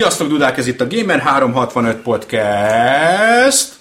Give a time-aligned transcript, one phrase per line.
[0.00, 3.79] Sziasztok, Dudák, ez itt a Gamer365 Podcast.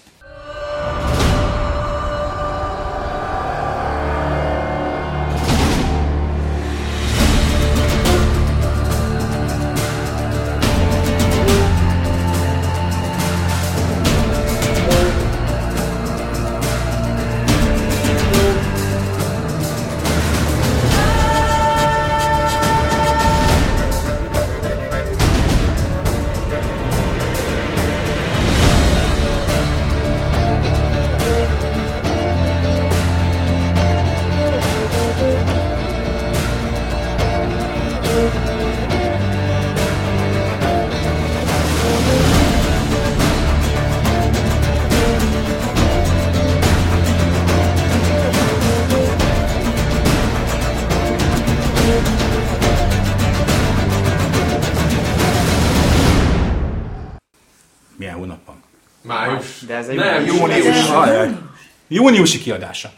[62.20, 62.92] Júniusi kiadása.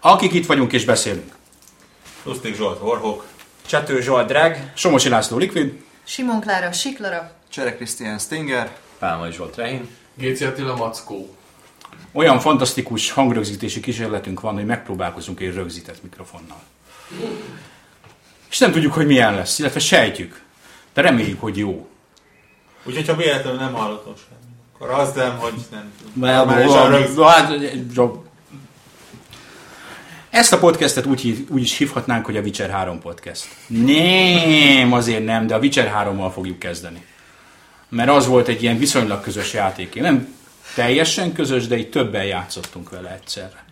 [0.00, 1.34] Akik itt vagyunk és beszélünk.
[2.22, 3.26] Lustig Zsolt, Warhawk.
[3.66, 4.56] Csatő Zsolt Drag.
[4.74, 7.32] Somosi László Liquid, Simon Klára, Siklara.
[7.48, 8.76] Csere Krisztián Stinger.
[8.98, 9.88] Pálmai Zsolt Rehin.
[10.14, 11.36] Géci Attila Mackó.
[12.12, 16.62] olyan fantasztikus hangrögzítési kísérletünk van, hogy megpróbálkozunk egy rögzített mikrofonnal.
[18.50, 20.42] És nem tudjuk, hogy milyen lesz, illetve sejtjük.
[20.94, 21.88] De reméljük, hogy jó.
[22.84, 26.28] Úgyhogy ha véletlenül nem hallottam semmi, akkor az nem, hogy nem tudom.
[27.28, 28.29] Hát.
[30.30, 33.46] Ezt a podcastet úgy, hív, úgy is hívhatnánk, hogy a Witcher 3 podcast.
[33.66, 37.04] Nem, azért nem, de a Witcher 3-mal fogjuk kezdeni.
[37.88, 39.94] Mert az volt egy ilyen viszonylag közös játék.
[39.94, 40.34] Nem
[40.74, 43.64] teljesen közös, de így többen játszottunk vele egyszerre.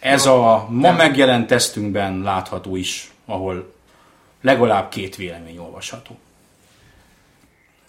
[0.00, 3.74] Ez a ma megjelent tesztünkben látható is, ahol
[4.42, 6.18] legalább két vélemény olvasható.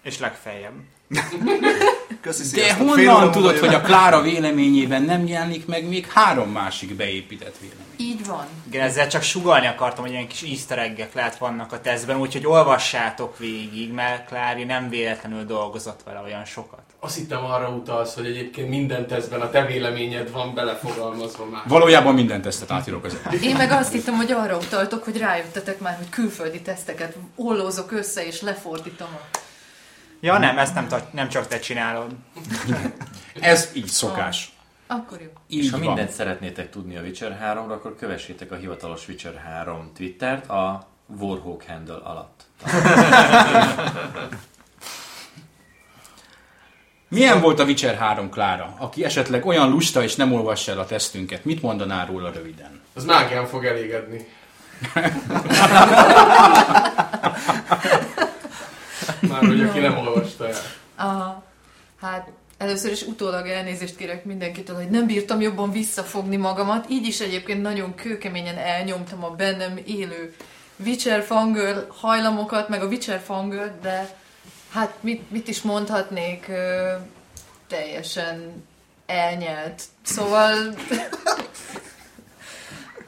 [0.01, 0.73] És legfeljebb.
[2.21, 7.55] Köszi, De honnan tudod, hogy a Klára véleményében nem jelenik meg még három másik beépített
[7.59, 7.85] vélemény?
[7.97, 8.45] Így van.
[8.67, 12.45] Igen, ezzel csak sugalni akartam, hogy ilyen kis easter egg lehet vannak a tesztben, úgyhogy
[12.45, 16.79] olvassátok végig, mert Klári nem véletlenül dolgozott vele olyan sokat.
[16.99, 21.61] Azt hittem arra utalsz, hogy egyébként minden tesztben a te véleményed van belefogalmazva már.
[21.67, 23.33] Valójában minden tesztet átírok ezzel.
[23.41, 28.25] Én meg azt hittem, hogy arra utaltok, hogy rájöttetek már, hogy külföldi teszteket ollózok össze
[28.25, 29.37] és lefordítom a...
[30.19, 32.11] Ja nem, ezt nem, ta- nem csak te csinálod.
[33.39, 34.51] Ez így szokás.
[34.87, 35.27] Akkor jó.
[35.47, 35.85] Így És ha van.
[35.87, 40.87] mindent szeretnétek tudni a Witcher 3-ról, akkor kövessétek a hivatalos Witcher 3 Twittert a
[41.19, 42.43] Warhawk handle alatt.
[47.09, 48.73] Milyen volt a Witcher 3 Klára?
[48.77, 52.81] Aki esetleg olyan lusta és nem olvassa el a tesztünket, mit mondanál róla röviden?
[52.93, 54.27] Az mágián fog elégedni.
[59.19, 60.55] Már hogy aki nem olvasta el.
[60.95, 61.43] Aha.
[62.01, 66.89] Hát először is utólag elnézést kérek mindenkitől, hogy nem bírtam jobban visszafogni magamat.
[66.89, 70.35] Így is egyébként nagyon kőkeményen elnyomtam a bennem élő
[70.85, 74.09] Witcher fangirl hajlamokat, meg a Witcher fangirl, de
[74.71, 76.51] hát mit, mit is mondhatnék,
[77.67, 78.63] teljesen
[79.05, 79.83] elnyelt.
[80.01, 80.75] Szóval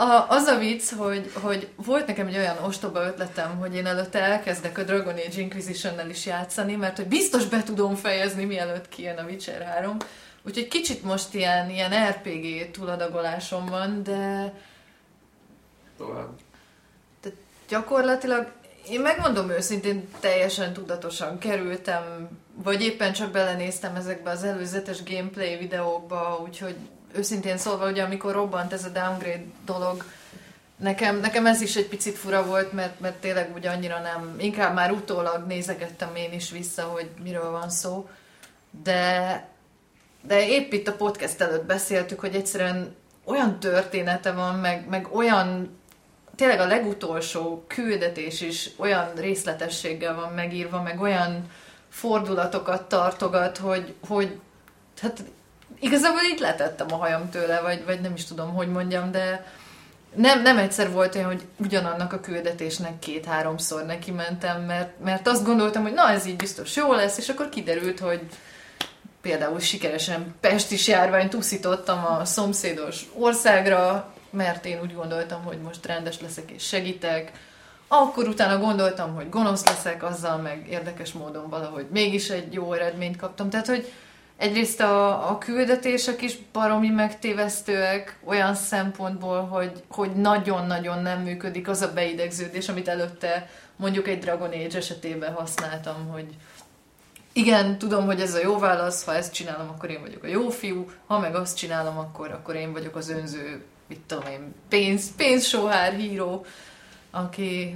[0.01, 4.19] a, az a vicc, hogy, hogy volt nekem egy olyan ostoba ötletem, hogy én előtte
[4.19, 9.17] elkezdek a Dragon Age Inquisition-nel is játszani, mert hogy biztos be tudom fejezni, mielőtt kijön
[9.17, 9.97] a Witcher 3.
[10.43, 14.53] Úgyhogy kicsit most ilyen, ilyen RPG túladagolásom van, de
[15.97, 16.29] Tovább.
[17.67, 18.51] gyakorlatilag
[18.89, 26.39] én megmondom őszintén, teljesen tudatosan kerültem, vagy éppen csak belenéztem ezekbe az előzetes gameplay videókba,
[26.43, 26.75] úgyhogy
[27.15, 30.03] őszintén szólva, ugye amikor robbant ez a downgrade dolog,
[30.77, 34.73] nekem, nekem ez is egy picit fura volt, mert, mert tényleg úgy annyira nem, inkább
[34.73, 38.09] már utólag nézegettem én is vissza, hogy miről van szó,
[38.83, 39.45] de,
[40.21, 45.79] de épp itt a podcast előtt beszéltük, hogy egyszerűen olyan története van, meg, meg olyan
[46.35, 51.49] tényleg a legutolsó küldetés is olyan részletességgel van megírva, meg olyan
[51.89, 54.39] fordulatokat tartogat, hogy, hogy
[55.01, 55.23] hát
[55.81, 59.45] igazából így letettem a hajam tőle, vagy, vagy nem is tudom, hogy mondjam, de
[60.15, 65.45] nem, nem egyszer volt olyan, hogy ugyanannak a küldetésnek két-háromszor neki mentem, mert, mert azt
[65.45, 68.21] gondoltam, hogy na ez így biztos jó lesz, és akkor kiderült, hogy
[69.21, 76.21] például sikeresen pestis járványt uszítottam a szomszédos országra, mert én úgy gondoltam, hogy most rendes
[76.21, 77.31] leszek és segítek.
[77.87, 83.17] Akkor utána gondoltam, hogy gonosz leszek, azzal meg érdekes módon valahogy mégis egy jó eredményt
[83.17, 83.49] kaptam.
[83.49, 83.91] Tehát, hogy
[84.41, 91.81] egyrészt a, a küldetések is baromi megtévesztőek olyan szempontból, hogy, hogy nagyon-nagyon nem működik az
[91.81, 96.25] a beidegződés, amit előtte mondjuk egy Dragon Age esetében használtam, hogy
[97.33, 100.49] igen, tudom, hogy ez a jó válasz, ha ezt csinálom, akkor én vagyok a jó
[100.49, 105.15] fiú, ha meg azt csinálom, akkor, akkor én vagyok az önző, mit tudom én, pénz,
[105.15, 106.45] pénzsóhár híró,
[107.11, 107.73] aki,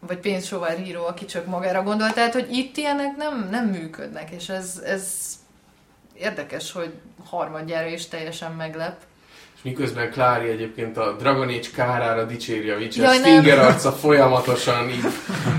[0.00, 2.12] vagy pénzsóvár híró, aki csak magára gondol.
[2.12, 5.38] Tehát, hogy itt ilyenek nem, nem működnek, és ez, ez
[6.20, 6.92] érdekes, hogy
[7.24, 8.96] harmadjára is teljesen meglep.
[9.56, 13.24] És miközben Klári egyébként a Dragon Age kárára dicséri a Witcher, Jaj, nem.
[13.24, 15.04] Stinger arca folyamatosan így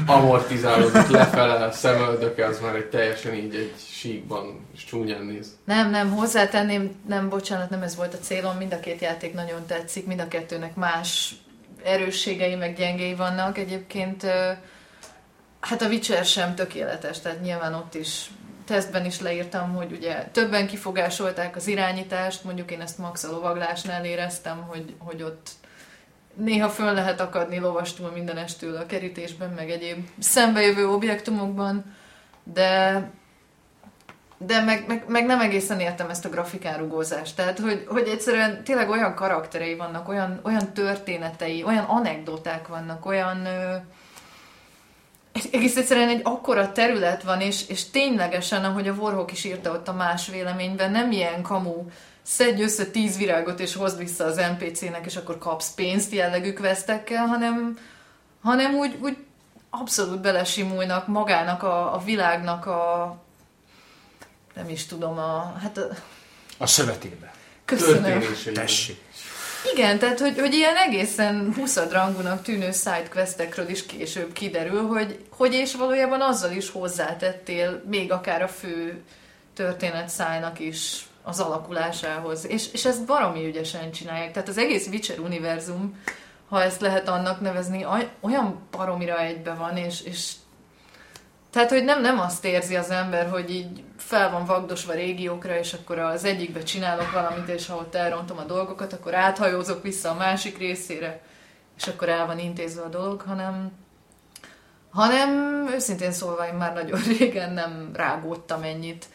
[0.05, 5.57] amortizálódik lefele, a szemöldöke az már egy teljesen így egy síkban, és csúnyán néz.
[5.65, 9.65] Nem, nem, hozzátenném, nem, bocsánat, nem ez volt a célom, mind a két játék nagyon
[9.65, 11.35] tetszik, mind a kettőnek más
[11.83, 13.57] erősségei, meg gyengéi vannak.
[13.57, 14.23] Egyébként
[15.59, 18.29] hát a Witcher sem tökéletes, tehát nyilván ott is
[18.65, 24.05] tesztben is leírtam, hogy ugye többen kifogásolták az irányítást, mondjuk én ezt max a lovaglásnál
[24.05, 25.49] éreztem, hogy, hogy ott
[26.33, 31.95] néha föl lehet akadni lovastul mindenestől a kerítésben, meg egyéb szembejövő objektumokban,
[32.43, 33.09] de
[34.45, 37.35] de meg, meg, meg nem egészen értem ezt a grafikárugózást.
[37.35, 43.45] Tehát, hogy, hogy egyszerűen tényleg olyan karakterei vannak, olyan, olyan történetei, olyan anekdoták vannak, olyan...
[43.45, 43.75] Ö,
[45.51, 49.87] egész egyszerűen egy akkora terület van, és, és ténylegesen, ahogy a Warhawk is írta ott
[49.87, 51.85] a más véleményben, nem ilyen kamu,
[52.21, 57.25] szedj össze tíz virágot és hozd vissza az NPC-nek, és akkor kapsz pénzt jellegű questekkel,
[57.25, 57.77] hanem,
[58.41, 59.17] hanem úgy, úgy
[59.69, 63.15] abszolút belesimulnak magának a, a világnak a
[64.55, 65.87] nem is tudom, a, hát a,
[66.57, 67.33] A szövetébe.
[67.65, 68.23] köszönöm.
[68.53, 69.01] Tessék.
[69.73, 75.75] Igen, tehát hogy, hogy ilyen egészen huszadrangúnak tűnő sidequestekről is később kiderül, hogy, hogy és
[75.75, 79.01] valójában azzal is hozzátettél még akár a fő
[79.53, 82.47] történetszájnak is az alakulásához.
[82.47, 84.31] És, és ezt baromi ügyesen csinálják.
[84.31, 86.01] Tehát az egész Witcher univerzum,
[86.49, 90.31] ha ezt lehet annak nevezni, oly- olyan baromira egybe van, és, és
[91.51, 95.73] tehát, hogy nem, nem azt érzi az ember, hogy így fel van vagdosva régiókra, és
[95.73, 100.15] akkor az egyikbe csinálok valamit, és ha ott elrontom a dolgokat, akkor áthajózok vissza a
[100.15, 101.21] másik részére,
[101.77, 103.71] és akkor el van intézve a dolog, hanem,
[104.91, 105.29] hanem
[105.73, 109.05] őszintén szólva én már nagyon régen nem rágódtam ennyit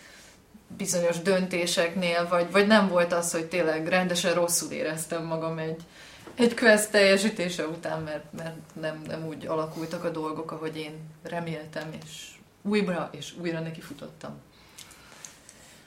[0.76, 5.82] bizonyos döntéseknél, vagy, vagy nem volt az, hogy tényleg rendesen rosszul éreztem magam egy,
[6.36, 10.92] egy quest teljesítése után, mert, mert nem, nem úgy alakultak a dolgok, ahogy én
[11.22, 12.10] reméltem, és
[12.62, 14.30] újra és újra neki futottam.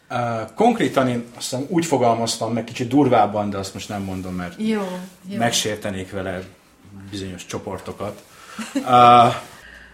[0.10, 4.34] Uh, konkrétan én azt hiszem úgy fogalmaztam meg kicsit durvábban, de azt most nem mondom,
[4.34, 4.82] mert Jó,
[5.28, 5.38] jó.
[5.38, 6.42] megsértenék vele
[7.12, 8.24] bizonyos csoportokat,
[8.74, 9.34] uh,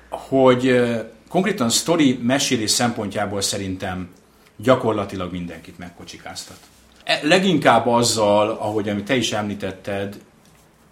[0.10, 1.00] hogy uh,
[1.30, 4.10] konkrétan sztori mesélés szempontjából szerintem
[4.58, 6.58] gyakorlatilag mindenkit megkocsikáztat.
[7.04, 10.16] E, leginkább azzal, ahogy amit te is említetted,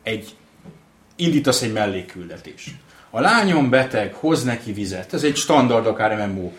[0.04, 0.36] egy
[1.16, 2.76] indítasz egy mellékküldetés.
[3.10, 5.14] A lányom beteg, hoz neki vizet.
[5.14, 6.52] Ez egy standard akár MMO.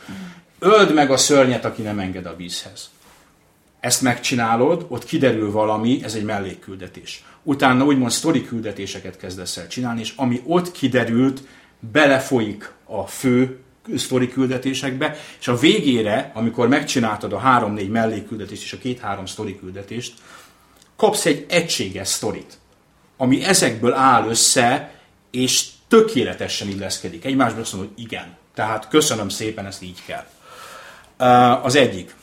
[0.58, 2.91] Öld meg a szörnyet, aki nem enged a vízhez.
[3.81, 7.25] Ezt megcsinálod, ott kiderül valami, ez egy mellékküldetés.
[7.43, 11.43] Utána úgymond sztori küldetéseket kezdesz el csinálni, és ami ott kiderült,
[11.93, 13.58] belefolyik a fő
[13.96, 20.14] sztori küldetésekbe, és a végére, amikor megcsináltad a három-négy mellékküldetést és a két-három sztori küldetést,
[20.96, 22.58] kapsz egy egységes sztorit,
[23.17, 24.95] ami ezekből áll össze,
[25.31, 27.25] és tökéletesen illeszkedik.
[27.25, 28.37] Egymásba azt mondod, hogy igen.
[28.55, 30.27] Tehát köszönöm szépen, ezt így kell.
[31.63, 32.15] Az egyik.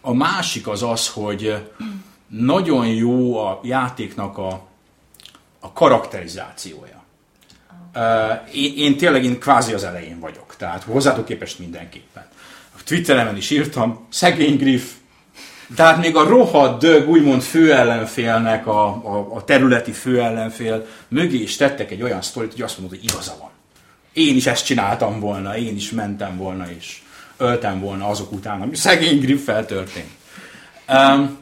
[0.00, 1.70] A másik az az, hogy
[2.28, 4.66] nagyon jó a játéknak a,
[5.60, 7.02] a karakterizációja.
[8.52, 12.26] Én, én tényleg én kvázi az elején vagyok, tehát hozzátok képest mindenképpen.
[12.78, 14.84] A Twitteremen is írtam, szegény Griff,
[15.76, 21.90] tehát még a rohadt dög, úgymond főellenfélnek, a, a, a területi főellenfél mögé is tettek
[21.90, 23.50] egy olyan sztorit, hogy azt mondod, hogy igaza van.
[24.12, 27.02] Én is ezt csináltam volna, én is mentem volna, és
[27.36, 30.10] öltem volna azok után, ami szegény Griffel történt.
[30.88, 31.38] Um,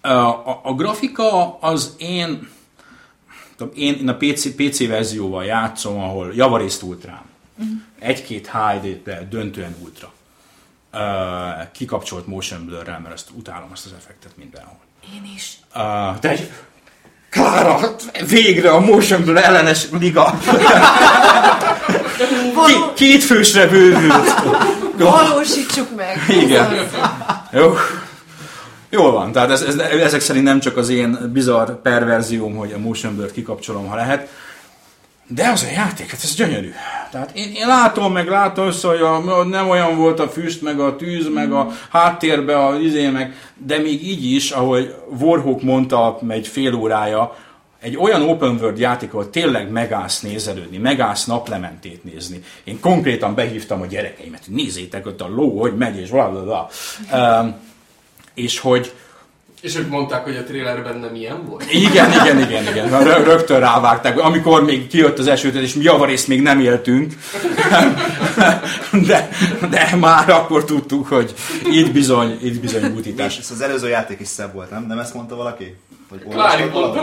[0.00, 2.48] a, a, a grafika az én,
[3.56, 7.22] tudom, én, én a PC, PC verzióval játszom, ahol javarészt ultrám.
[7.98, 10.12] Egy-két HD, de döntően ultra.
[10.98, 14.78] Uh, kikapcsolt motion blurrel, mert ezt utálom ezt az effektet mindenhol.
[15.14, 15.58] Én is.
[15.74, 16.50] Uh, de egy...
[17.30, 17.94] Klára,
[18.28, 20.34] végre a motion blur ellenes liga.
[22.66, 24.34] Két, két fősre bővült.
[24.98, 26.24] Valósítsuk meg!
[26.28, 26.88] Igen.
[27.52, 27.74] Jó.
[28.90, 32.78] Jól van, tehát ez, ez, ezek szerint nem csak az én bizarr perverzióm, hogy a
[32.78, 34.28] motion blur kikapcsolom, ha lehet,
[35.28, 36.72] de az a játék, hát ez gyönyörű.
[37.10, 40.80] Tehát én, én látom, meg látom össze, hogy a, nem olyan volt a füst, meg
[40.80, 46.18] a tűz, meg a háttérbe a izé, meg, de még így is, ahogy Warhawk mondta
[46.28, 47.36] egy fél órája,
[47.80, 52.42] egy olyan open world játék, ahol tényleg megállsz nézelődni, megállsz naplementét nézni.
[52.64, 56.68] Én konkrétan behívtam a gyerekeimet, nézzétek ott a ló, hogy megy, és bla bla bla.
[57.12, 57.54] Um,
[58.34, 58.92] és hogy,
[59.60, 61.72] És ők mondták, hogy a trailerben nem ilyen volt?
[61.72, 63.02] igen, igen, igen, igen.
[63.02, 67.12] Rö- Rögtön rávágták, amikor még kijött az esőt, és mi javarészt még nem éltünk.
[69.06, 69.28] De,
[69.70, 71.34] de már akkor tudtuk, hogy
[71.64, 73.38] itt bizony, itt bizony butítás.
[73.38, 74.84] És az előző játék is szebb volt, nem?
[74.86, 75.76] Nem ezt mondta valaki?
[76.08, 76.94] Hogy Klári pont.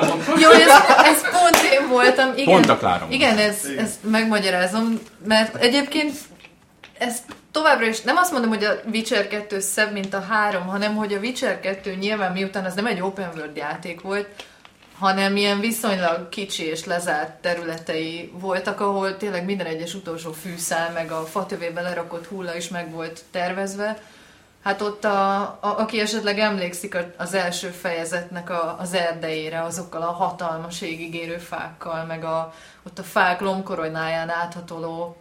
[0.42, 0.70] Jó, ez,
[1.06, 2.32] ez pont én voltam.
[2.36, 3.14] Igen, Pont a Klára volt.
[3.14, 6.14] Igen, ez, ezt megmagyarázom, mert egyébként
[6.98, 7.16] ez
[7.56, 11.14] továbbra is nem azt mondom, hogy a Witcher 2 szebb, mint a 3, hanem hogy
[11.14, 14.28] a Witcher 2 nyilván miután az nem egy open world játék volt,
[14.98, 21.12] hanem ilyen viszonylag kicsi és lezárt területei voltak, ahol tényleg minden egyes utolsó fűszál, meg
[21.12, 23.98] a fatövébe lerakott hulla is meg volt tervezve.
[24.64, 30.12] Hát ott, a, a, aki esetleg emlékszik az első fejezetnek a, az erdejére, azokkal a
[30.12, 32.54] hatalmas égigérő fákkal, meg a,
[32.88, 35.18] ott a fák lombkoronáján áthatoló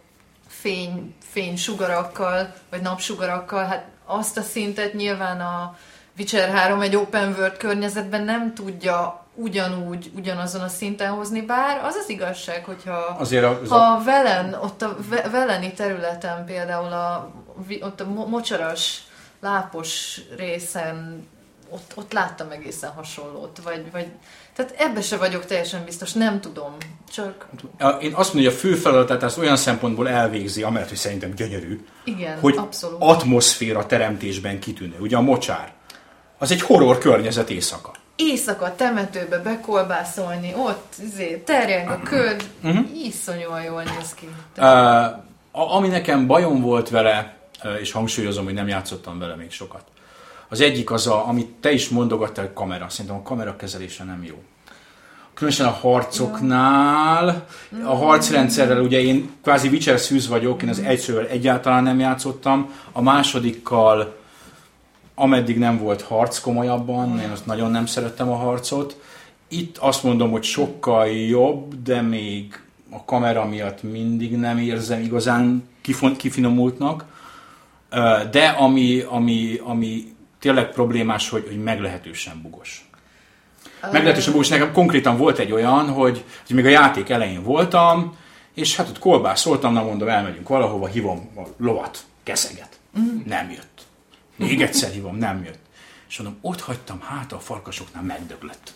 [0.65, 5.77] fény, fénysugarakkal, vagy napsugarakkal, hát azt a szintet nyilván a
[6.17, 11.95] Witcher 3 egy open world környezetben nem tudja ugyanúgy, ugyanazon a szinten hozni, bár az
[11.95, 16.93] az igazság, hogyha Azért az ha a, a Velen, ott a Ve- Veleni területen például
[16.93, 17.31] a,
[17.81, 19.03] ott a mo- mocsaras,
[19.39, 21.27] lápos részen
[21.69, 24.07] ott, ott láttam egészen hasonlót, vagy, vagy
[24.55, 26.75] tehát ebbe se vagyok teljesen biztos, nem tudom,
[27.13, 27.45] csak
[28.01, 31.85] én azt mondom, hogy a fő feladatát azt olyan szempontból elvégzi, amellett, hogy szerintem gyönyörű,
[32.03, 32.97] igen, hogy abszolút.
[33.01, 34.95] atmoszféra teremtésben kitűnő.
[34.99, 35.73] Ugye a mocsár,
[36.37, 37.91] az egy horror környezet éjszaka.
[38.15, 42.77] éjszaka temetőbe bekolbászolni, ott izé, terjeng a köd, Mhm.
[43.03, 44.29] iszonyúan jól néz ki.
[44.57, 47.37] Uh, ami nekem bajom volt vele,
[47.81, 49.83] és hangsúlyozom, hogy nem játszottam vele még sokat.
[50.49, 52.89] Az egyik az, a, amit te is mondogattál, a kamera.
[52.89, 54.35] Szerintem a kamera kezelése nem jó.
[55.33, 57.45] Különösen a harcoknál,
[57.85, 63.01] a harcrendszerrel ugye én kvázi Witcher szűz vagyok, én az egyszerűen egyáltalán nem játszottam, a
[63.01, 64.15] másodikkal
[65.15, 68.99] ameddig nem volt harc komolyabban, én azt nagyon nem szerettem a harcot.
[69.47, 72.59] Itt azt mondom, hogy sokkal jobb, de még
[72.89, 77.05] a kamera miatt mindig nem érzem igazán kifon- kifinomultnak.
[78.31, 80.14] De ami, ami, ami
[80.45, 82.89] tényleg problémás, hogy, hogy meglehetősen bugos.
[83.91, 84.47] Meglehetősen bugos.
[84.47, 88.17] Nekem konkrétan volt egy olyan, hogy, hogy még a játék elején voltam,
[88.53, 92.79] és hát ott kolbászoltam, na mondom, elmegyünk valahova, hívom a lovat, keszeget.
[93.25, 93.81] Nem jött.
[94.35, 95.59] Még egyszer hívom, nem jött.
[96.09, 98.73] És mondom, ott hagytam, hát a farkasoknál megdöglött.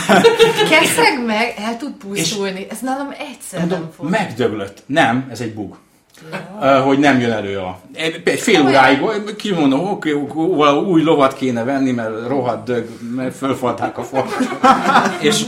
[0.70, 2.66] Keszeg meg, el tud pusztulni.
[2.70, 4.08] Ez nálam egyszer nem Mondom, fog.
[4.08, 4.82] megdöglött.
[4.86, 5.76] Nem, ez egy bug.
[6.60, 7.78] Uh, hogy nem jön elő a...
[7.92, 9.00] Egy fél óráig
[9.36, 14.60] kimondom, oké, okay, valami új lovat kéne venni, mert rohadt dög, mert fölfalták a farkasok.
[15.28, 15.44] És,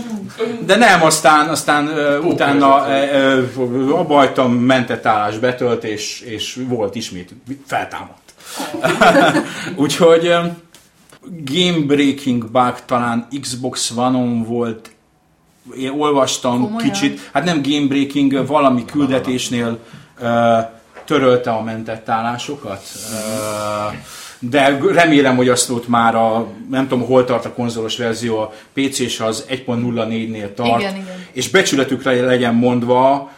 [0.66, 6.60] de nem, aztán, aztán uh, utána uh, uh, abba hagytam, mentett állás betölt, és, és
[6.68, 7.34] volt ismét,
[7.66, 8.34] feltámadt.
[9.76, 10.46] Úgyhogy uh,
[11.44, 14.90] game breaking bug talán Xbox One-on volt,
[15.76, 16.90] én olvastam Komolyan?
[16.90, 19.78] kicsit, hát nem game breaking, valami küldetésnél
[21.04, 22.82] törölte a mentett állásokat.
[24.38, 28.52] De remélem, hogy azt ott már a, nem tudom, hol tart a konzolos verzió, a
[28.72, 31.26] PC-s az 1.04-nél tart, Igen, igen.
[31.32, 33.30] és becsületükre legyen mondva,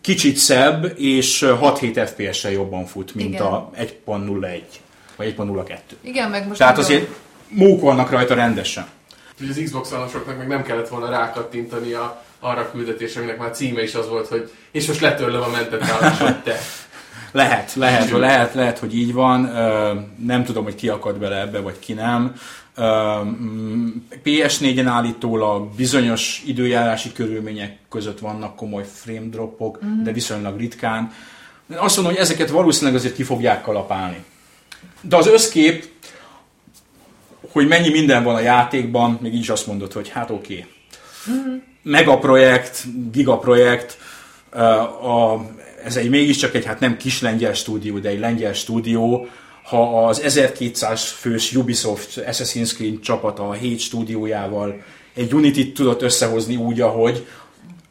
[0.00, 3.46] kicsit szebb, és 6-7 FPS-sel jobban fut, mint Igen.
[3.46, 3.70] a
[4.06, 4.60] 1.01
[5.16, 5.78] vagy 1.02.
[6.00, 7.08] Igen, meg most Tehát azért
[7.48, 8.86] mókolnak rajta rendesen.
[9.40, 13.50] Úgyhogy az xbox anosoknak meg nem kellett volna rákattintani a, arra a küldetésre, aminek már
[13.50, 16.58] címe is az volt, hogy és most letörlöm a mentett állásod, te.
[17.32, 19.40] Lehet, lehet, lehet, lehet, hogy így van.
[20.18, 22.34] Nem tudom, hogy ki akad bele ebbe, vagy ki nem.
[22.80, 23.88] Mm,
[24.24, 31.12] PS4-en állítólag bizonyos időjárási körülmények között vannak komoly frame dropok, de viszonylag ritkán.
[31.76, 34.24] Azt mondom, hogy ezeket valószínűleg azért ki fogják kalapálni.
[35.00, 35.88] De az összkép,
[37.52, 40.66] hogy mennyi minden van a játékban, még így is azt mondod, hogy hát oké.
[41.26, 41.62] Okay.
[41.82, 43.98] Megaprojekt, gigaprojekt,
[45.02, 45.34] a,
[45.84, 49.28] ez egy mégiscsak egy, hát nem kis lengyel stúdió, de egy lengyel stúdió,
[49.62, 54.82] ha az 1200 fős Ubisoft Assassin's Creed csapata a 7 stúdiójával
[55.14, 57.26] egy Unity-t tudott összehozni úgy, ahogy,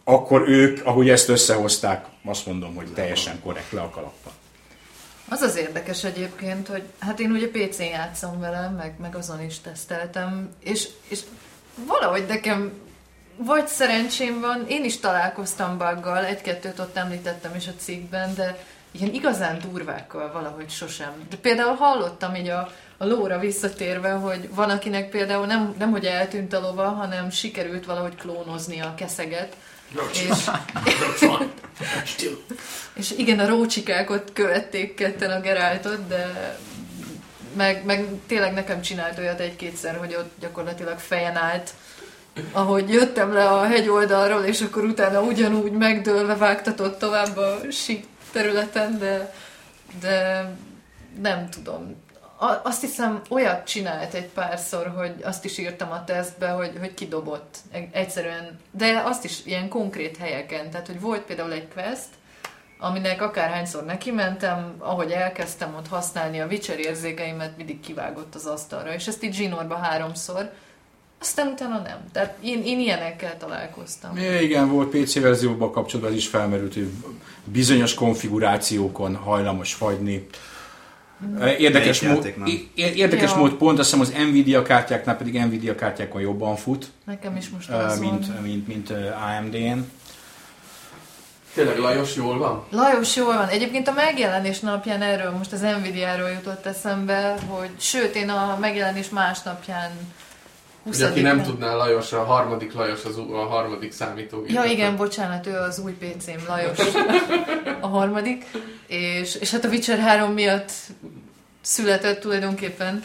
[0.04, 4.32] akkor ők, ahogy ezt összehozták, azt mondom, hogy teljesen korrekt le a kalappal.
[5.30, 9.60] Az az érdekes egyébként, hogy hát én ugye PC-n játszom vele, meg, meg azon is
[9.60, 11.20] teszteltem, és, és
[11.88, 12.72] valahogy nekem
[13.46, 19.14] vagy szerencsém van, én is találkoztam buggal, egy-kettőt ott említettem is a cikkben, de ilyen
[19.14, 21.12] igazán durvákkal valahogy sosem.
[21.30, 26.06] De például hallottam így a, a lóra visszatérve, hogy van akinek például nem, nem hogy
[26.06, 29.56] eltűnt a lova, hanem sikerült valahogy klónozni a keszeget.
[30.12, 30.50] És,
[32.94, 36.58] és igen, a rócsikák ott követték ketten a Geraltot, de
[37.56, 41.74] meg, meg tényleg nekem csinált olyat egy-kétszer, hogy ott gyakorlatilag fejen állt,
[42.52, 48.98] ahogy jöttem le a hegyoldalról, és akkor utána ugyanúgy megdőlve vágtatott tovább a sík területen,
[49.00, 49.34] de,
[50.02, 50.50] de
[51.22, 51.96] nem tudom.
[52.38, 56.94] A, azt hiszem, olyat csinált egy párszor, hogy azt is írtam a tesztbe, hogy, hogy
[56.94, 57.58] kidobott
[57.92, 60.70] egyszerűen, de azt is ilyen konkrét helyeken.
[60.70, 62.08] Tehát, hogy volt például egy quest,
[62.80, 68.94] aminek akárhányszor neki mentem, ahogy elkezdtem ott használni a Witcher érzékeimet, mindig kivágott az asztalra.
[68.94, 70.52] És ezt így zsinórba háromszor,
[71.22, 71.98] aztán utána nem.
[72.12, 74.18] Tehát én, én ilyenekkel találkoztam.
[74.18, 76.90] É, igen, volt PC verzióban kapcsolatban ez is felmerült, hogy
[77.44, 80.28] bizonyos konfigurációkon hajlamos fagyni.
[81.58, 82.48] Érdekes, Melyik mód, játék nem?
[82.76, 83.38] é- érdekes Ja.
[83.38, 87.70] mód, pont azt hiszem az Nvidia kártyáknál pedig Nvidia kártyákon jobban fut, Nekem is most
[87.70, 88.42] ö, az mint, van.
[88.42, 89.80] mint, mint ö, AMD-n.
[91.54, 92.64] Tényleg Lajos jól van?
[92.70, 93.48] Lajos, jól van.
[93.48, 99.10] Egyébként a megjelenés napján erről most az Nvidia-ról jutott eszembe, hogy sőt, én a megjelenés
[99.10, 99.92] másnapján
[100.94, 104.56] Ugye, aki nem 20-án tudná, Lajos, a harmadik Lajos az a harmadik számítógép.
[104.56, 106.78] Ja igen, bocsánat, ő az új PC-m, Lajos
[107.82, 108.46] a harmadik,
[108.88, 110.72] és, és hát a Witcher 3 miatt
[111.62, 113.04] született tulajdonképpen,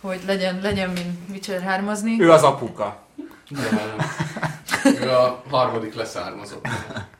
[0.00, 3.02] hogy legyen, legyen mint Witcher 3 Ő az apuka.
[3.48, 4.06] Nem, nem.
[5.02, 6.66] Ő a harmadik leszármazott.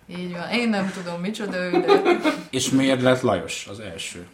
[0.07, 0.51] Így van.
[0.51, 2.03] Én nem tudom micsoda ő, de
[2.51, 4.27] És miért lett Lajos az első?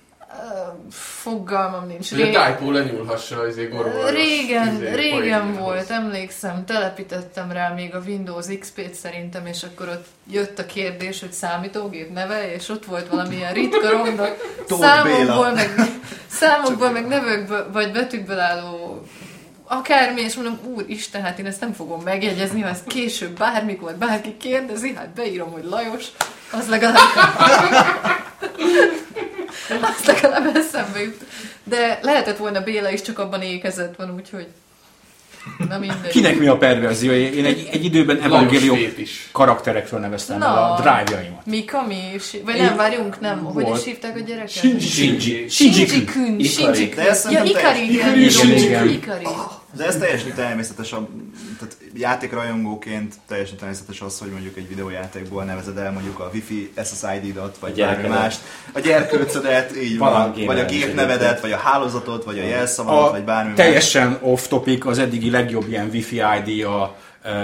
[0.90, 2.10] Fogalmam nincs.
[2.10, 4.10] Hogy a Ré- Typo lenyúlhassa az gorvaros.
[4.10, 10.06] Régen, izé, régen volt, emlékszem, telepítettem rá még a Windows XP-t szerintem, és akkor ott
[10.30, 14.24] jött a kérdés, hogy számítógép neve, és ott volt valamilyen ritka ronda
[14.80, 15.70] számokból, meg,
[16.40, 19.02] számokból, meg nevekből, vagy betűkből álló
[19.72, 24.36] akármi, és mondom, úristen, hát én ezt nem fogom megjegyezni, ha ezt később bármikor bárki
[24.36, 26.04] kérdezi, hát beírom, hogy Lajos,
[26.52, 26.96] az legalább
[29.98, 31.20] az legalább eszembe jut.
[31.64, 34.46] De lehetett volna Béla is, csak abban ékezett van, úgyhogy
[35.68, 36.10] na mindegy.
[36.10, 37.12] Kinek mi a perverzió?
[37.12, 38.18] Én egy, egy időben
[38.96, 39.28] is.
[39.32, 40.46] karakterekről neveztem Na.
[40.46, 41.46] el a drive-jaimat.
[41.46, 42.00] Mika mi?
[42.44, 43.44] Vagy nem, várjunk, nem.
[43.44, 44.50] Hogy is hívták a gyereket?
[44.50, 44.80] Shinji.
[44.80, 45.78] Shinji Shinji.
[45.78, 46.36] Shinji Kun.
[46.94, 48.10] De ezt Ja, szerintem Ikari, igen.
[48.12, 48.88] teljesen- igen, igen.
[48.88, 49.24] Ikari.
[49.76, 51.08] De ez teljesen természetes, a,
[51.58, 57.58] tehát játékrajongóként teljesen természetes az, hogy mondjuk egy videójátékból nevezed el mondjuk a Wi-Fi SSID-dat,
[57.58, 58.40] vagy A bármi mást.
[58.72, 63.52] A gyerkőcödet, így van, vagy a gépnevedet, vagy a hálózatot, vagy a jelszavadat, vagy bármi
[63.54, 66.96] teljesen off-topic, az eddigi legjobb ilyen wifi ID, a,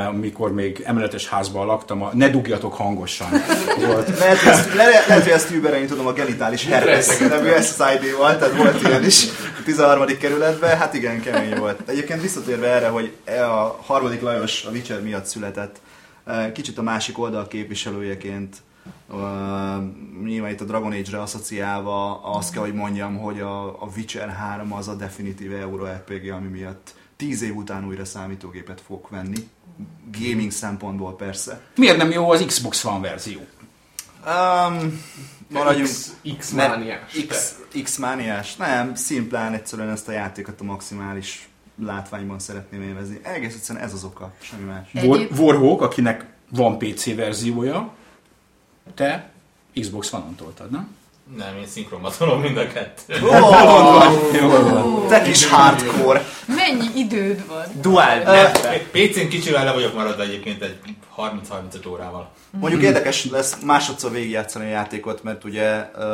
[0.08, 3.28] amikor még emeletes házban laktam, a ne dugjatok hangosan
[3.86, 4.18] volt.
[4.18, 8.56] Lehet, hogy ezt, le, lehet, hogy ezt überelni tudom a genitális herpes nevű SSID-val, tehát
[8.56, 9.24] volt ilyen is
[9.60, 10.06] a 13.
[10.18, 11.88] kerületben, hát igen, kemény volt.
[11.88, 15.80] Egyébként visszatérve erre, hogy e a harmadik Lajos a Witcher miatt született,
[16.26, 18.56] eh, kicsit a másik oldal képviselőjeként,
[19.10, 19.18] uh,
[20.24, 24.72] nyilván itt a Dragon Age-re asszociálva azt kell, hogy mondjam, hogy a, a Witcher 3
[24.72, 29.48] az a definitív Euro RPG, ami miatt 10 év után újra számítógépet fog venni.
[30.20, 31.60] Gaming szempontból persze.
[31.76, 33.40] Miért nem jó az Xbox One verzió?
[34.26, 35.02] Um,
[35.48, 37.12] maradjunk X, X Ne- mániás.
[37.28, 38.56] X, X-mániás?
[38.56, 41.48] Nem, szimplán egyszerűen ezt a játékot a maximális
[41.84, 43.20] látványban szeretném élvezni.
[43.22, 45.04] Egész egyszerűen ez az oka, semmi más.
[45.04, 47.94] War, Warhawk, akinek van PC verziója,
[48.94, 49.32] te
[49.80, 50.95] Xbox One-on toltad, nem?
[51.34, 53.14] Nem, én szinkronba tolom mind a kettő.
[55.08, 56.24] Te kis hardcore!
[56.46, 57.64] Mennyi időd van?
[57.80, 58.50] Dual
[58.92, 60.76] PC-n kicsivel le vagyok maradva egyébként egy
[61.16, 62.30] 30-35 órával.
[62.50, 66.04] Mondjuk érdekes lesz másodszor végigjátszani a játékot, mert ugye uh,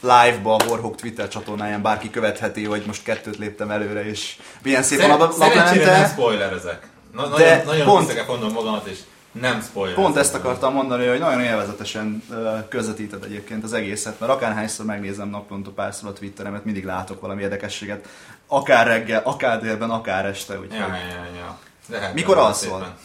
[0.00, 4.98] live-ba a Warhawk Twitter csatornáján bárki követheti, hogy most kettőt léptem előre, és milyen szép
[4.98, 6.88] a Szer- lap- Szerencsére nem spoilerezek.
[7.12, 8.98] Na, De nagyon, nagyon pont- pont, mondom magamat, és
[9.40, 10.04] nem spoilerezek.
[10.04, 12.22] Pont ezt akartam mondani, hogy nagyon élvezetesen
[12.68, 18.08] közvetíted egyébként az egészet, mert akárhányszor megnézem naponta párszor a Twitteremet, mindig látok valami érdekességet.
[18.46, 20.54] Akár reggel, akár délben, akár este.
[20.58, 20.78] Úgyhogy.
[20.78, 21.58] Ja, ja, ja.
[21.86, 22.96] De hát Mikor alszol?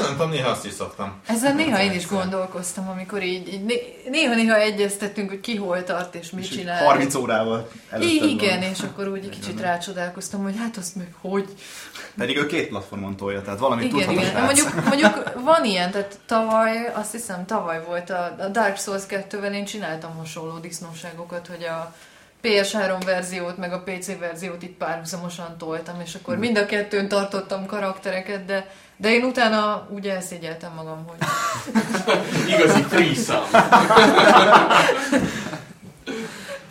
[0.00, 1.12] Nem tudom, néha azt is szoktam.
[1.26, 6.14] Ezzel néha én is gondolkoztam, amikor így, így né- néha-néha egyeztettünk, hogy ki hol tart
[6.14, 6.84] és mit És csinál.
[6.84, 7.68] 30 órával
[8.00, 8.68] igen, van.
[8.68, 11.48] és akkor úgy egy kicsit rácsodálkoztam, hogy hát azt meg hogy.
[12.16, 14.44] Pedig ő két platformon tolja, tehát valamit Igen, tudhat igen.
[14.44, 19.52] Mondjuk, mondjuk van ilyen, tehát tavaly, azt hiszem tavaly volt a, a Dark Souls 2-vel
[19.52, 21.94] én csináltam hasonló disznóságokat, hogy a
[22.42, 27.66] PS3 verziót, meg a PC verziót itt párhuzamosan toltam, és akkor mind a kettőn tartottam
[27.66, 31.18] karaktereket, de De én utána úgy elszégyeltem magam, hogy
[32.54, 33.68] Igazi threesome.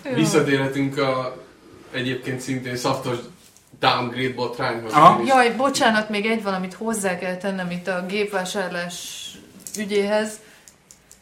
[0.14, 1.36] Visszatérhetünk a
[1.92, 3.18] egyébként szintén szaftos
[3.80, 4.94] downgrade botrányhoz.
[4.94, 5.22] Aha.
[5.26, 9.26] Jaj, bocsánat, még egy valamit hozzá kell tennem itt a gépvásárlás
[9.78, 10.40] ügyéhez.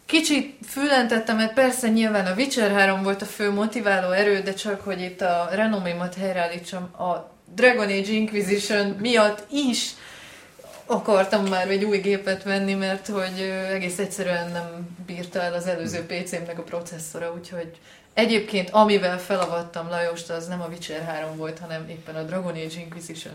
[0.06, 4.82] Kicsit fülentettem, mert persze nyilván a Witcher 3 volt a fő motiváló erő, de csak
[4.82, 9.92] hogy itt a renomémat helyreállítsam, a Dragon Age Inquisition miatt is
[10.86, 16.06] akartam már egy új gépet venni, mert hogy egész egyszerűen nem bírta el az előző
[16.06, 17.72] PC-mnek a processzora, úgyhogy
[18.14, 22.80] egyébként amivel felavattam Lajost, az nem a Witcher 3 volt, hanem éppen a Dragon Age
[22.80, 23.34] Inquisition.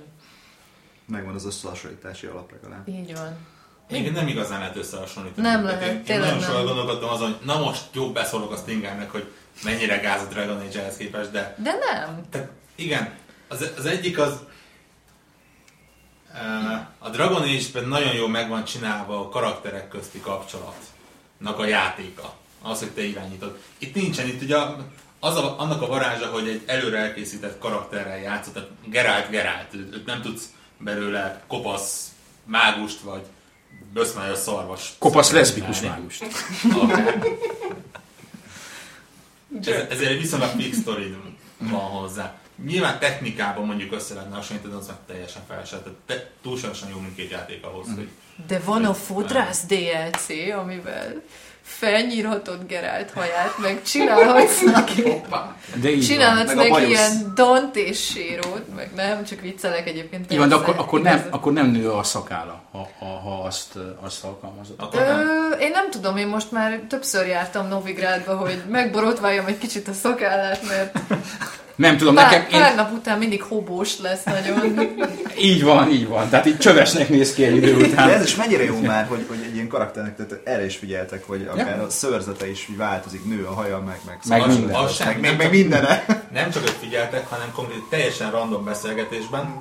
[1.06, 2.88] Megvan az összehasonlítási alap legalább.
[2.88, 3.36] Így van.
[3.88, 5.46] Egyébként nem igazán lehet összehasonlítani.
[5.46, 6.48] Nem lehet, én, én nagyon nem.
[6.48, 9.32] sokat gondolkodtam azon, hogy na most jó beszólok a Stingernek, hogy
[9.64, 12.20] mennyire gáz a Dragon Age ehhez képest, de De nem.
[12.30, 13.14] tehát igen,
[13.48, 14.38] az, az egyik az
[16.98, 22.34] a Dragon Age-ben nagyon jól meg van csinálva a karakterek közti kapcsolatnak a játéka.
[22.62, 23.58] Az, hogy te irányítod.
[23.78, 24.56] Itt nincsen, itt ugye
[25.20, 29.94] az a, annak a varázsa, hogy egy előre elkészített karakterrel játszol, tehát Geralt Geralt, őt,
[29.94, 32.12] őt nem tudsz belőle kopasz
[32.44, 33.22] mágust, vagy
[33.92, 34.92] böszmályos szarvas.
[34.98, 36.22] Kopasz leszbikus mágust.
[39.60, 41.16] Ez, ezért egy viszonylag fix sztori
[41.58, 42.38] van hozzá.
[42.66, 45.88] Nyilván technikában mondjuk össze lehetne hasonlítani, az meg teljesen felesett.
[46.06, 48.08] Te, túlságosan jó mindkét játék ahhoz, hogy
[48.46, 51.22] De van a fodrász DLC, amivel
[51.68, 55.56] felnyírhatod Gerált haját, meg csinálhatsz neki, De van.
[56.00, 60.32] csinálhatsz Meg a neki ilyen Dant és sérót, meg nem, csak viccelek egyébként.
[60.32, 63.78] Így van, de akkor, akkor, nem, akkor nem nő a szakála, ha, ha, ha azt,
[64.00, 64.74] azt alkalmazod.
[64.78, 65.18] akkor nem.
[65.18, 69.92] Ö, én nem tudom, én most már többször jártam Novigrádba, hogy megborotváljam egy kicsit a
[69.92, 70.98] szakállát, mert
[71.78, 74.88] Nem tudom, pár, nekem én, pár nap után mindig hobós lesz nagyon.
[75.50, 76.28] így van, így van.
[76.28, 78.08] Tehát így csövesnek néz ki egy idő De után.
[78.10, 81.48] ez is mennyire jó már, hogy, hogy egy ilyen karakternek, tehát erre is figyeltek, hogy
[81.52, 81.82] akár Ja.
[81.82, 84.74] a szőrzete is változik, nő a haja, meg, meg, Meg szakad, minden.
[84.76, 86.04] Az sem, meg, nem meg, meg csak- mindene.
[86.32, 89.54] Nem csak, hogy figyeltek, hanem konkrét teljesen random beszélgetésben,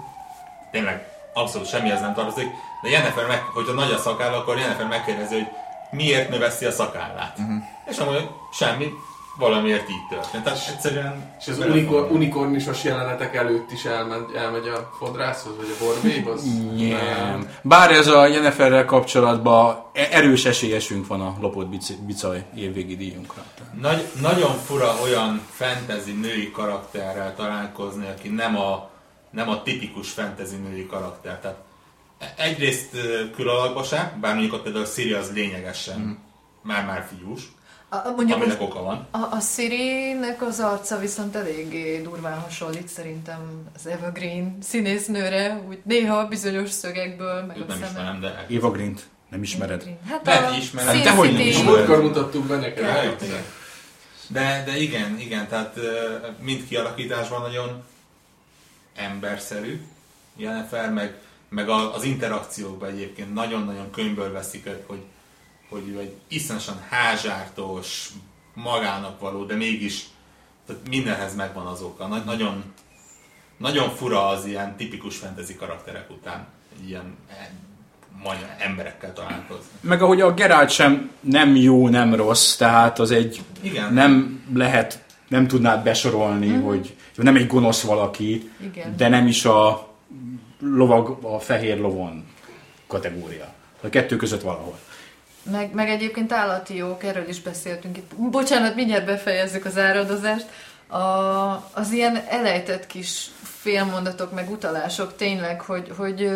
[0.72, 2.48] tényleg abszolút semmihez nem tartozik,
[2.84, 5.46] de Jennifer, meg, hogyha nagy a szakáll, akkor Jennifer megkérdezi, hogy
[5.92, 7.38] miért növeszi a szakállát.
[7.40, 7.56] Uh-huh.
[7.90, 8.88] És amúgy semmi,
[9.38, 10.44] valamiért így történt.
[10.44, 11.36] Tehát egyszerűen...
[11.40, 16.44] És az unikor, unikornisos jelenetek előtt is elmegy, elmegy a fodrászhoz, vagy a borbéhoz?
[16.76, 17.50] Nem.
[17.62, 21.68] Bár ez a Jenniferrel kapcsolatban e- erős esélyesünk van a lopott
[22.06, 23.44] bicaj évvégi díjunkra.
[23.82, 28.90] Nagy, nagyon fura olyan fantasy női karakterrel találkozni, aki nem a,
[29.30, 31.40] nem a tipikus fantasy női karakter.
[31.40, 31.58] Tehát
[32.38, 32.96] egyrészt
[33.36, 36.20] külalakba se, bár mondjuk ott például Siri az lényegesen
[36.62, 37.42] már-már fiús,
[37.90, 39.08] A, mondjuk aminek most oka van.
[39.12, 46.28] a, a Siri-nek az arca viszont eléggé durván hasonlít szerintem az Evergreen színésznőre, úgy néha
[46.28, 47.90] bizonyos szögekből, meg Őt a nem szeme.
[47.90, 49.84] ismerem, de Eva Grint, nem ismered?
[50.10, 50.94] Hát Lehet a ismerem.
[50.96, 51.74] Sin Dehogy nem ismerem.
[51.74, 52.84] Múltkor mutattuk be neked.
[52.84, 53.44] Eljöttél.
[54.28, 55.76] De, de igen, igen, tehát
[56.42, 57.84] mind kialakításban nagyon
[58.96, 59.82] emberszerű
[60.38, 61.16] Jennifer, meg,
[61.50, 65.02] meg az interakciókban egyébként nagyon-nagyon könyvből veszik hogy,
[65.70, 68.10] hogy ő egy iszonyatosan házsártos,
[68.54, 70.06] magának való, de mégis
[70.68, 72.08] tehát mindenhez megvan az oka.
[72.08, 72.64] Nagy, nagyon,
[73.58, 76.48] nagyon fura az ilyen tipikus fantasy karakterek után
[76.86, 77.48] ilyen eh,
[78.24, 79.72] majdnem emberekkel találkozni.
[79.82, 83.94] Meg ahogy a Geralt sem nem jó, nem rossz, tehát az egy Igen.
[83.94, 88.98] nem lehet, nem tudnád besorolni, hogy nem egy gonosz valaki, Igen.
[88.98, 89.88] de nem is a
[90.60, 92.26] lovag, a fehér lovon
[92.88, 93.54] kategória.
[93.82, 94.80] A kettő között valahol.
[95.52, 98.16] Meg, meg egyébként állati jók, erről is beszéltünk itt.
[98.16, 100.46] Bocsánat, mindjárt befejezzük az áradozást.
[100.88, 100.98] A,
[101.74, 106.32] az ilyen elejtett kis félmondatok, meg utalások tényleg, hogy, hogy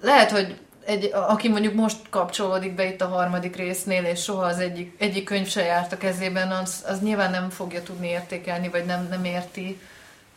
[0.00, 4.58] lehet, hogy egy, aki mondjuk most kapcsolódik be itt a harmadik résznél, és soha az
[4.58, 8.84] egyik, egyik könyv se járt a kezében, az, az nyilván nem fogja tudni értékelni, vagy
[8.84, 9.80] nem, nem érti.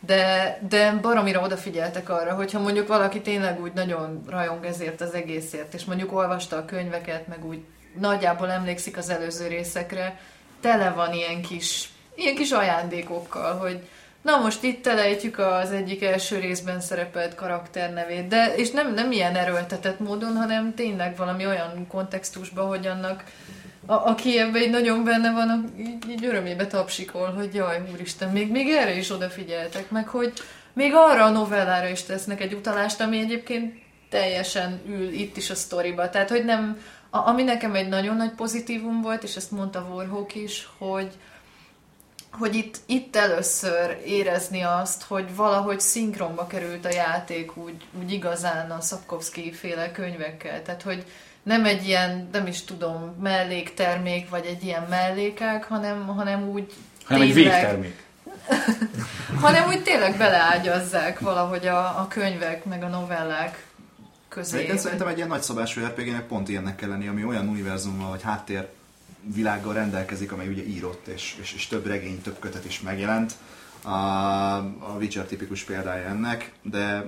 [0.00, 5.74] De, de baromira odafigyeltek arra, hogyha mondjuk valaki tényleg úgy nagyon rajong ezért az egészért,
[5.74, 7.64] és mondjuk olvasta a könyveket, meg úgy
[7.98, 10.20] nagyjából emlékszik az előző részekre,
[10.60, 13.88] tele van ilyen kis, ilyen kis ajándékokkal, hogy
[14.22, 19.34] na most itt telejtjük az egyik első részben szerepelt karakternevét, de és nem, nem ilyen
[19.34, 23.24] erőltetett módon, hanem tényleg valami olyan kontextusban, hogy annak
[23.88, 28.50] a, aki ebben így nagyon benne van, így, így örömébe tapsikol, hogy jaj, úristen, még,
[28.50, 30.32] még erre is odafigyeltek, meg hogy
[30.72, 33.74] még arra a novellára is tesznek egy utalást, ami egyébként
[34.10, 36.10] teljesen ül itt is a sztoriba.
[36.10, 36.78] Tehát, hogy nem,
[37.10, 41.12] a, ami nekem egy nagyon nagy pozitívum volt, és ezt mondta Warhawk is, hogy
[42.30, 48.70] hogy itt, itt először érezni azt, hogy valahogy szinkronba került a játék úgy, úgy igazán
[48.70, 50.62] a Szapkovszki féle könyvekkel.
[50.62, 51.04] Tehát, hogy
[51.48, 56.72] nem egy ilyen, nem is tudom, melléktermék, vagy egy ilyen mellékák, hanem, hanem úgy
[57.04, 58.06] Hanem egy tényleg- végtermék.
[59.44, 63.66] hanem úgy tényleg beleágyazzák valahogy a, a könyvek, meg a novellák
[64.28, 64.56] közé.
[64.56, 68.68] Egyébként szerintem egy ilyen nagyszabású RPG-nek pont ilyennek kell lenni, ami olyan univerzummal vagy háttér
[69.34, 73.32] világgal rendelkezik, amely ugye írott, és, és, és több regény, több kötet is megjelent.
[73.82, 73.88] A,
[74.58, 77.04] a Witcher tipikus példája ennek, de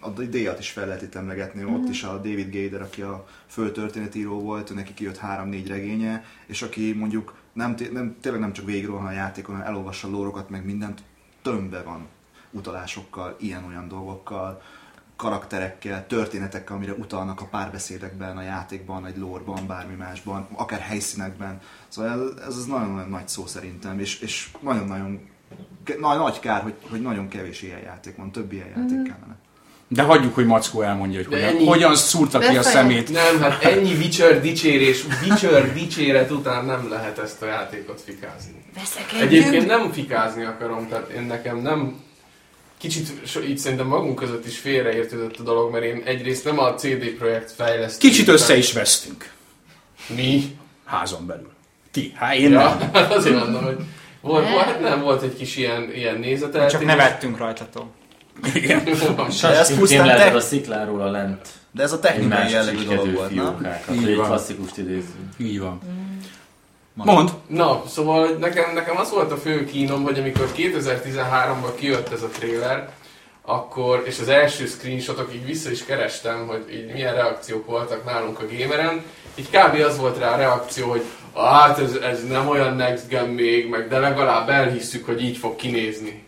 [0.00, 4.40] a díjat is fel lehet itt emlegetni, ott is a David Gader, aki a földtörténetíró
[4.40, 9.10] volt, neki kijött három-négy regénye, és aki mondjuk nem, nem, tényleg nem csak végigról a
[9.10, 11.02] játékon, hanem elolvassa a lórokat, meg mindent,
[11.42, 12.06] tömbbe van
[12.50, 14.62] utalásokkal, ilyen-olyan dolgokkal,
[15.16, 21.60] karakterekkel, történetekkel, amire utalnak a párbeszédekben, a játékban, egy lórban, bármi másban, akár helyszínekben.
[21.88, 25.28] Szóval ez, ez az nagyon-nagyon nagy szó szerintem, és, és nagyon-nagyon
[25.84, 29.36] ke- na, nagy kár, hogy, hogy nagyon kevés ilyen játék van, több ilyen játék kellene.
[29.92, 33.08] De hagyjuk, hogy Mackó elmondja, hogy hogyan, ennyi- hogyan szúrta ki a szemét.
[33.08, 38.64] Nem, hát ennyi Witcher dicsérés, Witcher dicséret után nem lehet ezt a játékot fikázni.
[38.74, 39.22] Veszekedjünk!
[39.32, 42.00] Egyébként nem fikázni akarom, tehát én nekem nem...
[42.78, 43.08] Kicsit
[43.48, 47.52] így szerintem magunk között is félreértődött a dolog, mert én egyrészt nem a CD Projekt
[47.52, 48.08] fejlesztő.
[48.08, 49.32] Kicsit össze is vesztünk.
[50.06, 50.56] Mi?
[50.84, 51.50] Házon belül.
[51.90, 53.06] Ti, hát én Ja, nem.
[53.18, 53.76] azért mondom, hogy
[54.20, 56.72] volt, volt, hát nem volt egy kis ilyen, ilyen nézeteltérés.
[56.72, 57.86] Csak nevettünk rajtatok.
[58.54, 58.84] Igen.
[59.40, 61.48] De ez pusztán te- a szikláról a lent.
[61.72, 63.56] De ez a technikai jellegű dolog volt, nem?
[63.92, 64.26] Így van.
[64.26, 65.28] klasszikust idézzünk.
[65.38, 65.80] Így van.
[66.94, 67.30] Mond.
[67.46, 72.28] Na, szóval nekem, nekem az volt a fő kínom, hogy amikor 2013-ban kijött ez a
[72.28, 72.88] trailer,
[73.42, 78.40] akkor, és az első screenshotok, így vissza is kerestem, hogy így milyen reakciók voltak nálunk
[78.40, 79.02] a gameren,
[79.34, 79.80] így kb.
[79.80, 81.02] az volt rá a reakció, hogy
[81.34, 85.56] hát ez, ez nem olyan next gen még, meg de legalább elhisszük, hogy így fog
[85.56, 86.24] kinézni.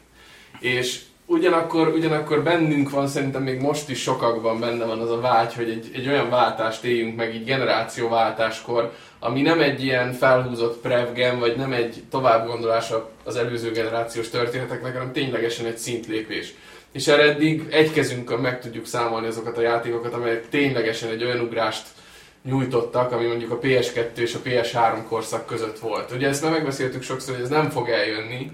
[0.61, 1.01] És
[1.33, 5.71] ugyanakkor, ugyanakkor bennünk van, szerintem még most is sokakban benne van az a vágy, hogy
[5.71, 11.57] egy, egy olyan váltást éljünk meg így generációváltáskor, ami nem egy ilyen felhúzott prevgen, vagy
[11.57, 16.55] nem egy továbbgondolása az előző generációs történeteknek, hanem ténylegesen egy szintlépés.
[16.93, 21.41] És erre eddig egy kezünkön meg tudjuk számolni azokat a játékokat, amelyek ténylegesen egy olyan
[21.41, 21.87] ugrást
[22.45, 26.11] nyújtottak, ami mondjuk a PS2 és a PS3 korszak között volt.
[26.11, 28.51] Ugye ezt már megbeszéltük sokszor, hogy ez nem fog eljönni,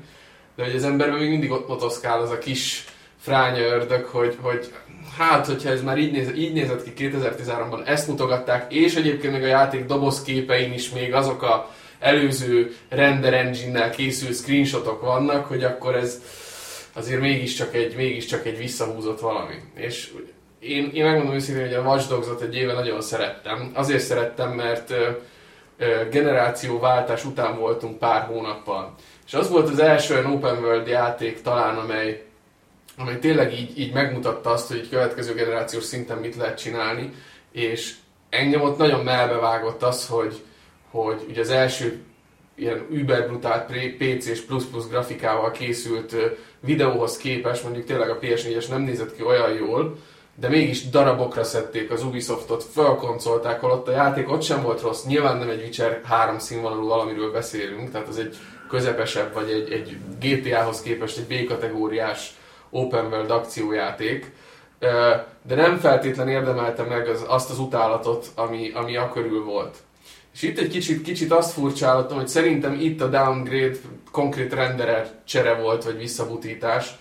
[0.59, 2.85] de hogy az emberben még mindig ott motoszkál az a kis
[3.21, 4.73] fránya ördög, hogy, hogy
[5.19, 9.43] hát, hogyha ez már így, néz, így nézett ki 2013-ban, ezt mutogatták, és egyébként még
[9.43, 15.95] a játék dobozképein is még azok a előző render engine-nel készült screenshotok vannak, hogy akkor
[15.95, 16.23] ez
[16.93, 19.55] azért mégiscsak egy, mégiscsak egy visszahúzott valami.
[19.75, 20.13] És
[20.59, 23.71] én, én megmondom őszintén, hogy a Watch Dogs-ot egy éve nagyon szerettem.
[23.75, 24.95] Azért szerettem, mert
[26.11, 28.95] generációváltás után voltunk pár hónappal.
[29.29, 32.25] És az volt az első olyan open world játék talán, amely,
[32.97, 37.13] amely tényleg így, így megmutatta azt, hogy egy következő generációs szinten mit lehet csinálni,
[37.53, 37.95] és
[38.31, 40.43] engem ott nagyon melbevágott az, hogy,
[40.91, 42.03] hogy ugye az első
[42.55, 43.67] ilyen überbrutál
[43.99, 46.17] PC és plusz-plusz grafikával készült
[46.61, 49.97] videóhoz képest, mondjuk tényleg a PS4-es nem nézett ki olyan jól,
[50.35, 55.05] de mégis darabokra szedték az Ubisoftot, felkoncolták, holott a játék ott sem volt rossz.
[55.05, 58.37] Nyilván nem egy Witcher 3 színvonalú valamiről beszélünk, tehát az egy
[58.69, 62.35] közepesebb, vagy egy, egy GTA-hoz képest egy B-kategóriás
[62.71, 64.33] open world akciójáték.
[65.43, 69.77] De nem feltétlen érdemelte meg az, azt az utálatot, ami, ami a körül volt.
[70.35, 73.77] És itt egy kicsit, kicsit azt furcsálottam, hogy szerintem itt a downgrade
[74.11, 76.97] konkrét renderer csere volt, vagy visszabutítás.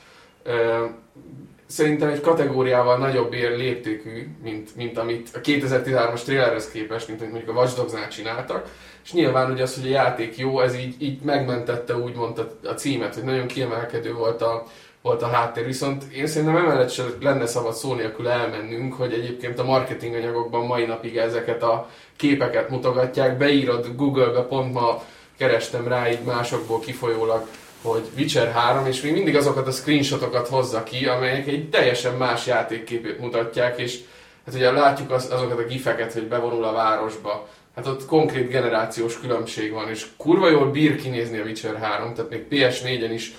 [1.65, 7.33] Szerintem egy kategóriával nagyobb ér léptékű, mint, mint amit a 2013-as trailerhez képest, mint amit
[7.33, 8.71] mondjuk a Watch Dogs-nál csináltak.
[9.07, 12.73] És nyilván ugye az, hogy a játék jó, ez így, így megmentette úgymond a, a
[12.73, 14.63] címet, hogy nagyon kiemelkedő volt a,
[15.01, 15.65] volt a háttér.
[15.65, 20.65] Viszont én szerintem emellett sem lenne szabad szó nélkül elmennünk, hogy egyébként a marketing anyagokban
[20.65, 23.37] mai napig ezeket a képeket mutogatják.
[23.37, 25.03] Beírod Google-be, pont ma
[25.37, 27.47] kerestem rá így másokból kifolyólag,
[27.81, 32.47] hogy Witcher 3, és még mindig azokat a screenshotokat hozza ki, amelyek egy teljesen más
[32.47, 33.99] játékképét mutatják, és
[34.45, 39.19] hát ugye látjuk az, azokat a gifeket, hogy bevonul a városba, hát ott konkrét generációs
[39.19, 43.33] különbség van, és kurva jól bír kinézni a Witcher 3, tehát még PS4-en is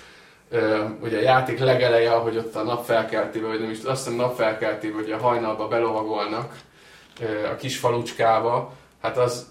[0.49, 4.95] ö, ugye a játék legeleje, ahogy ott a napfelkeltébe, vagy nem is azt hiszem napfelkeltébe,
[4.95, 6.55] hogy a hajnalba belovagolnak
[7.21, 9.47] ö, a kis falucskába, hát az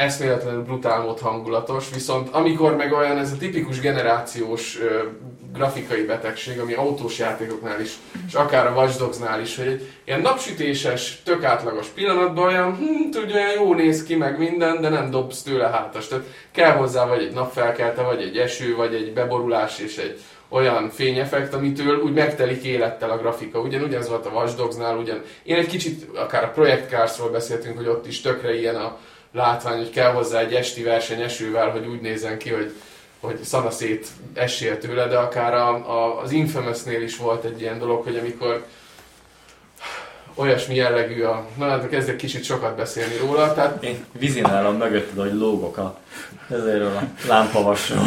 [0.00, 5.02] eszméletlenül brutál mód hangulatos, viszont amikor meg olyan ez a tipikus generációs ö,
[5.54, 7.92] grafikai betegség, ami autós játékoknál is,
[8.26, 13.10] és akár a Watch Dogs-nál is, hogy egy ilyen napsütéses, tök átlagos pillanatban olyan, hm,
[13.10, 16.08] tudja, olyan jó néz ki, meg minden, de nem dobsz tőle hátas.
[16.08, 20.90] Tehát kell hozzá vagy egy napfelkelte, vagy egy eső, vagy egy beborulás és egy olyan
[20.90, 23.60] fényeffekt, amitől úgy megtelik élettel a grafika.
[23.60, 25.22] Ugyanúgy ez volt a Watch Dogs-nál, ugyan.
[25.42, 28.98] Én egy kicsit, akár a Project Cars-ról beszéltünk, hogy ott is tökre ilyen a
[29.32, 32.74] látvány, hogy kell hozzá egy esti verseny esővel, hogy úgy nézzen ki, hogy,
[33.20, 38.02] hogy szanaszét essél tőle, de akár a, a, az Infamous-nél is volt egy ilyen dolog,
[38.02, 38.64] hogy amikor
[40.34, 41.46] olyasmi jellegű a...
[41.56, 45.98] Na, hát kezdek kicsit sokat beszélni róla, tehát Én vízin állom mögötted, hogy lógok a,
[46.50, 48.04] ezért a lámpavasról.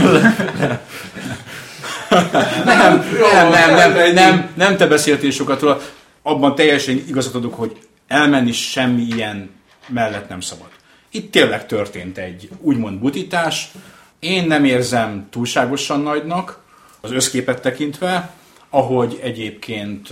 [2.65, 4.15] Nem, Jó, nem, nem, nem, elmenjünk.
[4.15, 5.79] nem, nem te beszéltél sokat róla.
[6.21, 9.49] Abban teljesen igazat adok, hogy elmenni semmi ilyen
[9.87, 10.67] mellett nem szabad.
[11.15, 13.71] Itt tényleg történt egy úgymond butítás.
[14.19, 16.63] Én nem érzem túlságosan nagynak,
[17.01, 18.33] az összképet tekintve,
[18.69, 20.11] ahogy egyébként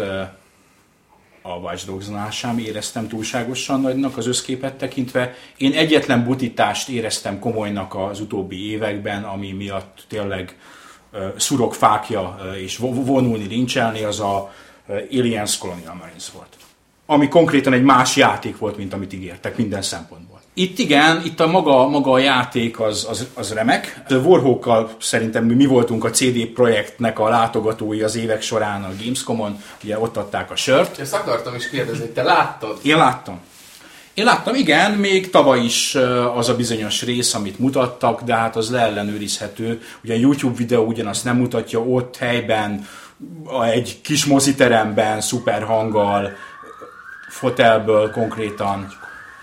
[1.41, 5.35] a Watch Dogs-nál sem éreztem túlságosan nagynak az összképet tekintve.
[5.57, 10.57] Én egyetlen butítást éreztem komolynak az utóbbi években, ami miatt tényleg
[11.37, 14.53] szurok fákja és vo- vonulni, lincselni, az a
[15.11, 16.57] Aliens Colonial Marines volt.
[17.05, 20.30] Ami konkrétan egy más játék volt, mint amit ígértek minden szempontból.
[20.53, 24.03] Itt igen, itt a maga, maga a játék az, az, az remek.
[24.09, 29.63] A Warhawkkal szerintem mi, voltunk a CD projektnek a látogatói az évek során a Gamescomon,
[29.83, 30.99] ugye ott adták a sört.
[30.99, 32.79] ezt akartam is kérdezni, te láttad?
[32.81, 33.39] Én láttam.
[34.13, 35.95] Én láttam, igen, még tavaly is
[36.35, 39.81] az a bizonyos rész, amit mutattak, de hát az leellenőrizhető.
[40.03, 42.87] Ugye a YouTube videó ugyanazt nem mutatja ott helyben,
[43.71, 46.31] egy kis moziteremben, szuper hanggal,
[47.29, 49.00] fotelből konkrétan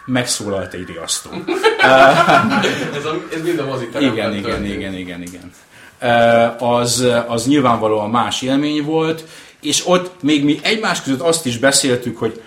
[0.08, 1.30] megszólalt egy riasztó.
[2.96, 5.52] Ez, a, ez mind a Igen, igen, igen, igen, igen.
[6.58, 9.24] Az, az nyilvánvalóan más élmény volt,
[9.60, 12.42] és ott még mi egymás között azt is beszéltük, hogy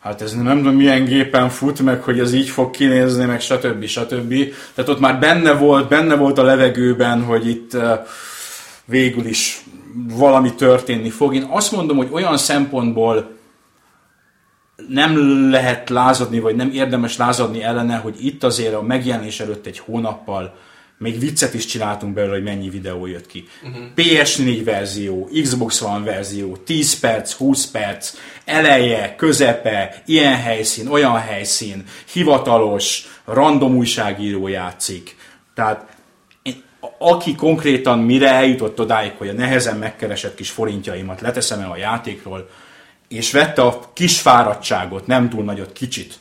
[0.00, 3.84] hát ez nem tudom milyen gépen fut, meg hogy ez így fog kinézni, meg stb.
[3.84, 4.34] stb.
[4.74, 7.76] Tehát ott már benne volt, benne volt a levegőben, hogy itt
[8.84, 9.64] végül is
[10.08, 11.34] valami történni fog.
[11.34, 13.35] Én azt mondom, hogy olyan szempontból
[14.88, 19.78] nem lehet lázadni, vagy nem érdemes lázadni ellene, hogy itt azért a megjelenés előtt egy
[19.78, 20.54] hónappal
[20.98, 23.48] még viccet is csináltunk belőle, hogy mennyi videó jött ki.
[23.62, 23.84] Uh-huh.
[23.96, 31.84] PS4 verzió, Xbox One verzió, 10 perc, 20 perc, eleje, közepe, ilyen helyszín, olyan helyszín,
[32.12, 35.16] hivatalos, random újságíró játszik.
[35.54, 35.96] Tehát
[36.42, 36.62] én,
[36.98, 42.48] aki konkrétan mire eljutott odáig, hogy a nehezen megkeresett kis forintjaimat leteszem el a játékról,
[43.08, 46.14] és vette a kis fáradtságot, nem túl nagyot, kicsit,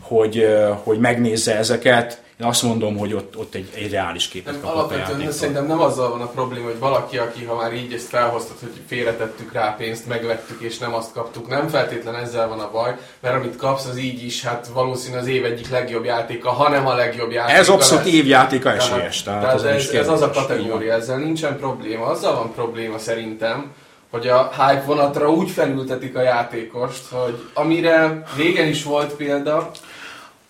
[0.00, 0.46] hogy,
[0.82, 4.74] hogy megnézze ezeket, én azt mondom, hogy ott, ott egy, egy reális képet Nem, kapott
[4.74, 5.32] a alapvetően játéktól.
[5.32, 8.72] szerintem nem azzal van a probléma, hogy valaki, aki ha már így ezt felhoztad, hogy
[8.86, 13.34] félretettük rá pénzt, megvettük és nem azt kaptuk, nem feltétlen ezzel van a baj, mert
[13.34, 17.30] amit kapsz az így is, hát valószínű az év egyik legjobb játéka, hanem a legjobb
[17.30, 17.58] játéka.
[17.58, 18.14] Ez abszolút lesz.
[18.14, 19.22] évjátéka esélyes.
[19.22, 22.06] Tehát, tehát nem ez, ez az a kategória, ezzel nincsen probléma.
[22.06, 23.72] Azzal van probléma szerintem,
[24.10, 29.70] hogy a hype vonatra úgy felültetik a játékost, hogy amire régen is volt példa,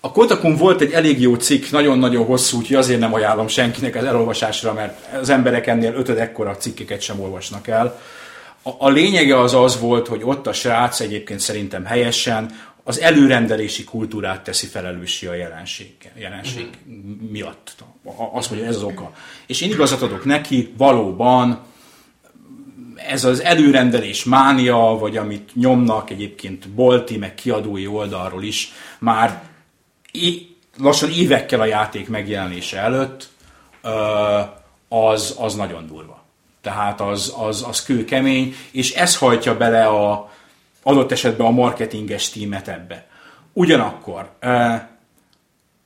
[0.01, 4.05] A Kotakon volt egy elég jó cikk, nagyon-nagyon hosszú, úgyhogy azért nem ajánlom senkinek az
[4.05, 8.01] elolvasásra, mert az emberek ennél ötöd ekkora cikkeket sem olvasnak el.
[8.63, 12.51] A, a lényege az az volt, hogy ott a srác egyébként szerintem helyesen
[12.85, 16.69] az előrendelési kultúrát teszi felelőssé a jelenség, jelenség
[17.31, 17.75] miatt.
[18.05, 19.13] A- Azt mondja, ez az oka.
[19.47, 21.59] És én igazat adok neki, valóban
[23.07, 29.43] ez az előrendelés mánia, vagy amit nyomnak egyébként bolti, meg kiadói oldalról is, már
[30.13, 33.29] é- lassan évekkel a játék megjelenése előtt,
[34.89, 36.23] az, az nagyon durva.
[36.61, 40.31] Tehát az, az, az kőkemény, és ez hajtja bele a
[40.83, 43.07] adott esetben a marketinges tímet ebbe.
[43.53, 44.31] Ugyanakkor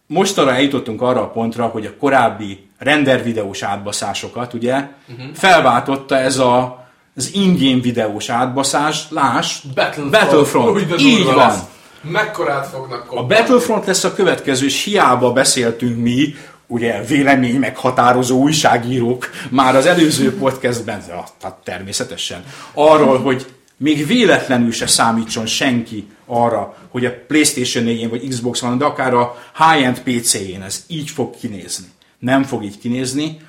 [0.06, 4.74] mostanra eljutottunk arra a pontra, hogy a korábbi render videós átbaszásokat ugye
[5.08, 5.34] uh-huh.
[5.34, 6.81] felváltotta ez a
[7.16, 10.10] az ingame videós átbaszás, láss, Battlefront.
[10.10, 10.92] Battlefront.
[10.92, 11.36] Úgy Így van.
[11.36, 11.58] lesz.
[12.00, 13.34] Mekkorát fognak A kopni.
[13.34, 16.34] Battlefront lesz a következő, és hiába beszéltünk mi,
[16.66, 21.02] ugye vélemény meghatározó újságírók már az előző podcastben,
[21.40, 23.46] tehát természetesen, arról, hogy
[23.76, 29.14] még véletlenül se számítson senki arra, hogy a Playstation 4-én vagy Xbox van, de akár
[29.14, 31.86] a high-end PC-én ez így fog kinézni.
[32.18, 33.40] Nem fog így kinézni.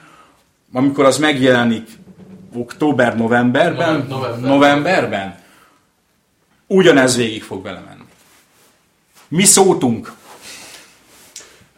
[0.73, 1.87] Amikor az megjelenik
[2.55, 4.49] október-novemberben, November- november.
[4.49, 5.39] novemberben,
[6.67, 8.03] ugyanez végig fog vele menni.
[9.27, 10.11] Mi szótunk.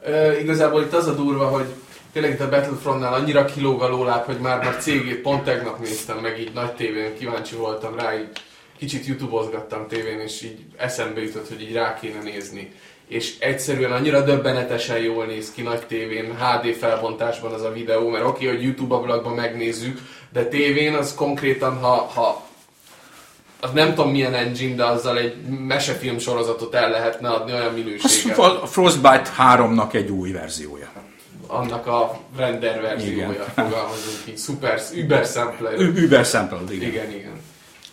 [0.04, 1.66] Ö, igazából itt az a durva, hogy
[2.14, 6.18] tényleg itt a Battlefrontnál annyira kilóg a lóláb, hogy már, már cégét pont tegnap néztem
[6.18, 8.28] meg így nagy tévén, kíváncsi voltam rá, így
[8.78, 12.72] kicsit youtube-ozgattam tévén, és így eszembe jutott, hogy így rá kéne nézni.
[13.08, 18.26] És egyszerűen annyira döbbenetesen jól néz ki nagy tévén, HD felbontásban az a videó, mert
[18.26, 20.00] oké, hogy YouTube ablakban megnézzük,
[20.36, 22.46] de tévén az konkrétan, ha, ha
[23.60, 25.36] az nem tudom milyen engine, de azzal egy
[25.68, 28.38] mesefilm sorozatot el lehetne adni olyan Az minőséget.
[28.38, 30.88] a Frostbite 3-nak egy új verziója.
[31.48, 33.46] Annak a render verziója, Igen.
[33.56, 35.80] fogalmazunk így, super, über sampler.
[35.80, 36.90] Ü- Uber sampled, igen.
[36.90, 37.42] Igen, igen.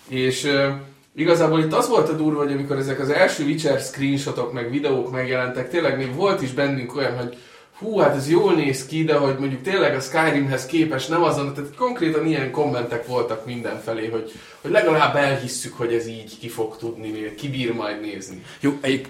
[0.09, 0.67] És uh,
[1.15, 5.11] igazából itt az volt a durva, hogy amikor ezek az első Witcher screenshotok meg videók
[5.11, 7.37] megjelentek, tényleg még volt is bennünk olyan, hogy
[7.83, 11.55] hú, hát ez jól néz ki, de hogy mondjuk tényleg a Skyrimhez képes nem azon,
[11.55, 16.77] tehát konkrétan ilyen kommentek voltak mindenfelé, hogy, hogy legalább elhisszük, hogy ez így ki fog
[16.77, 18.43] tudni, ki bír majd nézni.
[18.61, 19.07] Jó, egy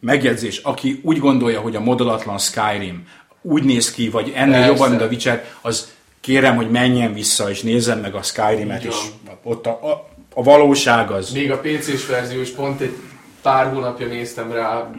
[0.00, 3.06] megjegyzés, aki úgy gondolja, hogy a modolatlan Skyrim
[3.42, 4.66] úgy néz ki, vagy ennél Persze.
[4.66, 8.96] jobban, mint a Witcher, az kérem, hogy menjen vissza, és nézzen meg a Skyrimet, és
[9.42, 11.30] ott a, a, a valóság az...
[11.30, 12.96] Még a PC-s verzió is pont egy
[13.42, 14.90] pár hónapja néztem rá,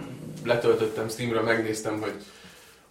[0.45, 2.13] letöltöttem Steamről, megnéztem, hogy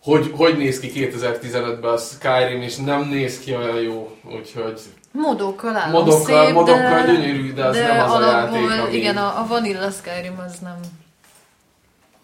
[0.08, 4.80] hogy, hogy néz ki 2015-ben a Skyrim, és nem néz ki olyan jó, úgyhogy
[5.12, 8.80] Modokkal állom modokkal, szép, modokkal de, gyönyörű, de az de nem az a alapból, játék,
[8.80, 8.96] ami...
[8.96, 10.76] igen, a, a Vanilla Skyrim az nem.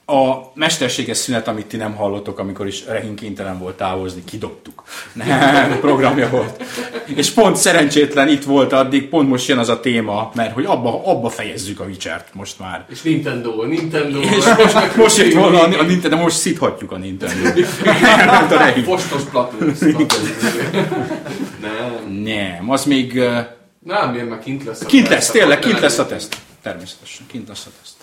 [0.06, 4.82] A mesterséges szünet, amit ti nem hallottok, amikor is Rehin kénytelen volt távozni, kidobtuk.
[5.12, 6.62] Nem, programja volt.
[7.14, 11.04] És pont szerencsétlen itt volt addig, pont most jön az a téma, mert hogy abba,
[11.04, 12.84] abba fejezzük a Witcher-t most már.
[12.88, 14.20] És Nintendo, Nintendo.
[14.20, 17.42] És most, most jött volna a, a Nintendo, most szíthatjuk a Nintendo.
[18.00, 18.84] Nem, a Rehin.
[18.84, 19.74] Postos Platinum.
[21.60, 22.22] Nem.
[22.22, 23.12] Nem, az még...
[23.78, 26.36] Nem, miért már kint lesz a Kint lesz, tényleg, kint lesz a teszt.
[26.62, 27.93] Természetesen, kint lesz a teszt.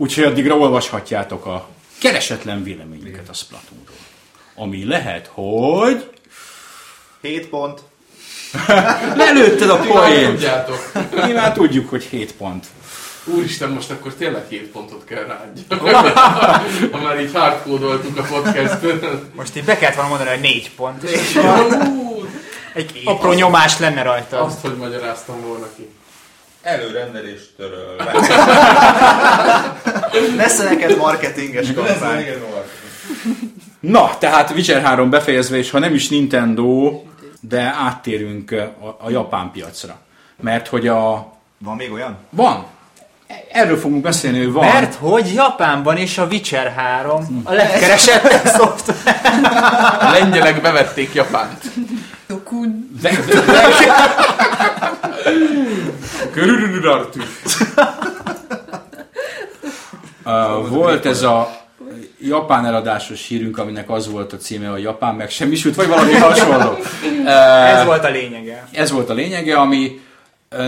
[0.00, 3.96] Úgyhogy addigra olvashatjátok a keresetlen véleményünket a Splatoonról.
[4.54, 6.10] Ami lehet, hogy...
[7.20, 7.80] 7 pont.
[9.16, 10.50] Lelőtted a poént!
[11.26, 12.66] Mi már tudjuk, hogy 7 pont.
[13.24, 15.88] Úristen, most akkor tényleg 7 pontot kell ráadjak.
[16.92, 19.34] Ha már így hardkódoltuk a podcastot.
[19.34, 21.02] Most így be kellett volna mondani, hogy négy pont.
[21.02, 21.38] És
[22.74, 24.40] egy apró nyomás lenne rajta.
[24.40, 25.88] Azt, hogy magyaráztam volna ki.
[26.62, 27.96] Előrendelés töröl.
[30.36, 32.26] Lesz neked marketinges kampány.
[33.80, 37.00] Na, tehát Witcher 3 befejezve, és ha nem is Nintendo,
[37.40, 39.98] de áttérünk a, a japán piacra.
[40.40, 41.32] Mert hogy a...
[41.58, 42.16] Van még olyan?
[42.30, 42.66] Van.
[43.52, 44.64] Erről fogunk beszélni, hogy van.
[44.64, 49.16] Mert hogy Japánban is a Witcher 3 a legkeresettebb szoftver.
[50.00, 51.64] A lengyelek bevették Japánt.
[52.30, 52.90] Dokun.
[53.02, 53.10] De,
[56.32, 57.20] Körülülülártű.
[60.24, 61.50] Uh, volt ez a
[62.20, 66.70] japán eladásos hírünk, aminek az volt a címe, hogy Japán megsemmisült, vagy valami hasonló.
[67.22, 68.68] Uh, Ez volt a lényege.
[68.72, 70.00] ez volt a lényege, ami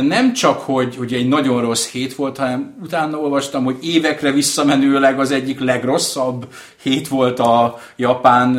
[0.02, 5.20] nem csak, hogy, hogy egy nagyon rossz hét volt, hanem utána olvastam, hogy évekre visszamenőleg
[5.20, 6.46] az egyik legrosszabb
[6.82, 8.58] hét volt a japán,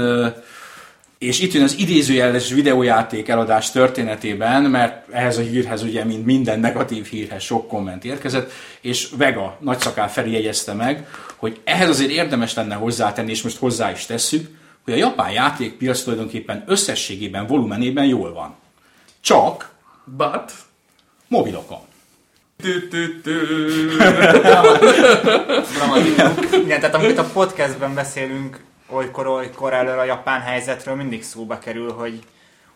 [1.24, 6.60] és itt jön az idézőjeles videójáték eladás történetében, mert ehhez a hírhez ugye, mint minden
[6.60, 8.52] negatív hírhez sok komment érkezett,
[8.82, 13.92] és Vega nagyszakál Feri jegyezte meg, hogy ehhez azért érdemes lenne hozzátenni, és most hozzá
[13.92, 14.48] is tesszük,
[14.84, 18.56] hogy a japán játékpiac tulajdonképpen összességében, volumenében jól van.
[19.22, 19.72] Csak
[20.18, 20.52] But...
[21.28, 21.80] mobilokon.
[26.64, 28.60] Igen, tehát amikor a podcastben beszélünk
[28.90, 32.24] olykor-olykor elől a japán helyzetről, mindig szóba kerül, hogy,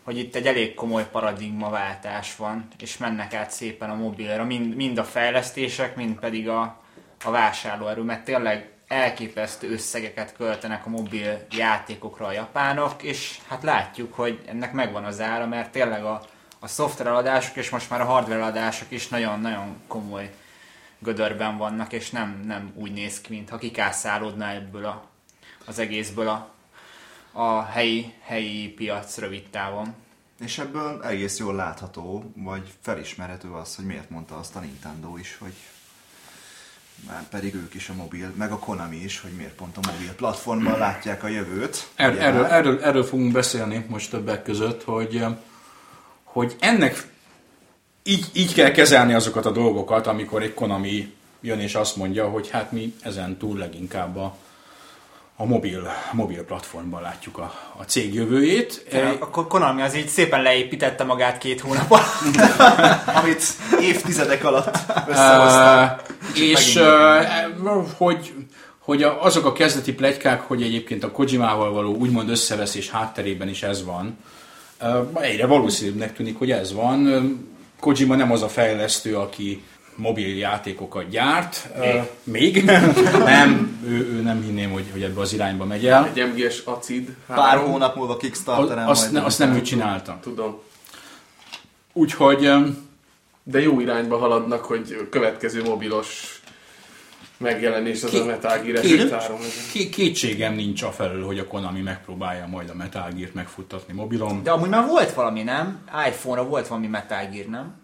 [0.02, 4.98] hogy itt egy elég komoly paradigmaváltás van, és mennek át szépen a mobilra, mind, mind
[4.98, 6.80] a fejlesztések, mind pedig a,
[7.24, 14.14] a vásárlóerő, mert tényleg elképesztő összegeket költenek a mobil játékokra a japánok, és hát látjuk,
[14.14, 16.22] hogy ennek megvan az ára, mert tényleg a,
[16.58, 20.30] a szoftvereladások és most már a hardvereladások is nagyon-nagyon komoly
[20.98, 25.04] gödörben vannak, és nem, nem úgy néz ki, mintha kikászálódna ebből a,
[25.68, 26.50] az egészből a,
[27.32, 29.94] a helyi, helyi piac rövid távon.
[30.40, 35.36] És ebből egész jól látható, vagy felismerhető az, hogy miért mondta azt a Nintendo is,
[35.38, 35.54] hogy
[37.06, 40.12] már pedig ők is a mobil, meg a Konami is, hogy miért pont a mobil
[40.14, 41.88] platformban látják a jövőt.
[41.94, 45.24] Er, Ugye erről, erről, erről fogunk beszélni most többek között, hogy,
[46.22, 47.06] hogy ennek
[48.02, 52.50] így, így kell kezelni azokat a dolgokat, amikor egy Konami jön és azt mondja, hogy
[52.50, 54.36] hát mi ezen túl leginkább a,
[55.40, 58.86] a mobil, mobil platformban látjuk a, a cég jövőjét.
[58.92, 62.36] Eh, Akkor Konami az így szépen leépítette magát két hónap alatt.
[63.22, 63.42] Amit
[63.80, 64.78] évtizedek alatt
[65.08, 66.02] összehoztak.
[66.30, 68.34] Uh, és uh, hogy,
[68.78, 73.84] hogy azok a kezdeti plegykák, hogy egyébként a Kojimával való úgymond összeveszés hátterében is ez
[73.84, 74.18] van,
[75.20, 77.32] egyre valószínűbbnek tűnik, hogy ez van.
[77.80, 79.62] Kojima nem az a fejlesztő, aki
[79.98, 81.68] mobil játékokat gyárt.
[81.80, 82.02] Még?
[82.22, 82.64] még?
[83.24, 86.10] nem, ő, ő nem hinném, hogy, hogy ebbe az irányba megy el.
[86.14, 87.16] Egy MGS acid.
[87.26, 87.70] Pár három.
[87.70, 90.18] hónap múlva Kickstarteren Azt, majd ne, azt nem ő csinálta.
[90.22, 90.60] Tudom.
[91.92, 92.50] Úgyhogy
[93.42, 96.40] De jó irányba haladnak, hogy következő mobilos
[97.36, 99.50] megjelenés az Ki- a Metal Gear Két- Solid 3 legyen.
[99.72, 104.42] Ké- kétségem nincs a felől, hogy a Konami megpróbálja majd a Metal Gear-t megfuttatni mobilon.
[104.42, 105.78] De amúgy már volt valami, nem?
[106.08, 107.74] iPhone-ra volt valami Metal Gear, nem?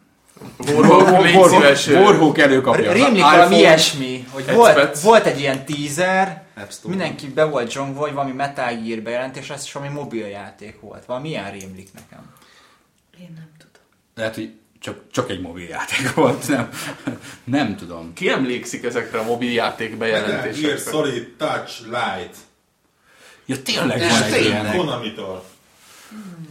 [0.58, 1.86] Warhawk, légy szíves.
[1.86, 6.42] Warhawk előkapja az Rémlik valami ilyesmi, hogy volt, volt egy ilyen teaser,
[6.82, 11.04] mindenki be volt zsongva, hogy valami Metal Gear bejelentés, ez is valami mobiljáték volt.
[11.04, 12.32] Valami ilyen rémlik nekem.
[13.20, 13.86] Én nem tudom.
[14.14, 16.68] Lehet, hogy csak, csak egy mobiljáték volt, nem,
[17.44, 18.12] nem tudom.
[18.12, 20.90] Ki emlékszik ezekre a mobiljáték Metal Gear bejelentésekre?
[20.90, 22.36] Solid Touch Light.
[23.46, 24.76] Ja, tényleg van egy.
[24.76, 25.44] Konamitól.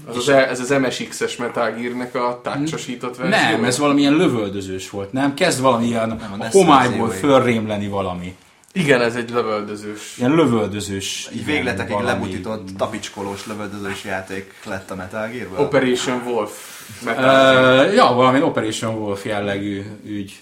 [0.07, 3.37] Az az, ez az MSX-es Metal Gear-nek a tácsosított verzió?
[3.37, 5.33] Nem, ez valamilyen lövöldözős volt, nem?
[5.33, 8.35] Kezd valamilyen Nem, a a homályból fölrémleni valami.
[8.75, 10.15] Igen, ez egy lövöldözős.
[10.17, 11.29] Ilyen lövöldözős.
[11.31, 15.59] Ilyen végletekig valami- lebutított, tapicskolós lövöldözős játék lett a Metal Gear-ből.
[15.59, 16.51] Operation Wolf.
[17.05, 17.85] Metal Gear.
[17.87, 20.39] Uh, ja, valami Operation Wolf jellegű ügy.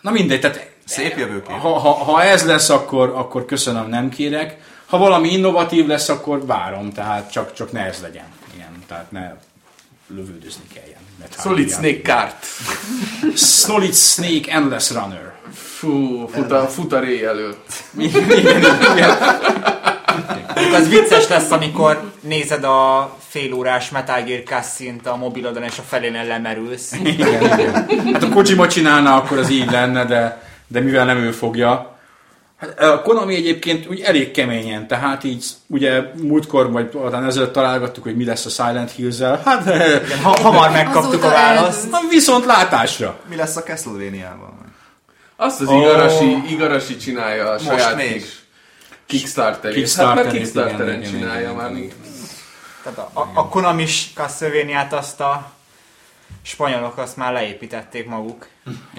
[0.00, 1.56] Na mindegy, tehát Szép jövőkép.
[1.56, 4.56] ha, ha, ha ez lesz, akkor, akkor köszönöm, nem kérek.
[4.94, 8.24] Ha valami innovatív lesz, akkor várom, tehát csak, csak ne ez legyen.
[8.56, 9.34] Ilyen, tehát ne
[10.06, 10.98] lövődözni kelljen.
[11.18, 11.70] Metal Solid.
[11.70, 12.46] Snake Kart.
[13.36, 15.32] Solid Snake Endless Runner.
[15.52, 17.72] Fú, fut a, fut a ré előtt.
[17.98, 18.64] Igen, igen,
[18.94, 19.16] igen.
[20.74, 26.26] Az vicces lesz, amikor nézed a félórás Metal Gear cutscene a mobilodon, és a felén
[26.26, 26.92] lemerülsz.
[27.04, 27.72] igen, igen.
[28.12, 31.93] Hát a Kojima csinálna, akkor az így lenne, de, de mivel nem ő fogja.
[32.56, 38.02] Hát a Konami egyébként úgy elég keményen, tehát így ugye múltkor, vagy talán ezelőtt találgattuk,
[38.02, 39.40] hogy mi lesz a Silent Hills-el.
[39.44, 41.90] Hát Igen, ha, hamar megkaptuk a választ.
[41.90, 43.18] na, viszont látásra.
[43.28, 44.54] Mi lesz a Castlevania-val?
[45.36, 45.70] Azt az.
[45.70, 48.12] Igarashi, Igarashi csinálja a saját még.
[48.12, 48.42] kis
[49.06, 49.76] Kickstarterét.
[49.76, 51.70] Kickstarterét, Hát már Kickstarteren igen, igen, csinálja igen, már.
[51.70, 51.80] igen.
[51.80, 51.94] mint-
[52.82, 55.50] Tehát a, a, a Konami is Castlevania-t azt a
[56.42, 58.46] spanyolok azt már leépítették maguk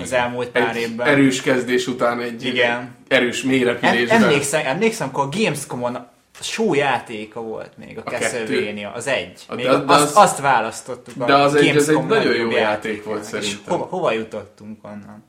[0.01, 1.07] az elmúlt pár Egy évben.
[1.07, 2.95] erős kezdés után egy Igen.
[3.07, 4.23] erős Em, mélyrepülésben.
[4.23, 6.07] emlékszem, emlékszem, akkor a Gamescom-on
[6.41, 9.41] show játéka volt még, a, A Castlevania, az egy.
[9.47, 12.35] A- Még de- de azt, az- azt választottuk a de az egy- az egy nagyon
[12.35, 13.43] jó játék volt játékának.
[13.43, 13.73] És szerintem.
[13.73, 15.25] hova, hova jutottunk onnan?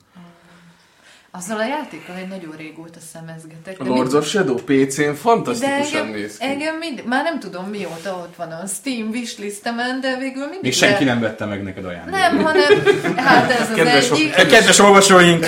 [1.31, 3.81] Azzal a játékkal egy nagyon régóta szemezgetek.
[3.81, 6.45] A Lords of Shadow PC-n fantasztikusan engem, néz ki.
[6.47, 10.73] engem mind, már nem tudom mióta ott van a Steam wishlistemen, de végül mindig Még
[10.75, 12.21] senki le- nem vette meg neked ajándékot.
[12.21, 12.63] Nem, hanem
[13.17, 14.35] hát ez az Kedves- egyik.
[14.35, 15.47] Kedves olvasóink,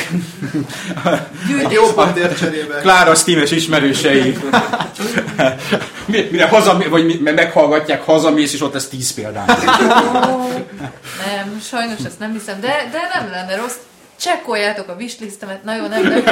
[1.49, 2.79] Gyűjtés, Jó papír cserébe.
[2.81, 4.37] Klára Steam-es ismerősei,
[6.07, 9.47] mire haza, vagy mi- meghallgatják, hazamész, és ott lesz 10 példány.
[10.31, 10.49] Ó,
[11.27, 13.75] nem, sajnos ezt nem hiszem, de, de nem lenne rossz.
[14.19, 16.23] Csekkoljátok a wishlistemet, na jó, nem, nem,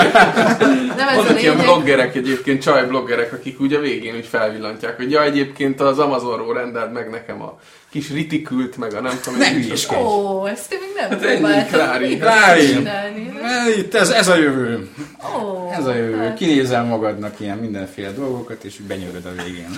[0.96, 5.22] nem ez Vannak ilyen bloggerek egyébként, csaj bloggerek, akik ugye végén úgy felvillantják, hogy ja,
[5.22, 7.58] egyébként az Amazonról rendelt meg nekem a
[7.96, 10.02] kis ritikült, meg a nem tudom, Ne hülyeskedj.
[10.02, 12.18] Ó, ezt én még nem Hát ennyi, Klári.
[12.18, 12.66] Klári.
[12.66, 13.32] csinálni.
[13.76, 14.90] Itt ez, ez a jövő.
[15.36, 16.16] Ó, Ez a jövő.
[16.16, 16.34] hát.
[16.34, 19.70] Kinézel magadnak ilyen mindenféle dolgokat, és benyőröd a végén.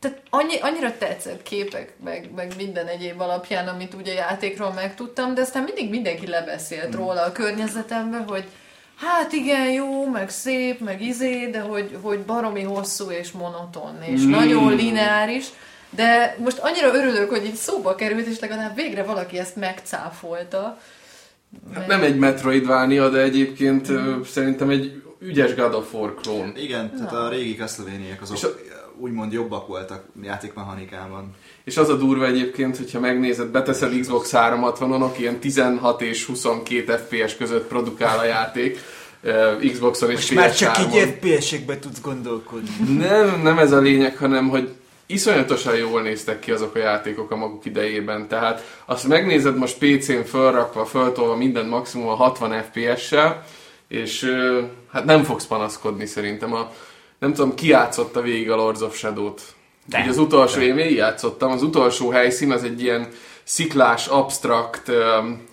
[0.00, 5.40] Tehát annyi, annyira tetszett képek, meg, meg minden egyéb alapján, amit ugye játékról megtudtam, de
[5.40, 8.44] aztán mindig mindenki lebeszélt róla a környezetembe, hogy
[8.96, 14.20] hát igen, jó, meg szép, meg izé, de hogy, hogy baromi hosszú és monoton, és
[14.20, 14.30] mm.
[14.30, 15.44] nagyon lineáris,
[15.90, 20.78] de most annyira örülök, hogy így szóba került, és legalább végre valaki ezt megcáfolta.
[21.74, 26.52] Hát nem egy Metroidvania, de egyébként ö, szerintem egy ügyes God of War klón.
[26.56, 28.54] Igen, tehát a régi castlevania azok És a-
[29.00, 31.34] úgymond jobbak voltak játékmechanikában.
[31.64, 37.36] És az a durva egyébként, hogyha megnézed, beteszed Xbox 360-on, ilyen 16 és 22 FPS
[37.36, 38.78] között produkál a játék,
[39.72, 40.94] Xboxon és Most már csak PS3-on.
[40.94, 42.94] így FPS-ekbe tudsz gondolkodni.
[42.96, 44.68] Nem, nem ez a lényeg, hanem hogy
[45.10, 48.28] iszonyatosan jól néztek ki azok a játékok a maguk idejében.
[48.28, 53.44] Tehát azt megnézed most PC-n fölrakva, föltolva minden maximum a 60 FPS-sel,
[53.88, 54.32] és
[54.92, 56.54] hát nem fogsz panaszkodni szerintem.
[56.54, 56.70] A,
[57.18, 59.42] nem tudom, ki játszotta végig a Lords of Shadow-t.
[59.86, 59.98] De.
[60.00, 63.08] Ugye az utolsó, én végig játszottam, az utolsó helyszín az egy ilyen
[63.44, 64.90] sziklás, abstrakt,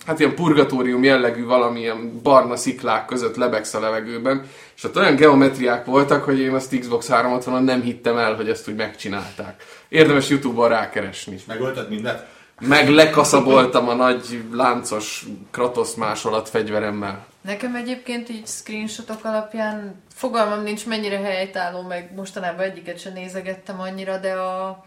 [0.06, 4.46] hát ilyen purgatórium jellegű valamilyen barna sziklák között lebegsz a levegőben,
[4.76, 8.68] és ott olyan geometriák voltak, hogy én azt Xbox 360-on nem hittem el, hogy ezt
[8.68, 9.64] úgy megcsinálták.
[9.88, 11.38] Érdemes Youtube-on rákeresni.
[11.46, 12.26] Megölted mindet?
[12.60, 17.26] meg lekaszaboltam a nagy láncos Kratos másolat fegyveremmel.
[17.40, 24.18] Nekem egyébként így screenshotok alapján fogalmam nincs mennyire helytálló, meg mostanában egyiket sem nézegettem annyira,
[24.18, 24.84] de a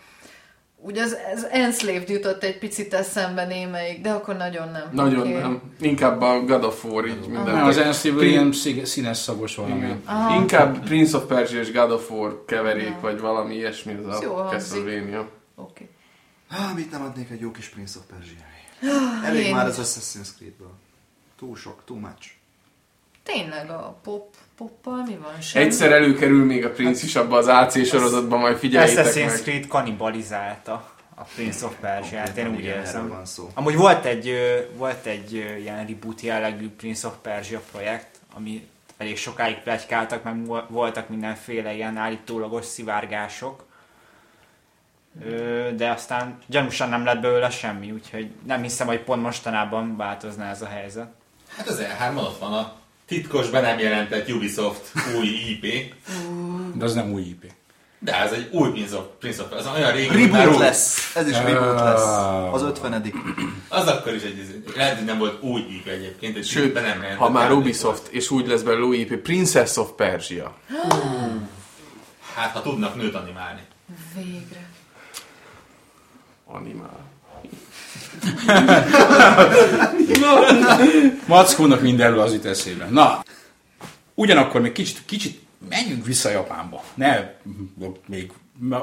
[0.81, 4.89] Ugye az, az Enslaved jutott egy picit eszembe némelyik, de akkor nagyon nem.
[4.91, 5.33] Nagyon Oké.
[5.33, 5.61] nem.
[5.79, 7.55] Inkább a God of War így minden.
[7.55, 8.51] Nem, az Prin- ilyen
[8.85, 9.75] színes szagos valami.
[9.77, 10.01] Igen.
[10.05, 10.35] Aha.
[10.35, 12.97] Inkább Prince of Persia és God of War keverék, Ja.
[13.01, 14.47] vagy valami ilyesmi az Ez a.
[14.51, 15.29] Castlevania.
[15.55, 15.89] Oké.
[16.51, 18.47] Ah, mit nem adnék egy jó kis Prince of Persia
[19.25, 20.71] Elég én már az Assassin's Creed-ből.
[21.37, 22.27] Túl sok, too much.
[23.23, 25.41] Tényleg a pop, poppal mi van?
[25.41, 25.65] Semmi?
[25.65, 29.41] Egyszer előkerül még a Prince is abba az AC sorozatban, majd figyeljétek Assassin's meg.
[29.41, 33.07] Creed kannibalizálta a Prince of Persia-t, én úgy érzem.
[33.07, 33.49] van szó.
[33.53, 34.33] Amúgy volt egy,
[34.75, 40.69] volt egy ilyen reboot jellegű Prince of Persia projekt, ami elég sokáig plegykáltak, meg vo-
[40.69, 43.65] voltak mindenféle ilyen állítólagos szivárgások.
[45.75, 50.61] De aztán gyanúsan nem lett belőle semmi, úgyhogy nem hiszem, hogy pont mostanában változna ez
[50.61, 51.07] a helyzet.
[51.57, 52.78] Hát az E3 ott van a
[53.09, 55.93] titkos, be nem jelentett Ubisoft új IP,
[56.75, 57.51] De az nem új IP.
[57.99, 60.57] de ez egy új Prince of, Prince of az olyan régi, Reboot új.
[60.61, 61.15] lesz!
[61.15, 62.01] Ez is reboot lesz.
[62.53, 63.15] Az ötvenedik.
[63.67, 67.03] Az akkor is egy, lehet, hogy nem volt új IP egyébként, egy Sőt, be nem
[67.17, 70.55] ha már Ubisoft, és úgy lesz belőle új IP, Princess of Persia.
[70.89, 71.49] volt.
[72.35, 73.61] Hát, ha tudnak nőt animálni.
[74.15, 74.69] Végre.
[76.45, 77.08] Animál.
[81.27, 82.85] Mackónak mindenről az jut eszébe.
[82.85, 83.23] Na,
[84.13, 86.83] ugyanakkor még kicsit, kicsit menjünk vissza Japánba.
[86.93, 87.31] Ne,
[88.07, 88.31] még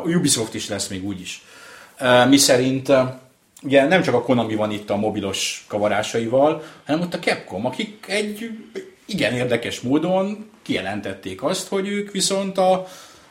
[0.05, 1.43] Ubisoft is lesz még úgyis.
[2.01, 2.99] Uh, mi szerint uh,
[3.62, 8.05] ugye nem csak a Konami van itt a mobilos kavarásaival, hanem ott a Capcom, akik
[8.09, 8.51] egy
[9.07, 12.87] igen érdekes módon kijelentették azt, hogy ők viszont a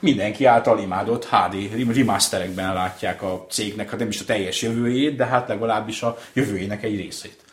[0.05, 5.25] mindenki által imádott HD remasterekben látják a cégnek, hát nem is a teljes jövőjét, de
[5.25, 7.43] hát legalábbis a jövőjének egy részét.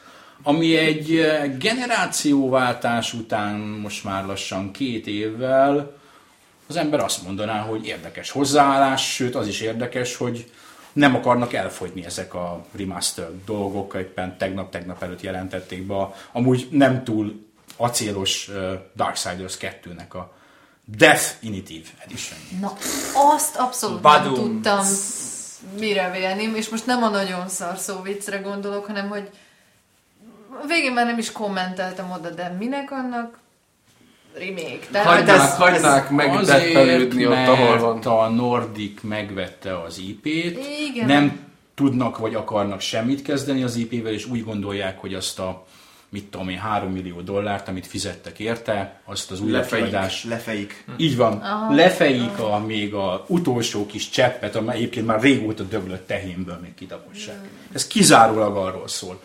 [0.43, 5.97] Ami egy eh, generációváltás után most már lassan két évvel
[6.67, 10.51] az ember azt mondaná, hogy érdekes hozzáállás, sőt az is érdekes, hogy
[10.93, 17.05] nem akarnak elfogyni ezek a remaster dolgok, éppen tegnap-tegnap előtt jelentették be a, amúgy nem
[17.05, 17.47] túl
[17.77, 20.42] acélos uh, Darksiders 2-nek a
[20.85, 22.39] Definitive Edition.
[22.61, 22.73] Na,
[23.35, 24.35] azt abszolút nem Badum.
[24.35, 24.87] tudtam
[25.79, 29.29] mire vélni, és most nem a nagyon szarszó viccre gondolok, hanem hogy
[30.63, 33.39] a végén már nem is kommenteltem oda, de minek annak
[34.35, 34.87] remake.
[34.91, 37.99] Tehát Hagynák, ez- hagynák megdeppelődni ott, ahol van.
[38.01, 40.59] a Nordic megvette az IP-t,
[40.91, 41.07] Igen.
[41.07, 41.41] nem
[41.75, 45.67] tudnak vagy akarnak semmit kezdeni az IP-vel, és úgy gondolják, hogy azt a
[46.13, 49.85] mit tudom én, 3 millió dollárt, amit fizettek érte, azt az új Lefejik.
[49.85, 50.25] kiadás.
[50.25, 50.85] Lefejik.
[50.97, 51.33] Így van.
[51.33, 51.75] Aha.
[51.75, 57.49] Lefejik a, még a utolsó kis cseppet, amely egyébként már régóta döglött tehénből még kitapossák.
[57.73, 59.23] Ez kizárólag arról szól.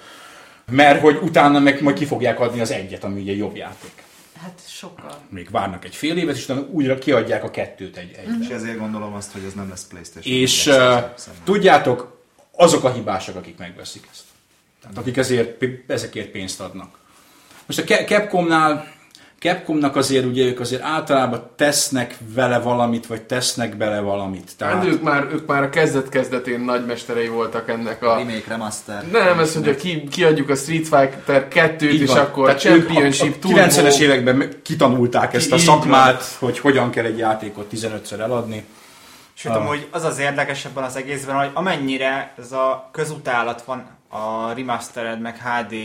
[0.71, 4.03] Mert hogy utána meg majd ki fogják adni az egyet, ami ugye jobb játék.
[4.41, 5.17] Hát sokkal.
[5.29, 8.45] Még várnak egy fél évet, és utána újra kiadják a kettőt egy, egybe.
[8.45, 10.35] És ezért gondolom azt, hogy ez nem lesz Playstation.
[10.35, 12.21] És Lesz uh, tudjátok,
[12.51, 14.23] azok a hibások, akik megveszik ezt.
[14.89, 16.89] Tehát akik ezért, ezekért pénzt adnak.
[17.65, 18.95] Most a Ca- Capcomnál,
[19.39, 24.43] Capcomnak azért ugye ők azért általában tesznek vele valamit, vagy tesznek bele valamit.
[24.45, 28.15] Hát Tehát ők már, ők már a kezdet-kezdetén nagymesterei voltak ennek a...
[28.17, 29.03] Remake, remaster.
[29.11, 32.17] Nem, ez, hogy a ki, kiadjuk a Street Fighter 2-t, így és van.
[32.17, 33.57] akkor Tehát Championship a, Turbo...
[33.59, 38.65] a 90-es években kitanulták ezt a Így szakmát, hogy hogyan kell egy játékot 15-ször eladni.
[39.33, 39.61] Sőt, Ah.
[39.61, 45.21] amúgy az az érdekes ebben az egészben, hogy amennyire ez a közutálat van a remastered
[45.21, 45.75] meg HD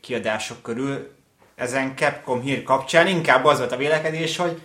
[0.00, 1.14] kiadások körül,
[1.54, 4.62] ezen Capcom hír kapcsán inkább az volt a vélekedés, hogy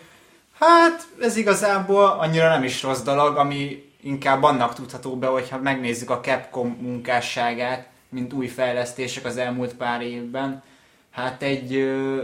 [0.59, 6.09] hát ez igazából annyira nem is rossz dolog, ami inkább annak tudható be, hogyha megnézzük
[6.09, 10.64] a Capcom munkásságát, mint új fejlesztések az elmúlt pár évben.
[11.12, 12.22] Hát egy ö,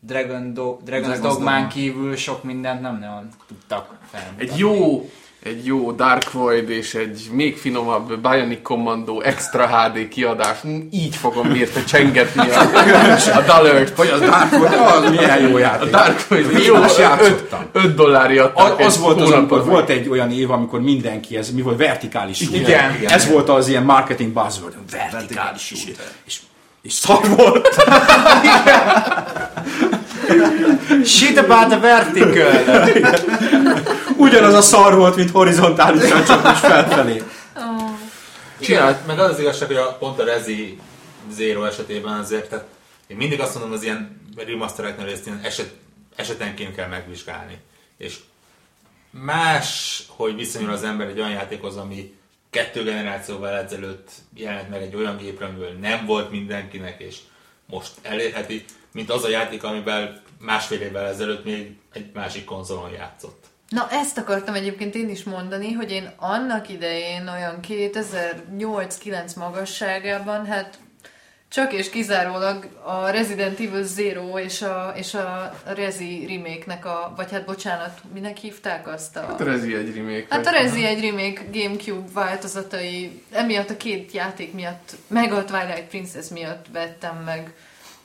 [0.00, 1.68] Dragon Do- Dragon's Dragon's Dogmán Dogma.
[1.68, 4.48] kívül sok mindent nem nagyon tudtak felmutatni.
[4.48, 5.10] Egy jó,
[5.42, 10.60] egy jó Dark Void és egy még finomabb Bionic Commando Extra HD kiadás.
[10.60, 12.60] Hm, Így fogom érte csengetni a,
[13.38, 13.96] a Dallert.
[13.96, 15.90] Hogy az Dark Void, az milyen jó A játék.
[15.90, 17.70] Dark Void jó, azt 5 játszottam.
[17.96, 22.36] dollárért Az, volt az, amikor volt egy olyan év, amikor mindenki, ez mi volt, vertikális
[22.36, 22.60] shooter.
[22.60, 23.12] Igen, igen.
[23.12, 26.06] Ez volt az ilyen marketing buzzword, vertikális shooter.
[26.26, 26.38] És,
[26.82, 27.68] és szar volt.
[31.04, 32.50] Shit about the vertical!
[34.16, 37.22] Ugyanaz a szar volt, mint horizontálisan, csak most felfelé.
[38.58, 40.78] Igen, hát meg az az igazság, hogy a, pont a Rezi
[41.32, 42.66] Zero esetében azért, tehát
[43.06, 45.70] én mindig azt mondom, az ilyen remastereknél ezt ilyen eset,
[46.16, 47.58] esetenként kell megvizsgálni.
[47.96, 48.16] És
[49.10, 52.14] más, hogy viszonyul az ember egy olyan játékhoz, ami
[52.50, 57.16] kettő generációval ezelőtt jelent meg egy olyan gépre, amiből nem volt mindenkinek, és
[57.70, 63.44] most elérheti, mint az a játék, amivel másfél évvel ezelőtt még egy másik konzolon játszott.
[63.68, 70.78] Na ezt akartam egyébként én is mondani, hogy én annak idején olyan 2008-9 magasságában, hát
[71.50, 77.30] csak és kizárólag a Resident Evil Zero és a, és a Rezi remake-nek a, vagy
[77.30, 79.20] hát bocsánat, minek hívták azt a...
[79.20, 80.26] Hát a Rezi egy remake.
[80.28, 85.88] Hát a Rezi egy remake Gamecube változatai, emiatt a két játék miatt, meg a Twilight
[85.88, 87.52] Princess miatt vettem meg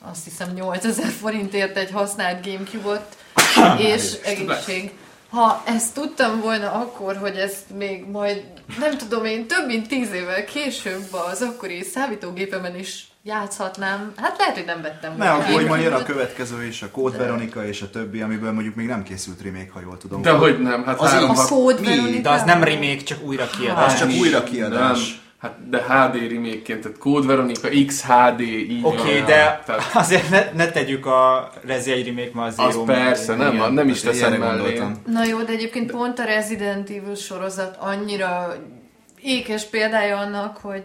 [0.01, 3.17] azt hiszem 8000 forintért egy használt Gamecube-ot,
[3.93, 4.91] és egészség.
[5.29, 8.43] Ha ezt tudtam volna akkor, hogy ezt még majd,
[8.79, 14.55] nem tudom én, több mint tíz évvel később az akkori számítógépemen is játszhatnám, hát lehet,
[14.55, 17.81] hogy nem vettem Ne, akkor hogy majd jön a következő is, a Code Veronica és
[17.81, 20.21] a többi, amiből mondjuk még nem készült remake, ha jól tudom.
[20.21, 21.87] De hogy nem, hát Az három, A Code Mi?
[21.87, 22.21] Veronica?
[22.21, 23.93] De az nem remake, csak újra kiadás.
[23.93, 25.09] Az csak újra kiadás.
[25.09, 25.23] Nem.
[25.37, 29.07] Hát de HD remake-ként, tehát Code Veronica XHD, így Oké, van.
[29.07, 32.83] okay, de Tehát azért ne, ne tegyük a Rezi egy remake ma az az Zero
[32.83, 34.51] persze, nem, Igen, nem is teszem mellé.
[34.61, 35.01] gondoltam.
[35.05, 38.55] Na jó, de egyébként pont a Resident Evil sorozat annyira
[39.21, 40.83] ékes példája annak, hogy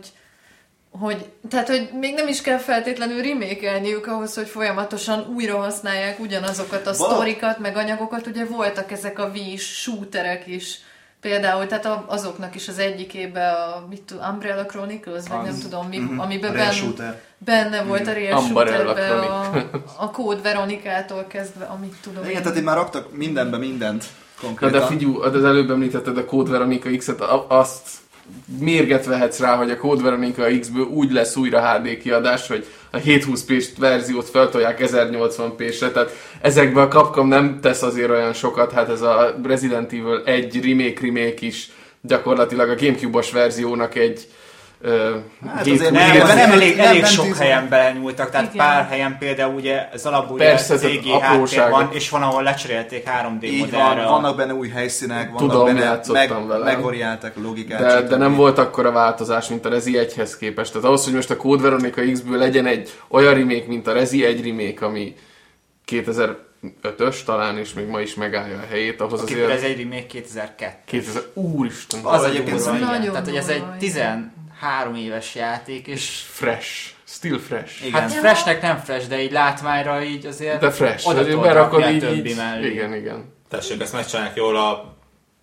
[0.91, 6.87] hogy, tehát, hogy még nem is kell feltétlenül remékelniük ahhoz, hogy folyamatosan újra használják ugyanazokat
[6.87, 8.27] a Vala- sztorikat, meg anyagokat.
[8.27, 10.79] Ugye voltak ezek a Wii shooterek is,
[11.21, 15.99] például, tehát azoknak is az egyikében a mit tudom, Umbrella Chronicles, vagy nem tudom mi,
[15.99, 16.19] Mhm.
[16.19, 16.95] amiben Rail
[17.39, 19.51] benne, volt a Real Shooterbe a,
[19.99, 22.43] a Code Veronikától kezdve, amit tudom Igen, én.
[22.43, 24.05] tehát itt már raktak mindenbe mindent
[24.41, 24.81] Na konkrétan.
[24.81, 27.89] de figyelj, az előbb említetted a Code Veronica X-et, a- azt
[28.59, 32.99] mérget vehetsz rá, hogy a Code Veronica X-ből úgy lesz újra HD kiadás, hogy a
[32.99, 39.01] 720p verziót feltolják 1080p-sre, tehát ezekben a Capcom nem tesz azért olyan sokat, hát ez
[39.01, 41.71] a Resident Evil egy remake remake is
[42.01, 44.29] gyakorlatilag a Gamecube-os verziónak egy
[44.83, 47.39] Hát nem, nem, nem, elég, elég nem sok tíz...
[47.39, 48.67] helyen belenyúltak, tehát Igen.
[48.67, 51.07] pár helyen például ugye ez alapból Persze, CG
[51.71, 53.71] van, és van, ahol lecserélték 3D Így.
[53.71, 56.63] Van, vannak benne új helyszínek, vannak Tudom, benne, meg, velem.
[56.63, 57.81] megoriálták logikát.
[57.81, 60.73] De, de nem volt akkor a változás, mint a Rezi 1-hez képest.
[60.73, 64.25] Tehát ahhoz, hogy most a Code Veronica X-ből legyen egy olyan remake, mint a Rezi
[64.25, 65.15] 1 remake, ami
[65.85, 66.37] 2000
[66.83, 69.01] ötös talán, és még ma is megállja a helyét.
[69.01, 69.51] Ahhoz Aki azért...
[69.51, 70.73] Ez egy még 2002.
[70.85, 72.01] 2000, úristen.
[72.03, 74.01] Az egyébként nagyon, nagyon Tehát, hogy ez egy 10,
[74.61, 76.25] három éves játék, és...
[76.31, 76.91] Fresh.
[77.05, 77.87] Still fresh.
[77.87, 80.61] Igen, hát, hát freshnek nem fresh, de így látványra így azért...
[80.61, 81.09] De fresh.
[81.09, 82.65] Oda berakod így, többi így.
[82.65, 83.35] Igen, igen.
[83.49, 84.97] Tessék, ezt megcsinálják jól a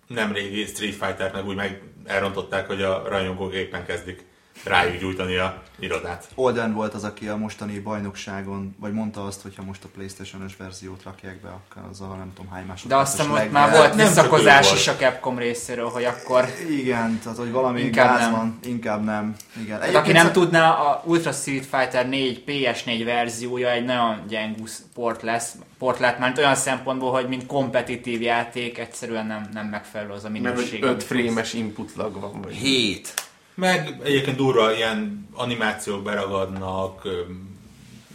[0.06, 4.24] nemrégi Street Fighter-nek, úgy meg elrontották, hogy a rajongógépen kezdik
[4.64, 6.28] rájuk gyújtani a irodát.
[6.34, 10.56] Olden volt az, aki a mostani bajnokságon, vagy mondta azt, hogy ha most a Playstation-ös
[10.56, 13.70] verziót rakják be, akkor az a nem tudom hány De másodperces azt hiszem ott már
[13.70, 18.20] volt nem visszakozás is a Capcom részéről, hogy akkor Igen, tehát hogy valami Inkább gáz
[18.20, 18.30] nem.
[18.30, 19.34] van, inkább nem.
[19.62, 19.80] Igen.
[19.80, 25.22] Tehát aki nem tudná, a Ultra Street Fighter 4 PS4 verziója egy nagyon gyengus port
[25.22, 30.24] lesz, port lett, mert olyan szempontból, hogy mint kompetitív játék egyszerűen nem, nem megfelelő az
[30.24, 30.82] a Mert hogy minőség.
[30.82, 32.40] 5 amit frame-es input lag van.
[32.42, 32.54] Vagy.
[32.54, 33.14] Hét.
[33.58, 37.08] Meg egyébként durva ilyen animációk beragadnak,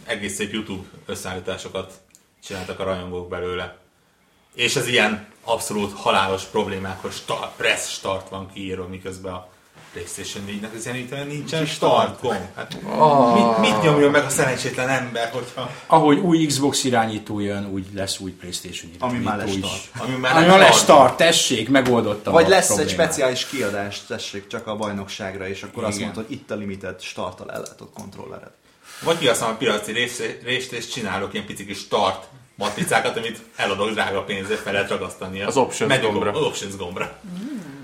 [0.04, 1.92] egész szép YouTube összeállításokat
[2.44, 3.78] csináltak a rajongók belőle.
[4.54, 9.48] És ez ilyen abszolút halálos problémákhoz start, press start van kiírva, miközben a
[9.94, 12.40] PlayStation 4-nek az ilyen nincsen start gomb.
[12.56, 13.34] Hát, Ah.
[13.34, 15.70] mit, mit nyomjon meg a szerencsétlen ember, hogyha...
[15.86, 20.06] Ahogy új Xbox irányító jön, úgy lesz új Playstation Ami irányító már lesz start.
[20.08, 21.16] Ami már Ami lesz start.
[21.16, 23.04] tessék, megoldottam Vagy a lesz egy problémát.
[23.12, 26.06] speciális kiadás, tessék, csak a bajnokságra, és akkor azt Igen.
[26.06, 28.50] mondod, hogy itt a limited starttal ellátott kontrollered.
[29.02, 29.92] Vagy kihasználom a piaci
[30.44, 32.24] részt, és csinálok ilyen pici kis start
[32.54, 36.30] matricákat, amit eladok drága pénzért fel lehet ragasztani a Az options gombra.
[36.32, 37.18] Az options gombra.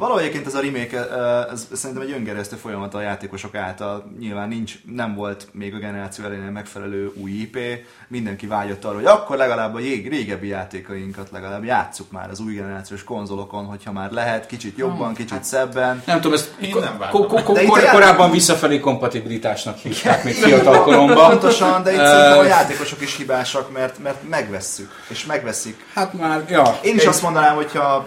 [0.00, 1.08] Valahogy egyébként ez a remake,
[1.52, 4.12] ez szerintem egy öngeresztő folyamat a játékosok által.
[4.18, 7.58] Nyilván nincs, nem volt még a generáció elején megfelelő új IP.
[8.08, 12.54] Mindenki vágyott arra, hogy akkor legalább a jég, régebbi játékainkat legalább játsszuk már az új
[12.54, 16.02] generációs konzolokon, hogyha már lehet, kicsit jobban, kicsit szebben.
[16.06, 20.82] Nem tudom, ezt Én nem ko- ko- ko- kor- korábban visszafelé kompatibilitásnak hívták még fiatal
[20.84, 21.28] koromban.
[21.30, 21.98] Pontosan, de itt
[22.38, 25.84] a játékosok is hibásak, mert, mert megvesszük, és megveszik.
[25.94, 26.78] Hát már, ja.
[26.82, 28.06] Én is azt mondanám, hogyha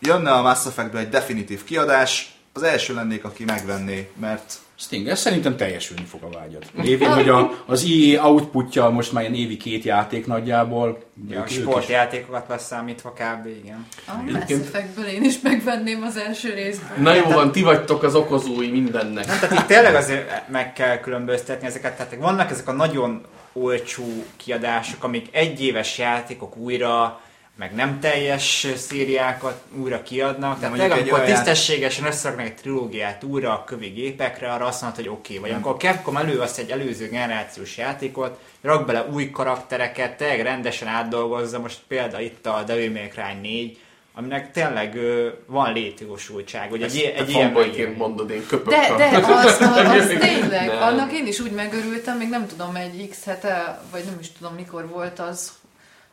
[0.00, 5.20] jönne a Mass Effectből egy definitív kiadás, az első lennék, aki megvenné, mert Sting, ez
[5.20, 6.64] szerintem teljesülni fog a vágyad.
[6.82, 11.02] Lévén, hogy a, az EA outputja most már ilyen évi két játék nagyjából.
[11.28, 13.46] Ja, sportjátékokat leszámítva kb.
[13.46, 13.86] igen.
[14.06, 16.96] A Mass Effectből én is megvenném az első részből.
[16.98, 19.26] Na jó van, ti vagytok az okozói mindennek.
[19.26, 24.24] Nem, tehát itt tényleg azért meg kell különböztetni ezeket, tehát vannak ezek a nagyon olcsó
[24.36, 27.20] kiadások, amik egyéves játékok újra
[27.60, 30.60] meg nem teljes szériákat újra kiadnak.
[30.60, 34.98] Tehát egy amikor olyan- tisztességesen összeraknak egy trilógiát újra a kövi gépekre, arra azt mondod,
[34.98, 35.50] hogy oké okay, vagy.
[35.50, 41.58] Amikor a Capcom elővesz egy előző generációs játékot, rak bele új karaktereket, tényleg rendesen átdolgozza,
[41.58, 43.78] most például itt a Devil May Cry 4,
[44.14, 48.76] aminek tényleg ö, van létjogosultság, hogy egy, Egy, egy ilyen fanboyként mondod, én köpök De,
[48.92, 50.82] a- de az, az, az tényleg, Nem.
[50.82, 54.54] annak én is úgy megörültem, még nem tudom, egy x hete, vagy nem is tudom
[54.54, 55.52] mikor volt az,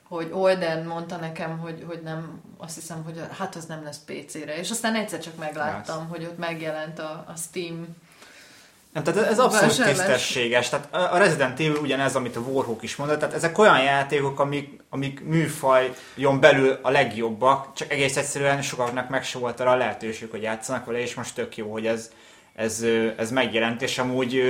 [0.08, 4.58] hogy Olden mondta nekem, hogy, hogy nem, azt hiszem, hogy hát az nem lesz PC-re,
[4.58, 7.96] és aztán egyszer csak megláttam, hogy ott megjelent a, a Steam.
[8.94, 9.98] Nem, tehát ez abszolút Vásárlás.
[9.98, 10.70] tisztességes.
[10.70, 14.82] Tehát a Resident Evil ugyanez, amit a Warhawk is mondott, tehát ezek olyan játékok, amik,
[14.90, 20.30] amik műfajon belül a legjobbak, csak egész egyszerűen sokaknak meg se volt arra a lehetőség,
[20.30, 22.12] hogy játszanak vele, és most tök jó, hogy ez,
[22.56, 22.86] ez,
[23.18, 24.42] ez megjelent, és amúgy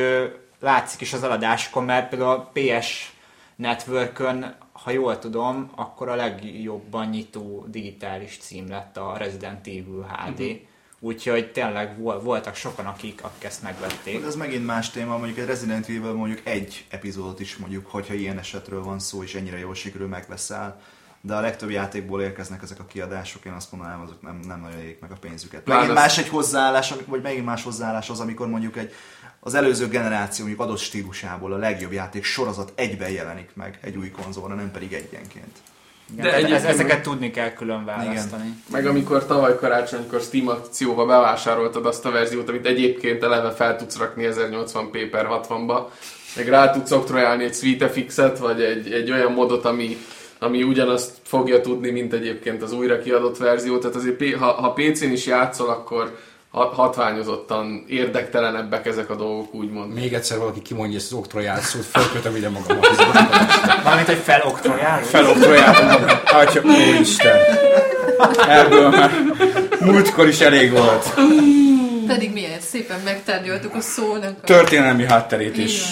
[0.59, 3.11] látszik is az eladásokon, mert például a PS
[3.55, 4.55] Networkön,
[4.87, 10.39] ha jól tudom, akkor a legjobban nyitó digitális cím lett a Resident Evil HD.
[10.39, 10.51] Mhm.
[10.99, 14.25] Úgyhogy tényleg vol- voltak sokan, akik, akik ezt megvették.
[14.25, 18.37] Ez megint más téma, mondjuk egy Resident Evil mondjuk egy epizódot is mondjuk, hogyha ilyen
[18.37, 20.81] esetről van szó, és ennyire jól sikerül megveszel.
[21.21, 24.79] De a legtöbb játékból érkeznek ezek a kiadások, én azt mondanám, azok nem, nem nagyon
[24.79, 25.65] érik meg a pénzüket.
[25.65, 28.93] Megint más egy hozzáállás, vagy megint más hozzáállás az, amikor mondjuk egy
[29.47, 34.11] az előző generáció mondjuk adott stílusából a legjobb játék sorozat egyben jelenik meg egy új
[34.11, 35.57] konzolra, nem pedig egyenként.
[36.13, 38.63] Igen, De egyébként ezeket tudni kell külön választani.
[38.71, 43.97] Meg amikor tavaly karácsonykor Steam akcióba bevásároltad azt a verziót, amit egyébként eleve fel tudsz
[43.97, 45.81] rakni 1080p per 60-ba,
[46.35, 49.97] meg rá tudsz oktrojálni egy SweetFX-et, vagy egy, egy olyan modot, ami,
[50.39, 53.77] ami ugyanazt fogja tudni, mint egyébként az újra kiadott verzió.
[53.77, 56.17] Tehát azért ha, ha PC-n is játszol, akkor
[56.65, 59.93] hatványozottan érdektelenebbek ezek a dolgok, úgymond.
[59.93, 62.87] Még egyszer valaki kimondja ezt az oktroját szót, felkötöm ide magamat.
[63.83, 65.01] Valamint, hogy feloktrojál.
[65.03, 66.17] Feloktrojáltam magam.
[66.25, 67.37] Atya, úristen.
[68.49, 69.11] Ebből már
[69.79, 71.13] múltkor is elég volt.
[72.07, 74.35] Pedig milyen szépen megtárgyaltuk a szónak.
[74.41, 74.45] A...
[74.45, 75.83] Történelmi hátterét és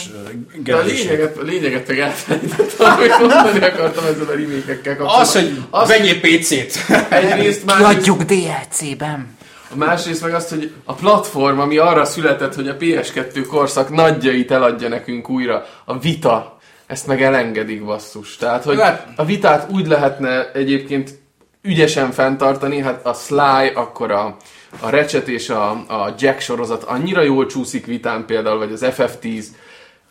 [0.55, 5.21] Így De a lényeget, a lényeget meg elfelejtettem, amit mondani akartam ezzel a remake-ekkel kapcsolatban.
[5.21, 6.85] Az, hogy Az- vegyél PC-t.
[7.09, 9.27] Egyrészt, másrészt, Kiadjuk DLC-ben.
[9.75, 14.87] Másrészt meg azt, hogy a platform, ami arra született, hogy a PS2 korszak nagyjait eladja
[14.87, 18.37] nekünk újra, a vita, ezt meg elengedik basszus.
[18.37, 21.19] Tehát, hogy Hát- a vitát úgy lehetne egyébként
[21.61, 24.37] ügyesen fenntartani, hát a Sly, akkor a,
[24.79, 29.45] a Ratchet és a, a Jack sorozat annyira jól csúszik vitán például, vagy az FF10,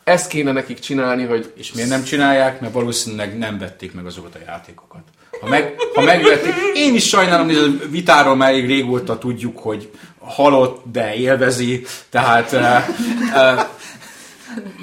[0.04, 2.60] ezt kéne nekik csinálni, hogy És miért nem csinálják?
[2.60, 5.02] Mert valószínűleg nem vették meg azokat a játékokat.
[5.40, 9.90] Ha, meg, ha megvették, én is sajnálom, hogy a vitáról már elég régóta tudjuk, hogy
[10.18, 12.60] halott, de élvezi, tehát uh,
[13.34, 13.66] uh,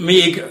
[0.05, 0.43] még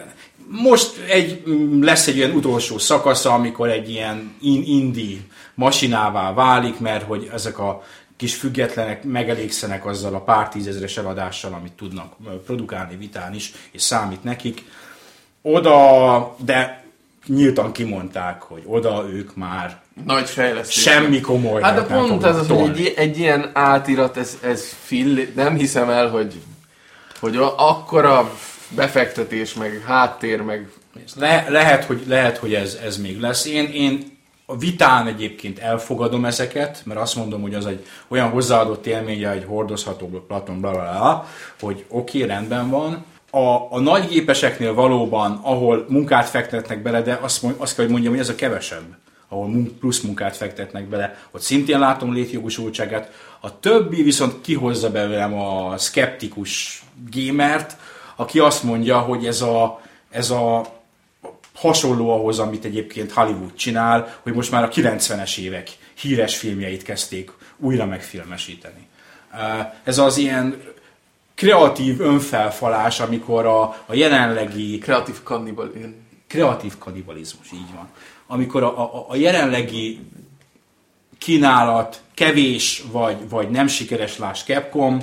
[0.50, 5.18] most egy, mm, lesz egy olyan utolsó szakasza, amikor egy ilyen in, indie
[5.54, 7.82] masinává válik, mert hogy ezek a
[8.16, 13.82] kis függetlenek megelégszenek azzal a pár tízezeres eladással, amit tudnak ö, produkálni vitán is, és
[13.82, 14.64] számít nekik.
[15.42, 16.84] Oda, de
[17.26, 20.82] nyíltan kimondták, hogy oda ők már nagy fejlesztés.
[20.82, 21.62] semmi komoly.
[21.62, 25.90] Hát de pont ez az, hogy egy, egy ilyen átirat, ez, ez fill, nem hiszem
[25.90, 26.34] el, hogy,
[27.20, 28.32] hogy a- akkora
[28.68, 30.68] befektetés, meg háttér, meg
[31.16, 33.46] Le, lehet, hogy, lehet, hogy ez, ez még lesz.
[33.46, 38.86] Én, én a vitán egyébként elfogadom ezeket, mert azt mondom, hogy az egy olyan hozzáadott
[38.86, 41.28] élménye, egy hordozható platon, bla, bla, bla,
[41.60, 43.04] hogy oké, okay, rendben van.
[43.30, 47.92] A, a nagy gépeseknél valóban, ahol munkát fektetnek bele, de azt, mond- azt kell, hogy
[47.92, 48.96] mondjam, hogy ez a kevesebb
[49.32, 53.12] ahol plusz munkát fektetnek bele, ott szintén látom létjogosultságát.
[53.40, 57.76] A többi viszont kihozza belőlem a skeptikus gamert,
[58.16, 60.78] aki azt mondja, hogy ez a, ez a
[61.54, 67.30] hasonló ahhoz, amit egyébként Hollywood csinál, hogy most már a 90-es évek híres filmjeit kezdték
[67.56, 68.88] újra megfilmesíteni.
[69.32, 70.62] Uh, Ez az ilyen
[71.34, 75.72] kreatív önfelfalás, amikor a, a jelenlegi kreatív kannibal.
[75.76, 75.94] Ilyen.
[76.26, 77.88] kreatív kanibalizmus, így van.
[78.32, 80.00] Amikor a, a, a jelenlegi
[81.18, 84.98] kínálat kevés, vagy, vagy nem sikeres, láss Capcom,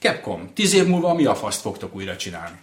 [0.00, 2.56] Capcom, tíz év múlva mi a faszt fogtok újra csinálni?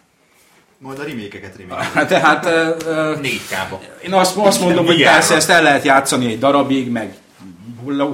[0.78, 4.04] Majd a remékeket remake Hát Tehát ö, 4K-ba.
[4.06, 7.18] én azt, azt mondom, hogy persze ezt el lehet játszani egy darabig, meg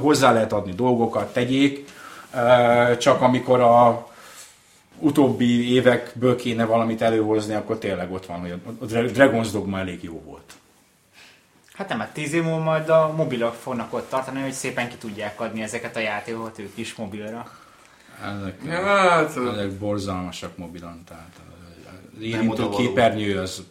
[0.01, 1.85] hozzá lehet adni dolgokat, tegyék,
[2.97, 4.09] csak amikor a
[4.99, 10.03] utóbbi évekből kéne valamit előhozni, akkor tényleg ott van, hogy a Dra- Dragon's Dogma elég
[10.03, 10.53] jó volt.
[11.73, 14.95] Hát nem, hát tíz év múlva majd a mobilok fognak ott tartani, hogy szépen ki
[14.95, 17.51] tudják adni ezeket a játékokat ők is mobilra.
[18.23, 21.29] Ezek, Ja, hát, ezek borzalmasak mobilon, tehát
[22.19, 23.63] érintő képernyő az,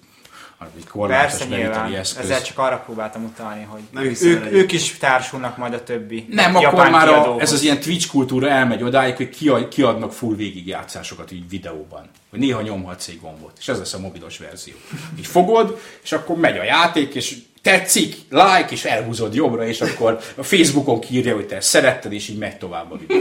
[0.76, 2.24] egy korlátos Persze nyilván, eszköz.
[2.24, 6.52] ezzel csak arra próbáltam utalni, hogy Nem ők, ők is társulnak majd a többi Nem,
[6.52, 10.34] japán akkor már a, ez az ilyen Twitch kultúra elmegy odáig, hogy kiad, kiadnak full
[10.34, 12.08] végigjátszásokat így videóban.
[12.30, 14.74] Hogy néha nyomhatsz egy gombot, és ez lesz a mobilos verzió.
[15.18, 20.18] Így fogod, és akkor megy a játék, és tetszik, like, és elhúzod jobbra, és akkor
[20.36, 23.20] a Facebookon kiírja, hogy te ezt szeretted, és így megy tovább a videó.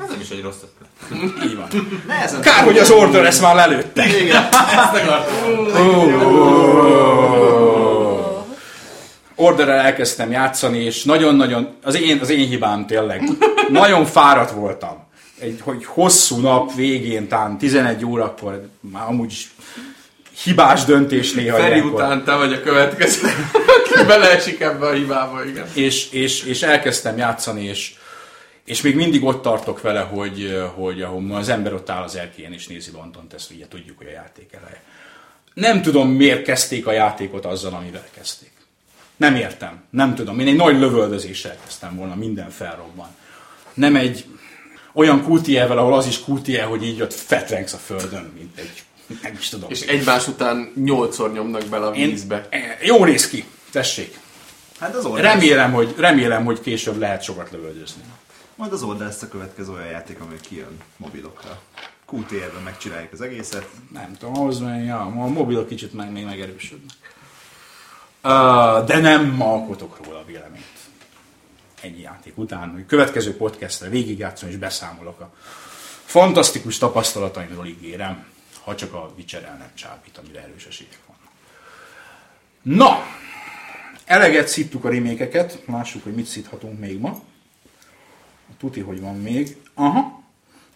[0.00, 0.88] Ez nem is egy rossz ötlet.
[1.44, 1.68] Így van.
[2.06, 4.06] Nehezen Kár, hogy az order ezt már lelőtte.
[4.06, 4.48] Igen.
[9.34, 13.22] Orderrel elkezdtem játszani, és nagyon-nagyon, az én, az én hibám tényleg,
[13.68, 15.02] nagyon fáradt voltam.
[15.38, 19.54] Egy hogy hosszú nap végén, talán 11 órakor, már amúgy is
[20.42, 21.92] hibás döntés néha Feri ilyenkor.
[21.92, 25.66] után te vagy a következő, aki beleesik ebbe a hibába, igen.
[25.74, 27.94] És, és, és elkezdtem játszani, és,
[28.64, 32.52] és még mindig ott tartok vele, hogy, hogy ahol az ember ott áll az erkélyen
[32.52, 34.82] és nézi Londont, ezt ugye tudjuk, hogy a játék eleje.
[35.54, 38.52] Nem tudom, miért kezdték a játékot azzal, amivel kezdték.
[39.16, 39.84] Nem értem.
[39.90, 40.40] Nem tudom.
[40.40, 43.08] Én egy nagy lövöldözéssel kezdtem volna, minden felrobban.
[43.74, 44.24] Nem egy
[44.92, 48.82] olyan kultievel, ahol az is kultie, hogy így ott fetrengsz a földön, mint egy,
[49.22, 49.70] nem is tudom.
[49.70, 52.48] És egymás után nyolcszor nyomnak bele a Én, vízbe.
[52.82, 54.18] jó néz ki, tessék.
[54.78, 55.06] Hát az.
[55.14, 58.02] Remélem, hogy, remélem, hogy később lehet sokat lövöldözni.
[58.54, 61.60] Majd az Order lesz a következő olyan játék, ami kijön mobilokra.
[62.12, 63.68] QTR-ben megcsináljuk az egészet.
[63.92, 66.96] Nem tudom, ahhoz meg, ja, a mobilok kicsit meg, még megerősödnek.
[68.24, 70.64] Uh, de nem alkotok róla véleményt.
[71.80, 75.34] Ennyi játék után, hogy következő podcastre végigjátszom és beszámolok a
[76.04, 78.24] fantasztikus tapasztalataimról ígérem,
[78.64, 81.32] ha csak a Witcher el nem csábít, amire erős esélyek vannak.
[82.62, 83.06] Na,
[84.04, 87.22] eleget szittuk a remékeket, lássuk, hogy mit szíthatunk még ma.
[88.58, 89.56] Tuti, hogy van még.
[89.74, 90.22] Aha.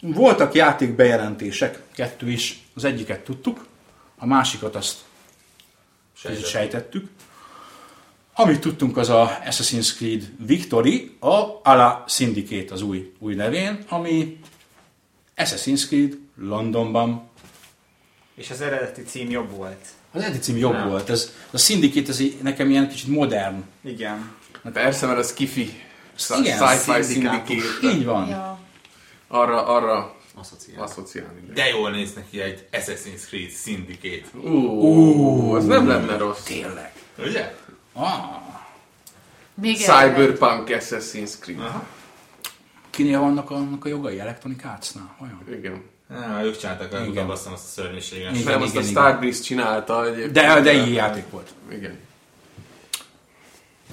[0.01, 2.63] Voltak játék bejelentések, kettő is.
[2.75, 3.67] Az egyiket tudtuk,
[4.19, 4.99] a másikat azt
[6.13, 6.45] Sejtett.
[6.45, 7.09] sejtettük.
[8.33, 14.41] Amit tudtunk, az a Assassin's Creed Victory, a Ala Syndicate az új, új nevén, ami
[15.37, 17.28] Assassin's Creed Londonban.
[18.39, 19.87] És az eredeti cím jobb volt.
[20.13, 21.11] Az eredeti cím jobb volt.
[21.11, 23.65] Ez, a Syndicate ez nekem ilyen kicsit modern.
[23.85, 24.31] Igen.
[24.73, 25.83] Persze, mert az kifi.
[26.41, 27.63] Igen, Sci-fi szindikátus.
[27.63, 27.97] syndicate.
[27.97, 28.29] Így van.
[28.29, 28.59] Ja.
[29.29, 30.83] Arra, arra Asszociál.
[30.83, 31.41] asszociálni.
[31.55, 34.49] De jól néz neki egy Assassin's Creed Syndicate.
[34.49, 36.43] Ú, az nem lenne rossz.
[36.43, 36.93] Tényleg.
[37.19, 37.55] Ugye?
[37.93, 38.21] Ah,
[39.55, 39.77] Még.
[39.77, 41.73] Cyberpunk Assassin's Creed.
[42.91, 45.17] kinél vannak annak a jogai Electronic Arts-nál?
[45.19, 45.59] Vajon?
[45.59, 45.83] Igen.
[46.15, 47.01] Á, ők csináltak Igen.
[47.01, 48.39] legutóbb azt azt a szörnyűséges.
[48.39, 48.53] Igen.
[48.53, 48.91] Nem, azt a igen.
[48.91, 50.33] Starbreeze csinálta egyébként.
[50.33, 51.49] De, de így játék volt.
[51.73, 51.99] Igen.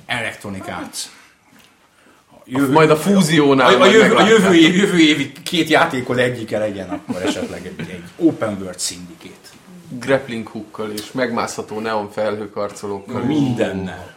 [0.05, 0.99] Electronic Arts.
[2.47, 6.57] Jövő, majd a fúziónál A, a, jövő, a jövő, év, jövő évi két játékod egyike
[6.57, 9.49] legyen, akkor esetleg egy, egy open world syndicate.
[9.89, 13.22] grappling hookkal és megmászható neon felhőkarcolókkal.
[13.22, 14.13] Mindennel.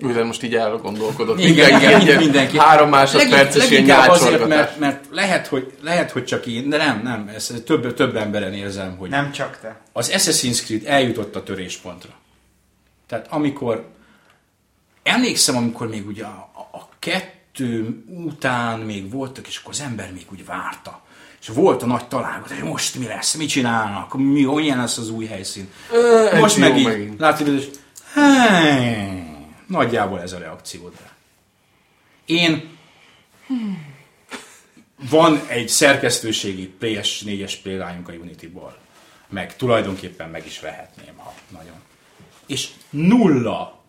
[0.00, 1.38] Mivel most így elgondolkodott.
[1.38, 2.58] Igen, mindenki, igen, egy ilyen mindenki.
[2.58, 7.30] Három másodperces ilyen azért, mert, mert lehet, hogy, lehet, hogy csak én, de nem, nem,
[7.34, 9.80] ezt több, több emberen érzem, hogy Nem csak te.
[9.92, 12.10] az Assassin's Creed eljutott a töréspontra.
[13.06, 13.88] Tehát amikor,
[15.02, 20.12] emlékszem, amikor még ugye a, a, a kettő után még voltak, és akkor az ember
[20.12, 21.00] még úgy várta.
[21.40, 25.10] És volt a nagy találkozás, hogy most mi lesz, mit csinálnak, mi, milyen lesz az
[25.10, 25.68] új helyszín.
[25.92, 27.20] Ö, Most meg így, megint.
[27.20, 27.64] látod, és
[28.12, 29.29] hey,
[29.70, 31.12] nagyjából ez a reakciód rá.
[32.24, 32.78] Én
[35.10, 38.76] van egy szerkesztőségi PS4-es példányunk a Unity-ból,
[39.28, 41.80] meg tulajdonképpen meg is vehetném, ha nagyon.
[42.46, 43.82] És nulla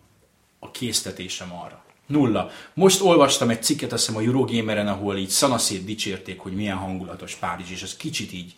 [0.58, 1.84] a késztetésem arra.
[2.06, 2.50] Nulla.
[2.74, 7.34] Most olvastam egy cikket, azt hiszem a Eurogameren, ahol így szanaszét dicsérték, hogy milyen hangulatos
[7.34, 8.54] Párizs, és ez kicsit így,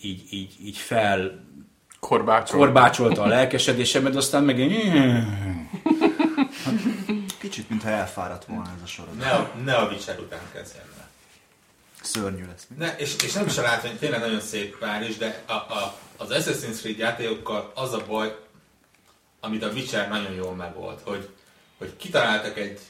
[0.00, 1.44] így, így, így fel
[2.00, 2.58] Korbácsol.
[2.58, 4.60] korbácsolta a lelkesedésemet, aztán meg
[6.70, 7.26] egy...
[7.38, 9.18] Kicsit, mintha elfáradt volna ez a sorozat.
[9.18, 11.08] Ne a, ne a Witcher után kezdjen el.
[12.02, 12.66] Szörnyű lesz.
[12.76, 16.28] Ne, és, és nem is a látvány, tényleg nagyon szép Párizs, de a, a, az
[16.30, 18.38] Assassin's Creed játékokkal az a baj,
[19.40, 21.28] amit a Witcher nagyon jól megold, hogy,
[21.78, 22.80] hogy kitaláltak egy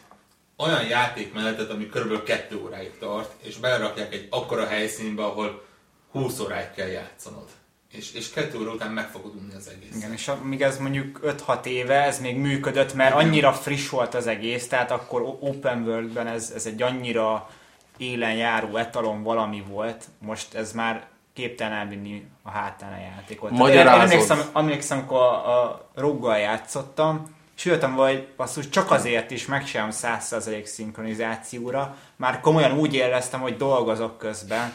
[0.57, 5.65] olyan játékmenetet, ami körülbelül kettő óráig tart, és belerakják egy akkora helyszínbe, ahol
[6.11, 7.49] 20 óráig kell játszanod.
[7.93, 9.97] És, és kettő óra után meg fogod unni az egész.
[9.97, 14.27] Igen, és amíg ez mondjuk 5-6 éve, ez még működött, mert annyira friss volt az
[14.27, 17.51] egész, tehát akkor open worldben ez, ez egy annyira
[17.97, 23.51] élen járó etalon valami volt, most ez már képtelen elvinni a hátán a játékot.
[23.51, 24.11] Tehát én- Én Magyarázod.
[24.11, 29.91] emlékszem, emlékszem, amikor a, a roggal játszottam, és jöttem, hogy basszus, csak azért is megcsinálom
[29.93, 34.73] 100% szinkronizációra, már komolyan úgy éreztem, hogy dolgozok közben,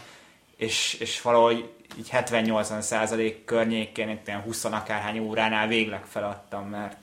[0.58, 6.98] és, és valahogy így 70-80 százalék környékén, itt ilyen 20 akárhány óránál végleg feladtam, mert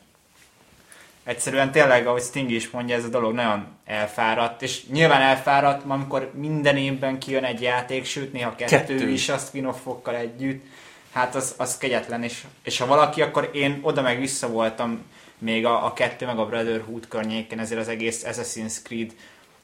[1.25, 6.31] egyszerűen tényleg, ahogy Sting is mondja, ez a dolog nagyon elfáradt, és nyilván elfáradt, amikor
[6.35, 9.09] minden évben kijön egy játék, sőt néha kettő, Kettő.
[9.09, 9.75] is a spin
[10.05, 10.65] együtt,
[11.13, 15.05] hát az, az kegyetlen, és, és ha valaki, akkor én oda meg vissza voltam
[15.39, 19.13] még a, a kettő meg a Brotherhood környéken ezért az egész Assassin's Creed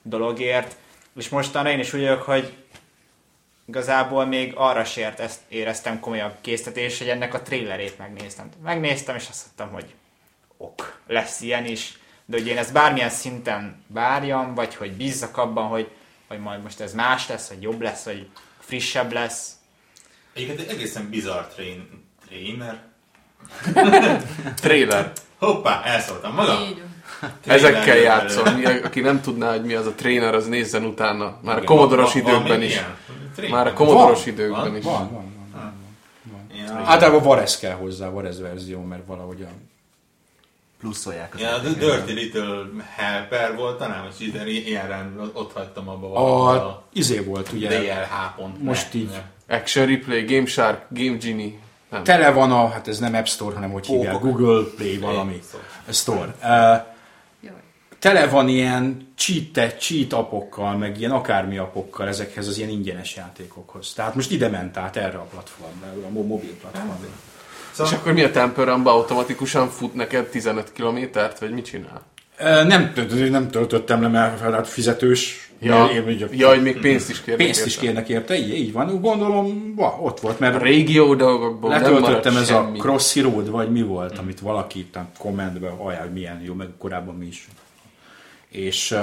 [0.03, 0.77] dologért,
[1.17, 2.53] és mostanra én is úgy vagyok, hogy
[3.69, 8.49] igazából még arra se ért- ezt éreztem komolyabb késztetés, hogy ennek a trailerét megnéztem.
[8.63, 9.95] Megnéztem, és azt mondtam, hogy
[10.57, 15.67] ok, lesz ilyen is, de hogy én ezt bármilyen szinten várjam, vagy hogy bízzak abban,
[15.67, 15.89] hogy,
[16.29, 18.29] hogy majd most ez más lesz, vagy jobb lesz, vagy
[18.61, 19.51] frissebb lesz.
[20.35, 22.79] Egyébként egy egészen bizarr train, trainer.
[24.61, 25.13] Trailer.
[25.39, 26.63] Hoppá, elszóltam magam.
[26.63, 26.83] Így.
[27.47, 28.25] Ezekkel.
[28.57, 31.25] Mi, aki nem tudná, hogy mi az a tréner, az nézzen utána.
[31.43, 32.73] Már a Igen, komodoros van- van időkben is.
[32.73, 32.97] ilyen?
[33.39, 33.57] Trainer?
[33.59, 34.85] Már a komodoros Van, időkben van, is.
[34.85, 35.77] Van, van, van.
[36.67, 36.83] Ja.
[36.85, 39.47] Általában Varez kell hozzá, Varez verzió, mert valahogy a...
[40.81, 41.59] Pluszolják az Ja, a.
[41.59, 42.67] Dirty Little
[42.97, 48.63] Helper volt talán, vagy ide- ilyenre ott hagytam abba A, a izé volt, ugye, DLH.
[48.63, 49.11] Most így.
[49.49, 51.53] Action Replay, Game Shark, Game Genie.
[51.91, 52.05] Nem.
[52.05, 54.19] tele van a, hát ez nem App Store, hanem hogy hívják.
[54.21, 55.41] Google Play valami.
[55.91, 56.35] Store.
[56.43, 56.97] Uh.
[57.99, 63.93] Tele van ilyen cheat, cheat appokkal, meg ilyen akármi appokkal ezekhez az ilyen ingyenes játékokhoz.
[63.93, 66.97] Tehát most ide ment át erre a platformra, a mo- mobil platformra.
[67.71, 72.03] És Szóval akkor mi a Temple Run-ba automatikusan fut neked 15 kilométert, vagy mit csinál?
[72.67, 72.93] Nem,
[73.31, 75.51] nem töltöttem le, mert hát fizetős.
[75.61, 77.45] Ja, mert én ugye ja, hogy még pénzt is kérnek.
[77.47, 77.87] pénzt is érte.
[77.87, 79.01] kérnek érte, így, így van.
[79.01, 82.79] Gondolom, va, ott volt, A mert régió dolgokból letöltöttem ez a semmi.
[82.79, 87.15] Crossy Road, vagy mi volt, amit valaki itt a kommentben ajánl, milyen jó, meg korábban
[87.15, 87.49] mi is.
[88.49, 88.97] És,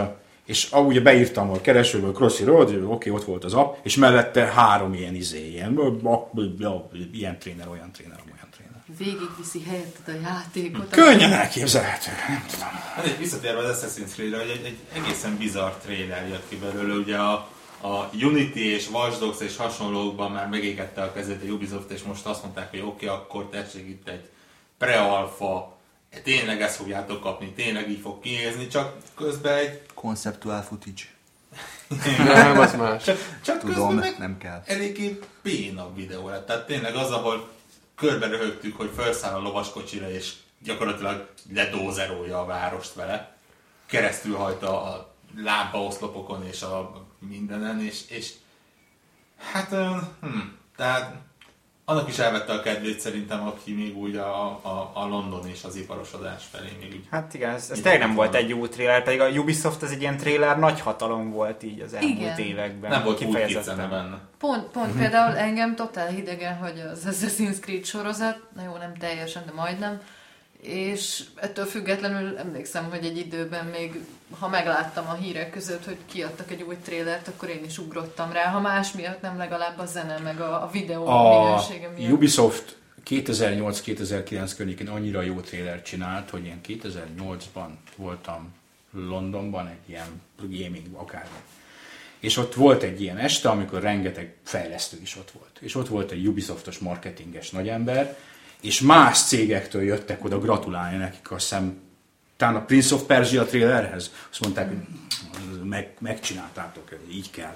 [0.46, 3.96] és ah, ugye beírtam a keresőből Crossy Road, oké, okay, ott volt az app, és
[3.96, 5.80] mellette három ilyen izé, ilyen,
[7.14, 8.84] ilyen tréner, olyan tréner, olyan tréner.
[8.98, 10.90] Végigviszi helyetted a játékot.
[10.90, 12.68] Könnyen elképzelhető, nem tudom.
[12.68, 16.94] Hát egy visszatérve az Assassin's Creed-re, hogy egy, egy egészen bizarr trailer jött ki belőle,
[16.94, 17.34] ugye a,
[17.82, 22.26] a Unity és Watch Dogs és hasonlókban már megégette a kezét a Ubisoft, és most
[22.26, 24.30] azt mondták, hogy oké, okay, akkor tessék itt egy
[24.78, 25.75] pre-alpha,
[26.24, 31.02] tényleg ezt fogjátok kapni, tényleg így fog kinézni, csak közben egy Conceptual footage.
[32.34, 33.04] Nem, az más.
[33.44, 34.62] csak Tudom, közben meg nem kell.
[34.66, 36.46] eléggé bénabb videó lett.
[36.46, 37.50] Tehát tényleg az, ahol
[37.96, 43.36] körbe röhögtük, hogy felszáll a lovaskocsira, és gyakorlatilag ledózerolja a várost vele.
[43.86, 48.34] Keresztül hajta a lámpaoszlopokon és a mindenen, és, és
[49.38, 49.70] hát,
[50.22, 50.40] hm,
[50.76, 51.16] tehát
[51.86, 55.76] annak is elvette a kedvét szerintem, aki még úgy a, a, a London és az
[55.76, 59.20] iparosodás felé még úgy Hát igen, ez, ez tényleg nem volt egy jó trailer, pedig
[59.20, 62.38] a Ubisoft az egy ilyen trailer nagy hatalom volt így az elmúlt Igen.
[62.40, 62.90] években.
[62.92, 63.90] nem volt kifejezetten.
[63.90, 64.20] benne.
[64.38, 69.44] Pont, pont például engem totál hidegen, hogy az Assassin's Creed sorozat, na jó, nem teljesen,
[69.46, 70.02] de majdnem,
[70.62, 74.00] és ettől függetlenül emlékszem, hogy egy időben még,
[74.40, 78.50] ha megláttam a hírek között, hogy kiadtak egy új trélert, akkor én is ugrottam rá,
[78.50, 82.12] ha más miatt nem legalább a zene, meg a, a videó a minősége miatt.
[82.12, 82.78] Ubisoft
[83.10, 88.54] 2008-2009 környékén annyira jó trailer csinált, hogy én 2008-ban voltam
[88.92, 91.38] Londonban egy ilyen gaming akármi.
[92.20, 95.58] És ott volt egy ilyen este, amikor rengeteg fejlesztő is ott volt.
[95.60, 98.18] És ott volt egy Ubisoftos marketinges nagyember,
[98.62, 101.82] és más cégektől jöttek oda gratulálni nekik, azt hiszem,
[102.38, 104.12] talán a Prince of Persia trailerhez.
[104.32, 104.78] Azt mondták, hogy
[105.64, 107.56] meg, megcsináltátok, így kell.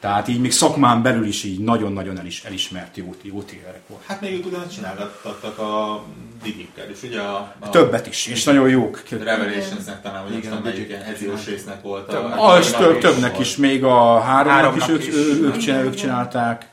[0.00, 4.02] Tehát így még szakmán belül is így nagyon-nagyon elis, elismert jó, jó trailerek volt.
[4.06, 6.04] Hát még ők ugyanis csinálgattak a
[6.42, 9.02] Digikkel, és ugye a, a Többet is, és nagyon jók.
[9.10, 10.90] Revelationsnek talán, vagy Igen, tudom, melyik Digic.
[10.90, 12.52] ilyen Eziós résznek volt a...
[12.54, 15.66] A- több, többnek is, még a háromnak, Háromnak is, ők, is.
[15.68, 16.70] ők, csinálták.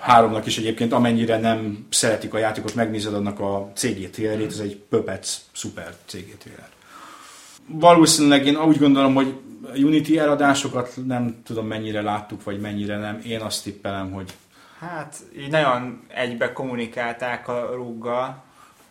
[0.00, 4.76] Háromnak is egyébként, amennyire nem szeretik a játékot, megnézed annak a CG trailerét, ez egy
[4.76, 6.68] pöpec, szuper CG trailer.
[7.66, 9.34] Valószínűleg én úgy gondolom, hogy
[9.74, 13.20] a Unity eladásokat nem tudom mennyire láttuk, vagy mennyire nem.
[13.26, 14.30] Én azt tippelem, hogy
[14.80, 18.44] Hát így nagyon egybe kommunikálták a rúggal.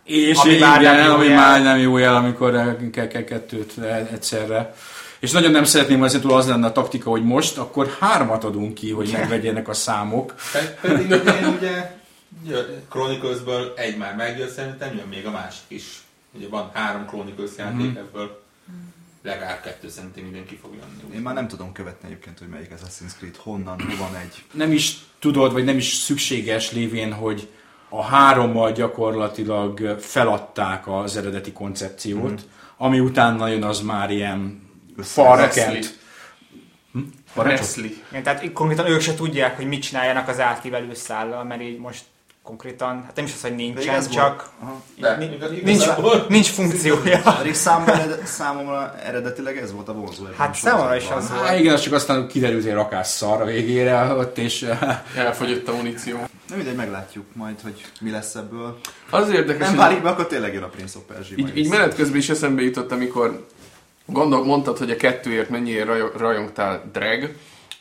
[0.04, 1.36] És Ami már már nem igen, jó ami jel.
[1.36, 3.78] már nem jó jel, amikor el- kell, kell kettőt
[4.12, 4.76] egyszerre.
[5.20, 8.74] És nagyon nem szeretném, hogy ezzel az lenne a taktika, hogy most, akkor hármat adunk
[8.74, 10.34] ki, hogy megvegyenek a számok.
[10.52, 11.12] Pe- Pedig
[11.58, 12.00] ugye,
[12.46, 12.58] ugye
[12.89, 16.04] Chronicles-ből egy már megjött, szerintem jön még a másik is.
[16.32, 18.43] Ugye van három Chronicles játék ebből.
[19.21, 21.16] Legalább kettő szerintem mindenki fog jönni.
[21.16, 24.43] Én már nem tudom követni egyébként, hogy melyik Assassin's Creed, honnan, hova megy.
[24.51, 27.50] Nem is tudod, vagy nem is szükséges lévén, hogy
[27.89, 32.47] a hárommal gyakorlatilag feladták az eredeti koncepciót,
[32.78, 34.63] ami utána jön az már ilyen.
[37.33, 37.59] Parancsok?
[37.59, 37.97] Nestlé.
[38.09, 42.04] Igen, tehát konkrétan ők se tudják, hogy mit csináljanak az átívelő szállal, mert így most
[42.46, 44.50] konkrétan, hát nem is az, hogy nincsen, ez csak.
[45.00, 45.84] De, ni- igaz- nincs,
[46.28, 47.22] nincs funkciója.
[47.38, 50.24] Pedig számomra, ered- számomra eredetileg ez volt a vonzó.
[50.38, 51.59] Hát számomra is az Hát volt.
[51.59, 55.76] igen, az csak aztán kiderült, hogy rakás szar a végére ott, és eh, Elfogyott a
[55.76, 56.17] muníció.
[56.50, 58.78] Na mindegy, meglátjuk majd, hogy mi lesz ebből.
[59.09, 61.38] Az érdekes, Nem válik be, akkor tényleg jön a Prince of Persia.
[61.38, 63.46] így, így menet közben is eszembe jutott, amikor
[64.05, 67.30] gondol, mondtad, hogy a kettőért mennyire raj- rajongtál drag,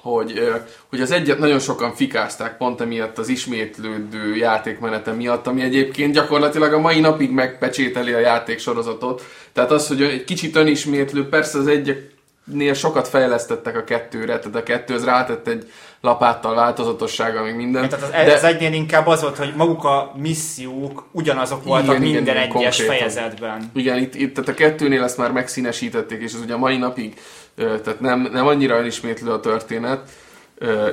[0.05, 0.53] hogy,
[0.91, 6.73] hogy az egyet nagyon sokan fikázták pont emiatt az ismétlődő játékmenete miatt, ami egyébként gyakorlatilag
[6.73, 9.23] a mai napig megpecsételi a játéksorozatot.
[9.53, 14.63] Tehát az, hogy egy kicsit önismétlő, persze az egyeknél sokat fejlesztettek a kettőre, tehát a
[14.63, 15.71] kettő az rátett egy
[16.01, 17.89] lapáttal változatossága, meg minden.
[17.89, 22.01] Tehát az, de- az egynél inkább az volt, hogy maguk a missziók ugyanazok voltak Igen,
[22.01, 22.97] minden igen, egyes konkrétan.
[22.97, 23.71] fejezetben.
[23.75, 27.15] Igen, itt, itt tehát a kettőnél ezt már megszínesítették, és ez ugye a mai napig
[27.57, 30.09] tehát nem, nem annyira önismétlő a történet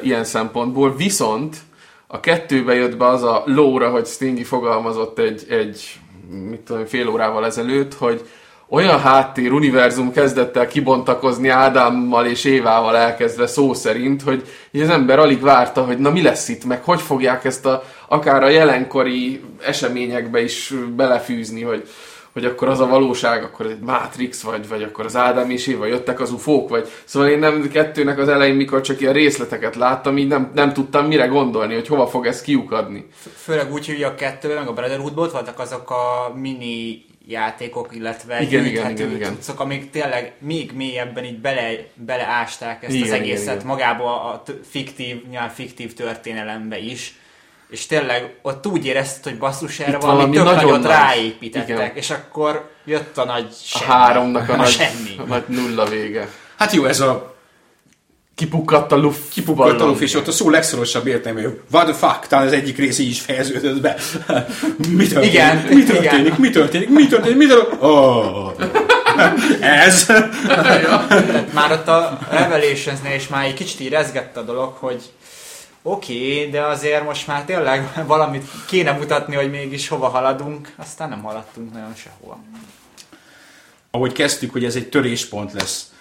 [0.01, 1.57] ilyen szempontból, viszont
[2.07, 5.99] a kettőbe jött be az a lóra, hogy Stingy fogalmazott egy, egy
[6.49, 8.21] mit tudom, fél órával ezelőtt, hogy
[8.69, 15.19] olyan háttér univerzum kezdett el kibontakozni Ádámmal és Évával elkezdve szó szerint, hogy az ember
[15.19, 19.43] alig várta, hogy na mi lesz itt, meg hogy fogják ezt a, akár a jelenkori
[19.65, 21.87] eseményekbe is belefűzni, hogy,
[22.33, 25.85] hogy akkor az a valóság, akkor egy Matrix, vagy, vagy akkor az Ádám és Éva
[25.85, 30.17] jöttek az ufók, vagy szóval én nem kettőnek az elején, mikor csak ilyen részleteket láttam,
[30.17, 33.07] így nem, nem tudtam mire gondolni, hogy hova fog ez kiukadni.
[33.35, 38.41] Főleg úgy, hogy a kettőben, meg a Brotherhoodban ott voltak azok a mini játékok, illetve
[38.41, 39.33] Igen, igen, igen, igen.
[39.33, 43.67] cuccok, amik tényleg még mélyebben így bele, beleásták ezt Igen, az igen, egészet igen.
[43.67, 47.15] magába a t- fiktív, nyilván fiktív történelembe is.
[47.71, 50.91] És tényleg ott úgy érezted, hogy basszus erre Itt valami, valami tök nagyon nagyot nagy.
[50.91, 51.91] ráépítettek, Igen.
[51.93, 53.91] és akkor jött a nagy A semmi.
[53.91, 55.15] háromnak a, a nagy, semmi.
[55.17, 56.27] a nagy nulla vége.
[56.57, 57.29] hát jó, ez a
[58.35, 59.29] Kipukkadt a luft.
[59.29, 62.53] kipukkadt a lufi, és ott a szó legszorosabb értelme, hogy what the fuck, talán az
[62.53, 63.95] egyik rész így is fejeződött be.
[64.97, 65.33] mi történik?
[65.33, 66.23] Igen, mi történik?
[66.23, 66.35] igen.
[66.39, 66.89] Mi történik?
[66.89, 67.37] Mi történik?
[67.37, 67.83] Mi történik?
[67.83, 68.51] Oh.
[69.61, 70.05] Ez.
[70.47, 75.01] Tehát már ott a Revelationsnél is már egy kicsit így rezgett a dolog, hogy
[75.81, 81.09] oké, okay, de azért most már tényleg valamit kéne mutatni, hogy mégis hova haladunk, aztán
[81.09, 82.39] nem haladtunk nagyon sehova.
[83.91, 85.91] ahogy kezdtük, hogy ez egy töréspont lesz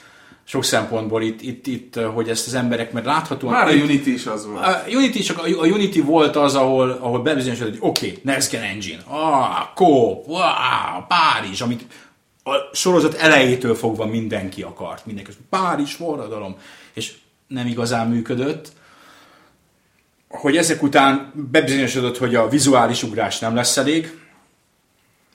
[0.51, 3.53] sok szempontból itt, itt, itt hogy ezt az emberek, mert láthatóan...
[3.53, 4.65] Már a Unity is az volt.
[4.65, 8.51] A Unity, csak a, a Unity volt az, ahol, ahol bebizonyosodott, hogy oké, okay, Next
[8.51, 11.87] Gen Engine, ah, Coop, wow, Párizs, amit
[12.43, 15.07] a sorozat elejétől fogva mindenki akart.
[15.07, 16.57] Mindenki, Párizs, forradalom.
[16.95, 17.13] És
[17.47, 18.73] nem igazán működött.
[20.31, 24.19] Hogy ezek után bebizonyosodott, hogy a vizuális ugrás nem lesz elég,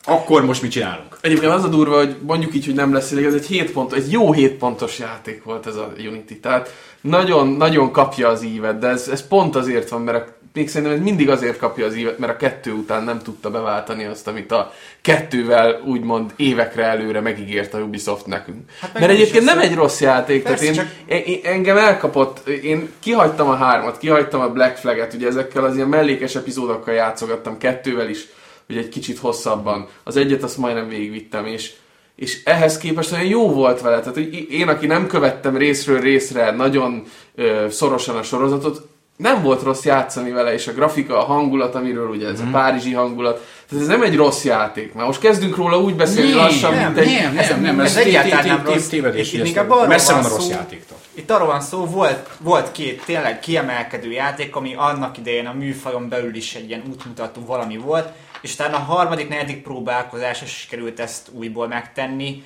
[0.06, 1.18] akkor most mit csinálunk?
[1.22, 3.94] Egyébként az a durva, hogy mondjuk így, hogy nem lesz elég, ez egy 7 pont,
[3.94, 6.40] egy jó 7 pontos játék volt ez a Unity.
[6.42, 10.70] Tehát nagyon, nagyon kapja az ívet, de ez, ez pont azért van, mert a, még
[10.70, 14.28] szerintem ez mindig azért kapja az ívet, mert a kettő után nem tudta beváltani azt,
[14.28, 18.70] amit a kettővel úgymond évekre előre megígért a Ubisoft nekünk.
[18.80, 22.90] Hát mert egyébként nem egy rossz játék, Persze, tehát én, csak- én, engem elkapott, én
[23.00, 28.10] kihagytam a hármat, kihagytam a Black Flag-et, ugye ezekkel az ilyen mellékes epizódokkal játszogattam, kettővel
[28.10, 28.28] is,
[28.70, 29.88] ugye egy kicsit hosszabban.
[30.04, 31.74] Az egyet azt majdnem végigvittem, és,
[32.16, 34.00] és ehhez képest olyan jó volt vele.
[34.00, 37.04] Tehát hogy én, aki nem követtem részről részre nagyon
[37.36, 42.10] ö, szorosan a sorozatot, nem volt rossz játszani vele, és a grafika, a hangulat, amiről
[42.10, 44.94] ugye ez a párizsi hangulat, tehát ez nem egy rossz játék.
[44.94, 47.34] Már most kezdünk róla úgy beszélni Nem, lassan, nem, mint egy...
[47.34, 48.88] nem, nem, nem, ez, ez egyáltalán nem rossz.
[48.88, 50.98] tévedés, Itt inkább arról Messze van a rossz játéktól.
[51.14, 56.10] Itt arról van szó, volt, volt két tényleg kiemelkedő játék, ami annak idején a műfajon
[56.10, 58.10] belül is egy ilyen útmutató valami volt,
[58.42, 62.44] és utána a harmadik, negyedik próbálkozásra is került ezt újból megtenni.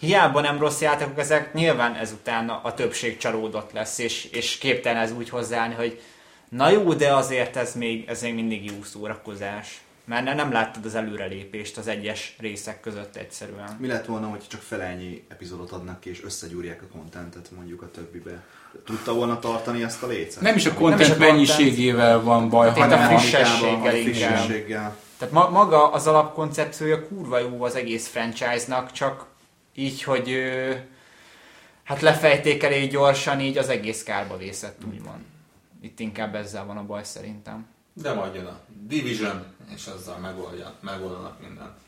[0.00, 5.12] Hiába nem rossz játékok ezek, nyilván ezután a, többség csalódott lesz, és, és képtelen ez
[5.12, 6.00] úgy hozzáállni, hogy
[6.48, 9.80] na jó, de azért ez még, ez még mindig jó szórakozás.
[10.04, 13.76] Mert ne- nem láttad az előrelépést az egyes részek között egyszerűen.
[13.78, 17.90] Mi lett volna, hogy csak felennyi epizódot adnak ki, és összegyúrják a kontentet mondjuk a
[17.90, 18.44] többibe?
[18.84, 20.42] Tudta volna tartani ezt a lécet?
[20.42, 21.18] Nem is a content.
[21.18, 24.96] mennyiségével van baj, Hát hanem a, frissességgel a frissességgel.
[25.18, 29.26] Tehát ma, maga az alapkoncepciója kurva jó az egész franchise-nak, csak
[29.74, 30.74] így, hogy ö,
[31.82, 35.20] hát lefejték elég gyorsan, így az egész kárba vészett, úgymond.
[35.80, 37.66] Itt inkább ezzel van a baj szerintem.
[37.92, 39.44] De majd jön a Division,
[39.74, 41.78] és azzal megoldja, megoldanak mindent.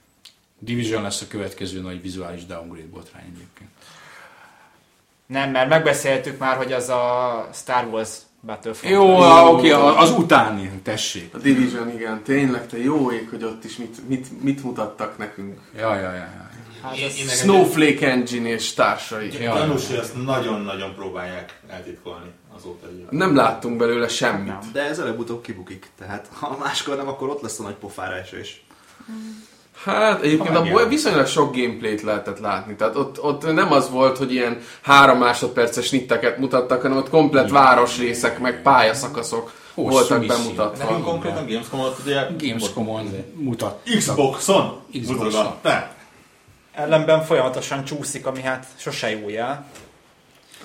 [0.59, 3.71] Division lesz a következő nagy vizuális downgrade botrány egyébként.
[5.27, 8.95] Nem, mert megbeszéltük már, hogy az a Star Wars Battlefront.
[8.95, 11.35] Jó, oké, az utáni, tessék.
[11.35, 15.61] A Division, igen, tényleg, te jó ég, hogy ott is mit, mit, mit mutattak nekünk.
[15.77, 16.51] Ja, ja, ja, ja.
[16.83, 19.29] Hát Én- én Snowflake Engine és társai.
[19.29, 22.87] Gyanús, hogy ezt nagyon-nagyon próbálják eltitkolni azóta.
[22.93, 23.05] Így.
[23.11, 24.73] Nem láttunk belőle semmit.
[24.73, 28.65] De ez előbb-utóbb kibukik, tehát ha máskor nem, akkor ott lesz a nagy pofára esés.
[29.85, 32.75] Hát egyébként abból viszonylag sok gameplayt lehetett látni.
[32.77, 37.51] Tehát ott, ott nem az volt, hogy ilyen három másodperces nitteket mutattak, hanem ott komplet
[37.51, 40.85] városrészek, meg pályaszakaszok Hosszú voltak bemutatva.
[40.85, 43.83] Nekünk konkrétan Gamescom-ot ugye Gamescom-on mutat.
[43.97, 45.55] Xboxon Xboxon.
[46.73, 49.67] Ellenben folyamatosan csúszik, ami hát sose jó jel.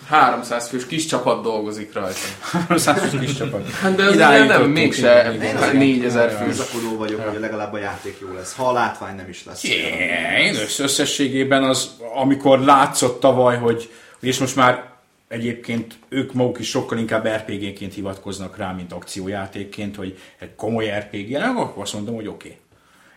[0.09, 2.19] 300 fős kis csapat dolgozik rajta.
[2.77, 3.71] 120 kis csapat.
[3.71, 5.77] Hát de ugye nem, jutottunk, mégse igen, igen.
[5.77, 6.47] 4000 fős.
[6.47, 8.55] Bizakodó vagyok, hogy legalább a játék jó lesz.
[8.55, 9.63] Ha a látvány nem is lesz.
[9.63, 13.89] Yeah, én össz- összességében az, amikor látszott tavaly, hogy
[14.19, 14.83] és most már
[15.27, 21.35] egyébként ők maguk is sokkal inkább RPG-ként hivatkoznak rá, mint akciójátékként, hogy egy komoly RPG,
[21.35, 22.47] akkor azt mondom, hogy oké.
[22.47, 22.59] Okay.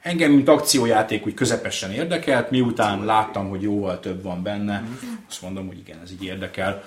[0.03, 4.85] Engem, mint akciójáték úgy közepesen érdekelt, miután láttam, hogy jóval több van benne,
[5.29, 6.85] azt mondom, hogy igen, ez így érdekel.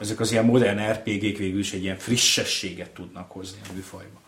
[0.00, 4.20] Ezek az ilyen modern RPG-k végül is egy ilyen frissességet tudnak hozni a műfajba.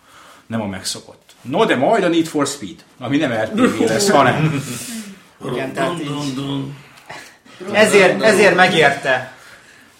[0.46, 1.34] Nem a megszokott.
[1.42, 4.62] No, de majd a Need for Speed, ami nem RPG lesz, hanem
[5.52, 6.10] Igen, tehát így...
[7.72, 9.36] Ezért, ezért megérte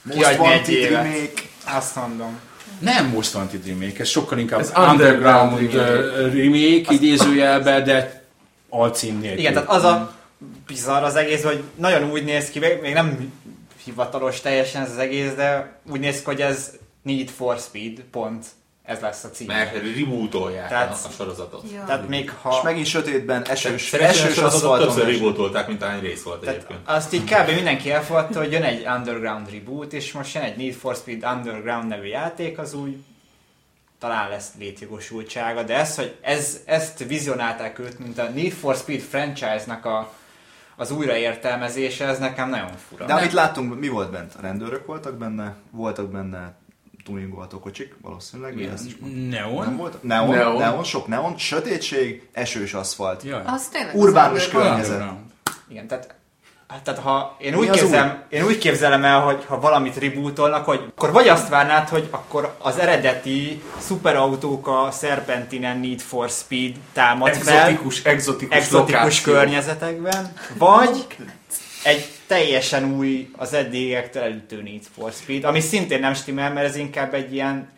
[0.02, 1.32] Most van egy évet.
[1.64, 2.38] Azt mondom.
[2.78, 8.24] Nem Most Wanted remake, ez sokkal inkább Ez underground, underground underground remake, idézőjelbe, de
[8.68, 9.38] alcím nélkül.
[9.38, 10.14] Igen, tehát az a
[10.66, 13.32] bizarr az egész, hogy nagyon úgy néz ki, még nem
[13.84, 16.72] hivatalos teljesen ez az egész, de úgy néz ki, hogy ez
[17.02, 18.46] Need for Speed, pont.
[18.89, 19.47] Ez lesz a cím.
[19.47, 21.62] Mert rebootolják Tehát- a, sorozatot.
[21.74, 21.85] Ja.
[21.86, 22.60] Tehát még És ha...
[22.62, 24.86] megint sötétben, esős, a esős aszfalton.
[24.86, 26.81] többször és- rebootolták, mint ahány rész volt Tehát egyébként.
[26.85, 27.51] azt így kb.
[27.55, 31.89] mindenki elfogadta, hogy jön egy Underground reboot, és most jön egy Need for Speed Underground
[31.89, 32.97] nevű játék, az úgy
[33.98, 39.01] talán lesz létjogosultsága, de ez, hogy ez, ezt vizionálták őt, mint a Need for Speed
[39.01, 40.12] franchise-nak a,
[40.77, 43.05] az újraértelmezése, ez nekem nagyon fura.
[43.06, 44.32] De amit láttunk, mi volt bent?
[44.39, 46.52] A rendőrök voltak benne, voltak benne
[47.09, 48.55] tuningolható kocsik, valószínűleg.
[48.55, 48.97] mi ez is?
[49.30, 49.64] Neon?
[49.64, 50.02] Nem voltak?
[50.02, 50.56] Neon, Neon.
[50.56, 53.22] neon, sok neon, sötétség, esős aszfalt.
[53.22, 53.43] Jaj.
[53.47, 55.02] Az tényleg Urbánus környezet.
[55.68, 56.14] Igen, tehát,
[56.68, 60.93] hát, tehát ha én úgy, képzelem, én úgy képzelem el, hogy ha valamit rebootolnak, hogy
[60.97, 67.35] akkor vagy azt várnád, hogy akkor az eredeti szuperautók a Serpentinen Need for Speed támad
[67.35, 69.32] fel, Exotikus, exotikus, exotikus lokáció.
[69.32, 71.06] környezetekben, vagy
[71.82, 76.76] egy teljesen új, az eddigektől elütő Need for Speed, ami szintén nem stimmel, mert ez
[76.76, 77.68] inkább egy ilyen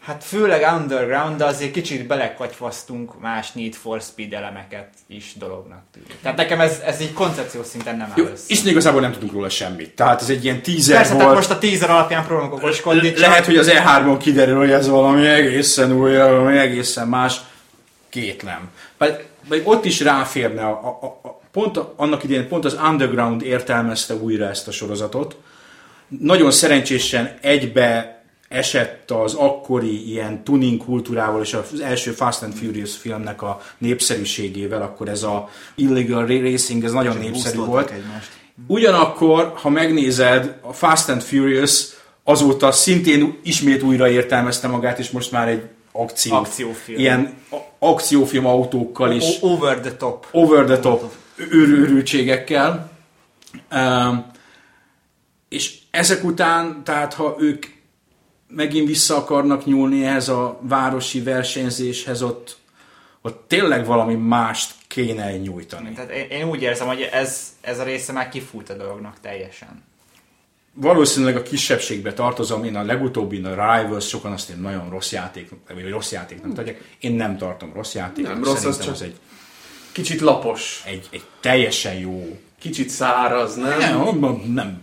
[0.00, 6.16] Hát főleg underground, de azért kicsit belekatyfasztunk más Need for Speed elemeket is dolognak tűnik.
[6.22, 8.44] Tehát nekem ez, ez így koncepció szinten nem áll össze.
[8.46, 9.94] és igazából nem tudunk róla semmit.
[9.94, 11.34] Tehát ez egy ilyen teaser Persze, tehát volt.
[11.34, 15.26] most a teaser alapján próbálunk okoskodni, csak Lehet, hogy az E3-on kiderül, hogy ez valami
[15.26, 17.40] egészen új, valami egészen más.
[18.08, 18.70] Kétlem.
[18.98, 24.14] Vagy, vagy ott is ráférne, a, a, a, pont annak idején pont az Underground értelmezte
[24.14, 25.36] újra ezt a sorozatot.
[26.08, 32.96] Nagyon szerencsésen egybe esett az akkori ilyen tuning kultúrával és az első Fast and Furious
[32.96, 37.90] filmnek a népszerűségével, akkor ez a illegal racing, ez nagyon népszerű volt.
[37.90, 38.28] Egymást.
[38.66, 41.84] Ugyanakkor, ha megnézed, a Fast and Furious
[42.24, 45.62] azóta szintén ismét újra értelmezte magát, és most már egy
[45.92, 46.98] akció, Akciófilm.
[46.98, 47.34] ilyen
[47.78, 50.26] akciófilm autókkal is, over the top.
[50.32, 51.12] over the top
[51.50, 52.90] őrültségekkel.
[55.48, 57.66] És ezek után, tehát ha ők
[58.48, 62.58] megint vissza akarnak nyúlni ehhez a városi versenyzéshez, ott,
[63.22, 65.92] ott tényleg valami mást kéne nyújtani.
[65.92, 69.82] Tehát én, én úgy érzem, hogy ez, ez a része már kifújt a dolognak teljesen.
[70.74, 75.58] valószínűleg a kisebbségbe tartozom, én a legutóbbi a Rivals, sokan azt én nagyon rossz játéknak,
[75.74, 76.96] vagy rossz játéknak tartják.
[77.00, 79.16] Én nem tartom rossz játéknak, Nem rossz, az szerintem csak- az egy,
[79.92, 83.78] Kicsit lapos, egy, egy teljesen jó kicsit száraz, nem?
[84.20, 84.82] nem, nem,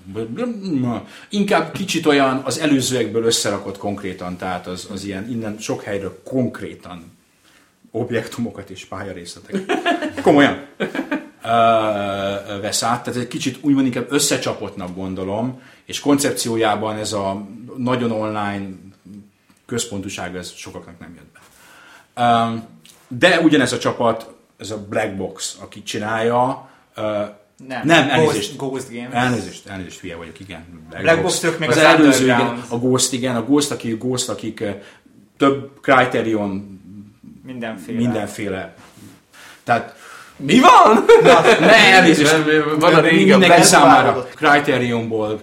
[0.82, 6.22] nem, inkább kicsit olyan az előzőekből összerakott konkrétan, tehát az, az ilyen innen sok helyről
[6.24, 7.18] konkrétan
[7.92, 10.22] objektumokat és pályarészleteket.
[10.22, 10.86] Komolyan ö,
[11.44, 17.48] ö, vesz át, tehát egy kicsit úgymond inkább összecsapottnak gondolom, és koncepciójában ez a
[17.78, 18.68] nagyon online
[19.66, 21.40] központúság ez sokaknak nem jött be.
[22.24, 22.58] Ö,
[23.08, 26.70] de ugyanez a csapat, ez a Black Box, aki csinálja,
[27.68, 28.58] Nem, nem elnézést.
[28.58, 29.14] Ghost, Ghost Games.
[29.14, 30.88] Elnézést, elnézést, hülye vagyok, igen.
[31.02, 34.30] Black Box, ők még az, az előző, igen, a Ghost, igen, a Ghost, akik, Ghost,
[34.30, 34.64] akik
[35.38, 36.80] több Criterion
[37.46, 37.98] Mindenféle.
[37.98, 38.74] mindenféle.
[39.64, 39.96] Tehát
[40.36, 41.06] Mi van?
[41.60, 42.36] ne, elnézést,
[42.80, 45.42] Van a régi, mindenki Black számára Criterionból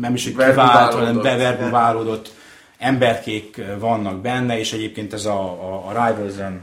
[0.00, 0.58] nem is egy kivált,
[0.92, 1.22] hanem Verbuválódott.
[1.22, 2.32] beverbuválódott
[2.78, 6.62] emberkék vannak benne, és egyébként ez a, a, a Rivals-en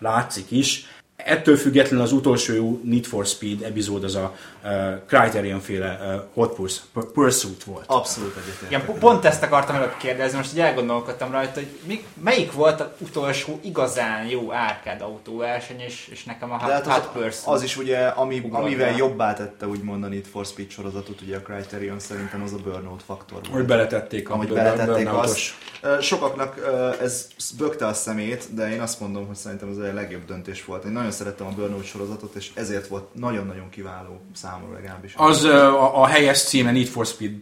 [0.00, 0.86] látszik is.
[1.24, 4.70] Ettől függetlenül az utolsó Need for Speed epizód az a uh,
[5.06, 6.82] Criterion féle uh, Hot Purs-
[7.12, 7.84] Pursuit volt.
[7.86, 8.70] Abszolút egyetértek.
[8.70, 12.80] Igen, po- pont ezt akartam előbb kérdezni, most így elgondolkodtam rajta, hogy mi, melyik volt
[12.80, 17.22] az utolsó igazán jó árkád autóverseny, és, és nekem a De Hot, hát Hot az,
[17.22, 17.46] Pursuit.
[17.56, 21.36] az is ugye, ami, Ugrott amivel jobbá tette úgymond a Need for Speed sorozatot, ugye
[21.36, 23.66] a Criterion szerintem az a Burnout faktor Hogy volt.
[23.66, 26.02] beletették a Ahogy beletették burnoutos- azt.
[26.02, 26.56] Sokaknak
[27.02, 27.26] ez
[27.58, 30.84] bökte a szemét, de én azt mondom, hogy szerintem ez a legjobb döntés volt.
[30.84, 35.14] Én nagyon szerettem a Burnout sorozatot, és ezért volt nagyon-nagyon kiváló számomra legalábbis.
[35.16, 37.32] Az a, a helyes címe Need for Speed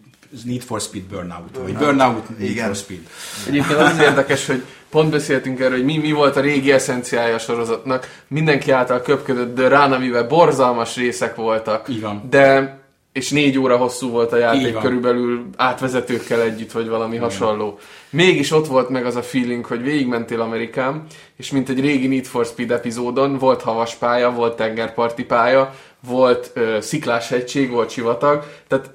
[0.45, 1.85] Need for Speed Burnout, vagy Burnout.
[1.85, 2.66] Burnout Need Igen.
[2.66, 3.01] for Speed.
[3.47, 7.39] Egyébként az érdekes, hogy pont beszéltünk erről, hogy mi, mi volt a régi eszenciája a
[7.39, 8.23] sorozatnak.
[8.28, 11.86] Mindenki által köpködött The Run, amivel borzalmas részek voltak.
[12.01, 12.27] Van.
[12.31, 12.78] De
[13.12, 17.78] és négy óra hosszú volt a játék körülbelül átvezetőkkel együtt, vagy valami hasonló.
[18.10, 21.05] Mégis ott volt meg az a feeling, hogy végigmentél Amerikán,
[21.36, 25.74] és mint egy régi Need for Speed epizódon volt havas pálya, volt tengerparti pálya,
[26.06, 28.90] volt ö, sziklás hegység, volt sivatag, tehát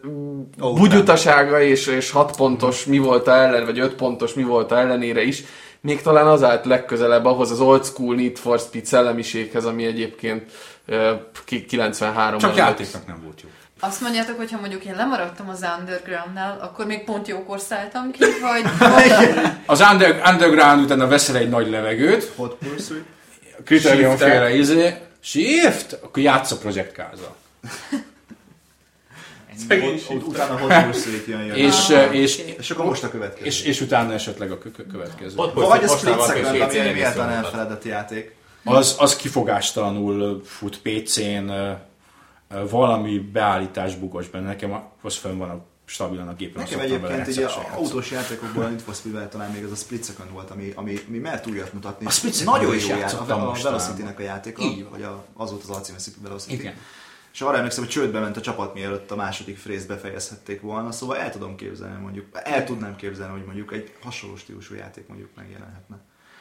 [0.61, 5.23] Ó, bugyutasága és, és 6 pontos mi volt ellen, vagy 5 pontos mi volt ellenére
[5.23, 5.43] is,
[5.81, 10.51] még talán az állt legközelebb ahhoz az old school Need for Speed szellemiséghez, ami egyébként
[10.85, 11.11] ö,
[11.45, 13.49] ki- 93-ban Csak játéknak nem volt jó.
[13.85, 18.19] Azt mondjátok, hogy ha mondjuk én lemaradtam az Undergroundnál, akkor még pont jókor szálltam ki,
[18.41, 18.63] vagy,
[19.65, 23.03] Az under, Underground utána veszel egy nagy levegőt, Hot Pursuit.
[23.65, 26.91] Criterion féle izé, Shift, akkor játsz a Project
[30.09, 31.45] ut- Utána Hot Pursuit jön.
[31.45, 31.55] jön.
[31.55, 33.45] És, Ah, és, és akkor most a következő.
[33.45, 35.33] és, és utána esetleg a kö- kö- következő.
[35.35, 37.29] Ott Vagy a Split Second, ami egy észrevétel.
[37.29, 38.35] elfeledett játék.
[38.63, 41.51] Az, az kifogástalanul fut PC-n,
[42.69, 44.47] valami beállítás bugos benne.
[44.47, 46.63] Nekem az fönn van a stabilan a gépen.
[46.63, 50.31] Nekem egyébként se autós játékokból a Need for Speed-vel talán még az a Split Second
[50.31, 52.05] volt, ami, ami, ami mert újat mutatni.
[52.05, 53.57] A Split Nagyon jó játék, a, a.
[53.63, 56.53] Velocity-nek a játéka, Így vagy a, az volt az alcíme Velocity.
[56.53, 56.73] Igen.
[57.33, 61.17] És arra emlékszem, hogy csődbe ment a csapat, mielőtt a második frézt befejezhették volna, szóval
[61.17, 65.99] el tudom képzelni mondjuk, el tudnám képzelni, hogy mondjuk egy hasonló stílusú játék mondjuk megjelenhetne.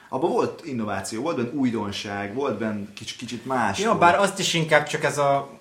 [0.09, 3.79] Abban volt innováció, volt benne újdonság, volt benne kicsit, kicsit más.
[3.79, 3.99] Jó, volt.
[3.99, 5.61] bár azt is inkább csak ez a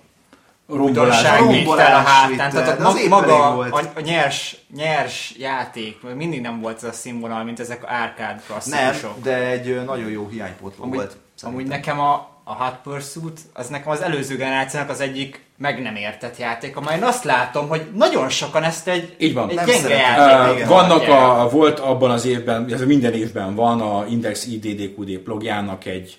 [0.76, 1.22] Rombolás.
[1.48, 2.50] vitt fel a hátán.
[2.50, 6.76] Tehát de a, az mag- épp maga a, a, nyers, nyers játék, mindig nem volt
[6.76, 9.22] ez a színvonal, mint ezek a árkád Nem, klasszikusok.
[9.22, 11.16] de egy nagyon jó hiánypótló Amúgy, volt.
[11.42, 11.78] amúgy szerintem.
[11.78, 16.38] nekem a, a Hot Pursuit, az nekem az előző generációnak az egyik meg nem értett
[16.38, 19.48] játék, amely én azt látom, hogy nagyon sokan ezt egy, Így van.
[19.48, 20.00] egy Nem gyenge szeretem.
[20.16, 20.50] játék.
[20.50, 20.68] Uh, igen.
[20.68, 26.16] vannak a, volt abban az évben, illetve minden évben van a Index IDDQD blogjának egy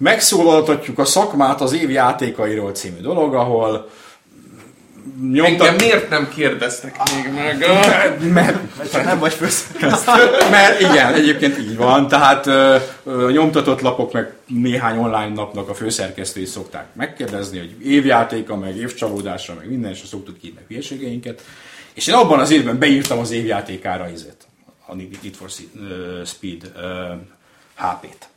[0.00, 3.88] megszólaltatjuk a szakmát az év játékairól című dolog, ahol
[5.22, 7.58] Engem nyomtat, miért nem kérdeztek még meg?
[8.32, 8.58] mert,
[8.92, 9.70] Mert nem vagy fősz.
[10.50, 12.76] mert igen, egyébként így van, tehát ö,
[13.32, 19.68] nyomtatott lapok meg néhány online napnak a főszerkesztői szokták megkérdezni, hogy évjátéka, meg évcsalódása, meg
[19.68, 21.42] minden, és szoktuk ki meg hülyeségeinket.
[21.94, 24.46] És én abban az évben beírtam az évjátékára izét,
[24.86, 25.48] a Need for
[26.24, 26.72] Speed
[27.74, 28.29] HP-t.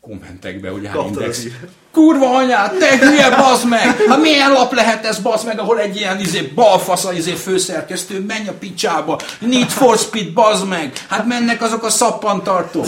[0.00, 1.38] Kommentekbe, ugye Kaptad index.
[1.38, 1.52] az ír.
[1.92, 3.96] Kurva anyát, te hülye, bazd meg!
[4.08, 8.48] Hát milyen lap lehet ez, bazd meg, ahol egy ilyen izé, balfasza izé, főszerkesztő, menj
[8.48, 10.92] a picsába, Need for Speed, bazd meg!
[11.08, 12.86] Hát mennek azok a szappantartók.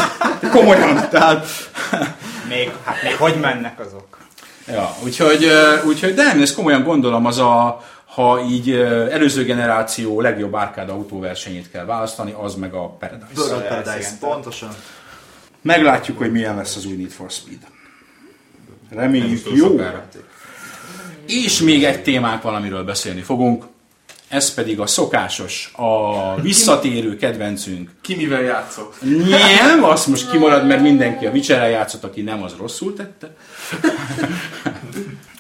[0.51, 1.47] Komolyan, tehát...
[2.49, 4.19] Még, hát még hogy mennek azok?
[4.67, 5.51] Ja, úgyhogy,
[5.87, 7.83] úgyhogy de nem, ezt komolyan gondolom, az a,
[8.15, 8.71] ha így
[9.11, 13.57] előző generáció legjobb árkád autóversenyét kell választani, az meg a Paradise.
[13.69, 14.71] Paradise, pontosan.
[15.63, 17.59] Meglátjuk, hogy milyen lesz az új Need for Speed.
[18.91, 19.81] Reméljük jó.
[21.27, 23.65] És még egy témánk van, amiről beszélni fogunk.
[24.29, 27.91] Ez pedig a szokásos, a visszatérő kedvencünk.
[28.01, 28.95] Ki mivel játszott?
[29.29, 33.35] Nem, azt most kimarad, mert mindenki a witcher játszott, aki nem, az rosszul tette.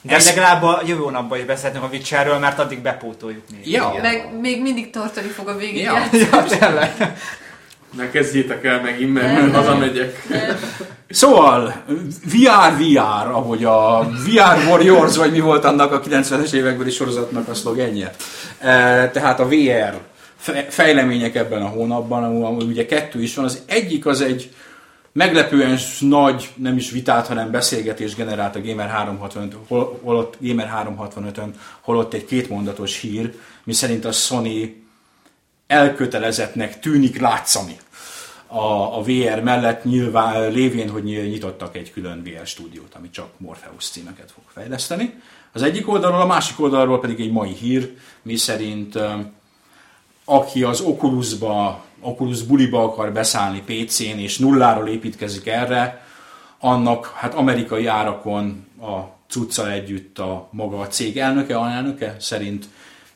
[0.03, 3.71] De Ez- legalább a jövő napban is beszélhetünk a Witcherről, mert addig bepótoljuk még.
[3.71, 5.83] Ja, meg még mindig tartani fog a végig.
[5.83, 6.09] Ja.
[6.13, 7.17] Ja, tényleg.
[7.97, 10.27] Ne kezdjétek el megint, mert hazamegyek.
[11.09, 11.75] Szóval,
[12.25, 17.55] VR, VR, ahogy a VR Warriors, vagy mi volt annak a 90-es évekbeli sorozatnak a
[17.55, 18.15] szlogenje.
[18.59, 19.99] E, Tehát a VR
[20.37, 23.45] fe- fejlemények ebben a hónapban, ahol ahol ugye kettő is van.
[23.45, 24.51] Az egyik az egy
[25.13, 31.51] meglepően nagy, nem is vitát, hanem beszélgetés generált a Gamer 365, hol, holott, Gamer 365-ön,
[31.81, 33.33] holott egy kétmondatos hír,
[33.65, 34.82] miszerint a Sony
[35.73, 37.77] elkötelezettnek tűnik látszani
[38.47, 43.29] a, a VR mellett nyilván lévén, hogy ny- nyitottak egy külön VR stúdiót, ami csak
[43.37, 45.15] Morpheus címeket fog fejleszteni.
[45.53, 48.99] Az egyik oldalról, a másik oldalról pedig egy mai hír, mi szerint
[50.25, 56.07] aki az Oculusba, Oculus buliba akar beszállni PC-n és nulláról építkezik erre,
[56.59, 62.67] annak hát amerikai árakon a cuccal együtt a maga a cég elnöke, alelnöke szerint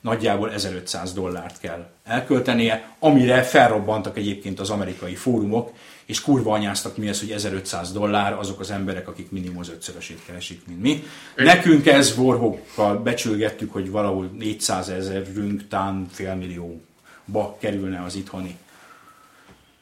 [0.07, 5.73] nagyjából 1500 dollárt kell elköltenie, amire felrobbantak egyébként az amerikai fórumok,
[6.05, 10.20] és kurva anyáztak mi ez, hogy 1500 dollár azok az emberek, akik minimum az ötszörösét
[10.27, 11.03] keresik, mint mi.
[11.37, 18.57] Nekünk ez Warhawkkal becsülgettük, hogy valahol 400 ezerünk, tán félmillióba kerülne az itthoni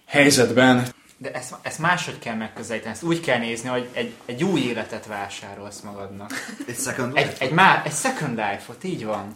[0.07, 0.94] helyzetben.
[1.17, 5.07] De ezt, ezt máshogy kell megközelíteni, ezt úgy kell nézni, hogy egy, egy új életet
[5.07, 6.31] vásárolsz magadnak.
[6.69, 7.45] Egy second Egy, life?
[7.45, 9.33] egy, má, egy second life-ot, így van.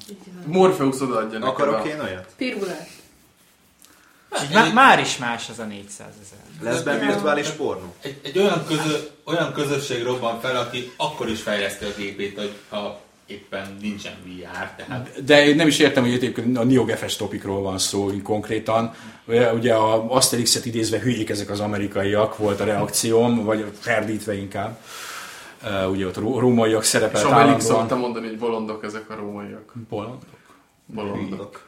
[0.46, 1.88] Morpheus odaadja neked Akarok a...
[1.88, 2.32] én olyat?
[2.36, 2.88] Pirulát.
[4.42, 6.72] Így má, már is más az a 400 ezer.
[6.72, 7.94] Lesz benne virtuális pornó?
[8.00, 12.56] Egy, egy olyan, közö, olyan közösség robban fel, aki akkor is fejleszti a gépét, hogy
[12.68, 17.62] ha éppen nincsen VR, tehát De én nem is értem, hogy egyébként a NeoGFS topikról
[17.62, 18.94] van szó konkrétan.
[19.54, 24.78] Ugye, a Asterix-et idézve hülyék ezek az amerikaiak, volt a reakcióm, vagy ferdítve inkább.
[25.62, 28.00] Uh, ugye ott rómaiak És szerepelt Amelik szokta állandóan.
[28.00, 29.72] mondani, hogy bolondok ezek a rómaiak.
[29.88, 30.22] Bolond?
[30.86, 31.62] Bolondok.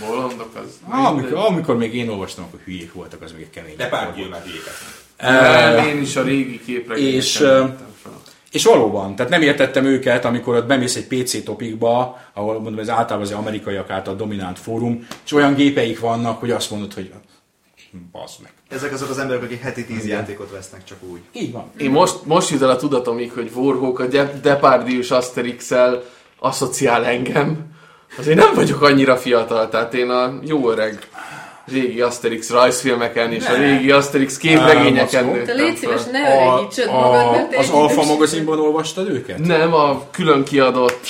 [0.00, 0.80] Bolondok az...
[0.88, 3.76] Amikor, amikor még én olvastam, akkor hülyék voltak, az még egy kemény.
[3.76, 4.74] de pár hülyéket.
[5.18, 7.64] Nem, én is a régi képre és, ö,
[8.56, 12.88] És valóban, tehát nem értettem őket, amikor ott bemész egy PC topikba, ahol mondom, ez
[12.88, 17.12] általában az amerikaiak által dominánt fórum, és olyan gépeik vannak, hogy azt mondod, hogy
[18.12, 18.52] basz meg.
[18.68, 21.20] Ezek azok az emberek, akik heti 10 játékot vesznek csak úgy.
[21.32, 21.70] Így van.
[21.78, 26.02] Én most, most jut el a tudatomig, hogy Warhawk a De- Depardieu-s Asterix-el
[26.38, 27.74] asszociál engem.
[28.18, 31.08] Azért nem vagyok annyira fiatal, tehát én a jó öreg
[31.66, 36.90] régi Asterix rajzfilmeken és a régi Asterix képregényeken Á, Te nőttem légy szíves, ne öregítsed
[36.90, 39.38] magad, mert az Alfa magazinban olvastad őket?
[39.38, 41.06] Nem, a külön kiadott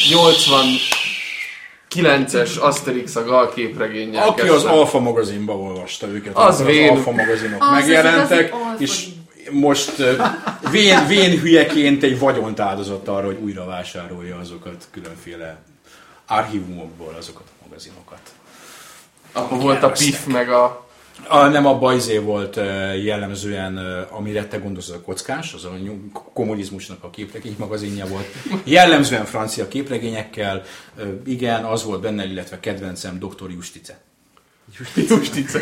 [1.90, 4.72] 89-es Asterix a Gal képregényel Aki az kezdtem.
[4.72, 6.90] Alfa magazinban olvasta őket, Az vén.
[6.90, 8.74] az Alfa magazinok Az az megjelentek, Alfa.
[8.78, 9.06] és
[9.50, 9.92] most
[10.70, 15.58] vén, vén hülyeként egy vagyont áldozott arra, hogy újra vásárolja azokat különféle
[16.26, 18.18] archívumokból, azokat a magazinokat.
[19.36, 19.90] Akkor volt a.
[19.90, 20.84] PIF meg a...
[21.28, 22.56] A, nem abba izé volt
[23.04, 23.76] jellemzően,
[24.10, 25.70] amire te gondolsz, az a kockás, az a
[26.32, 28.26] kommunizmusnak a képregény magazinja volt.
[28.64, 30.62] Jellemzően francia képregényekkel,
[31.24, 33.50] igen, az volt benne, illetve kedvencem Dr.
[33.50, 33.98] Justice.
[35.08, 35.60] Justice.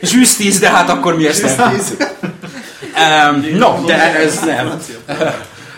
[0.00, 1.74] Justice, de hát akkor mi ezt nem
[3.34, 4.80] um, No, de ez nem.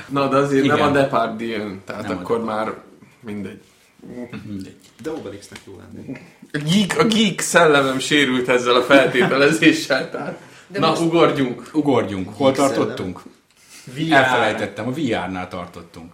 [0.09, 0.78] Na, de azért Igen.
[0.78, 2.72] nem a Depardieu, tehát Nem a akkor már
[3.20, 3.60] mindegy.
[4.44, 4.76] Mindegy.
[5.02, 6.18] De Obelixnek jó lenni.
[6.52, 10.39] A geek, a geek szellemem sérült ezzel a feltételezéssel, tehát...
[10.68, 11.70] De Na, most- ugorjunk.
[11.73, 12.28] Ugorjunk.
[12.36, 13.20] Hol Geek tartottunk?
[14.10, 16.12] Elfelejtettem, a VR-nál tartottunk.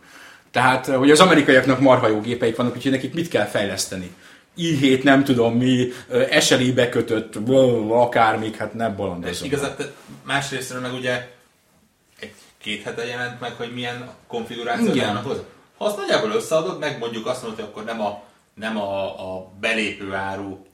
[0.50, 4.14] Tehát, hogy az amerikaiaknak marha jó gépeik vannak, úgyhogy nekik mit kell fejleszteni?
[4.58, 7.34] i7, nem tudom mi, ö, SLI bekötött,
[7.88, 9.46] akármik, hát nem És bolondozom.
[9.46, 9.92] igazán te-
[10.26, 11.28] másrésztről meg ugye
[12.20, 12.32] egy
[12.62, 15.08] két hete jelent meg, hogy milyen konfigurációt Igen.
[15.08, 15.40] állnak hozzá.
[15.78, 18.22] Ha azt nagyjából összeadod, meg mondjuk azt mondod, hogy akkor nem a,
[18.54, 20.66] nem a, a belépő áru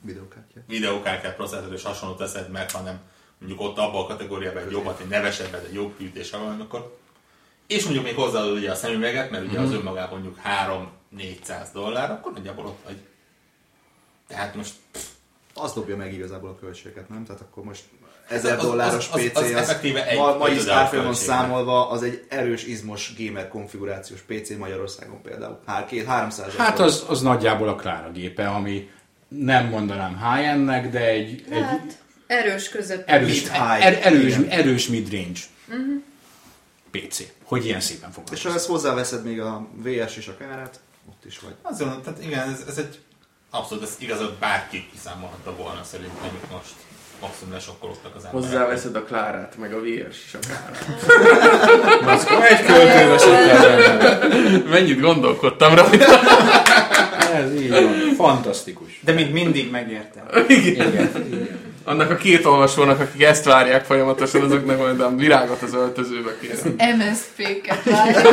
[0.00, 0.60] Videókártya.
[0.66, 3.00] videókártyát, processzor és hasonlót teszed meg, hanem
[3.38, 6.98] mondjuk ott abban a kategóriában egy jobbat, egy nevesebbet, egy jobb hűtés, valami, akkor
[7.66, 10.40] és mondjuk még hozzáadod ugye a szemüveget, mert ugye az önmagában mondjuk
[11.16, 12.96] 3-400 dollár, akkor nagyjából ott vagy.
[14.26, 14.74] Tehát most
[15.54, 17.24] Az dobja meg igazából a költségeket, nem?
[17.24, 17.84] Tehát akkor most
[18.28, 21.90] Az- 1000 az- dolláros az- az- PC az az, effektíve egy ma, mai árfolyamon számolva
[21.90, 25.60] az egy erős izmos gamer konfigurációs PC Magyarországon például.
[25.66, 28.90] Hár, két, 300 ezer Hát az, az nagyjából a Klára gépe, ami
[29.28, 33.08] nem mondanám high-endnek, de egy, egy Hát, erős között.
[33.08, 33.86] erős, Mid-high.
[33.86, 34.48] er, erős, Igen.
[34.48, 35.40] erős mid-range
[36.90, 37.20] PC.
[37.44, 38.42] Hogy ilyen szépen És fogalmaz.
[38.42, 41.54] ha ezt hozzáveszed még a VS és a kárát, ott is vagy.
[41.78, 42.98] Mondom, tehát igen, ez, ez egy
[43.50, 46.72] abszolút, ez igazából bárki kiszámolhatta volna szerintem itt most
[47.26, 48.50] maximum lesokkolódtak az emberek.
[48.50, 50.70] Hozzáveszed a Klárát, meg a VR-s is akár.
[52.50, 54.62] Egy költő vesette az ember.
[54.68, 56.20] Mennyit gondolkodtam rajta.
[57.34, 58.14] Ez így van.
[58.16, 59.00] Fantasztikus.
[59.04, 60.22] De mint mindig megérte.
[60.48, 60.88] Igen.
[60.88, 61.26] Igen.
[61.32, 61.62] Igen.
[61.84, 66.94] Annak a két olvasónak, akik ezt várják folyamatosan, azoknak majd a virágot az öltözőbe kéne.
[66.96, 68.26] MSZP-ket várják.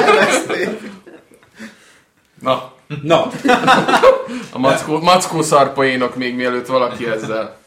[2.42, 3.30] Na, Na,
[4.52, 7.61] a mackó, mackó szarpoénok még mielőtt valaki ezzel.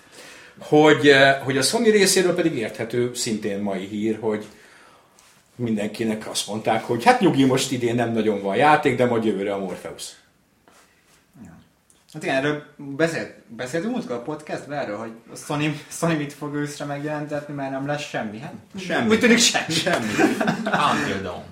[0.59, 4.45] Hogy, eh, hogy a Sony részéről pedig érthető szintén mai hír, hogy
[5.57, 9.55] mindenkinek azt mondták, hogy hát nyugi, most idén nem nagyon van játék, de majd jövőre
[9.55, 10.05] a Morpheus.
[12.13, 16.55] Hát igen, erről beszélt, beszéltünk múltkor a podcastben erről, hogy a Sony, Sony mit fog
[16.55, 18.53] őszre megjelentetni, mert nem lesz semmi, hát?
[18.79, 19.11] Semmi.
[19.11, 19.73] Úgy tűnik semmi.
[19.73, 20.07] Semmi.
[20.65, 21.45] Until Dawn.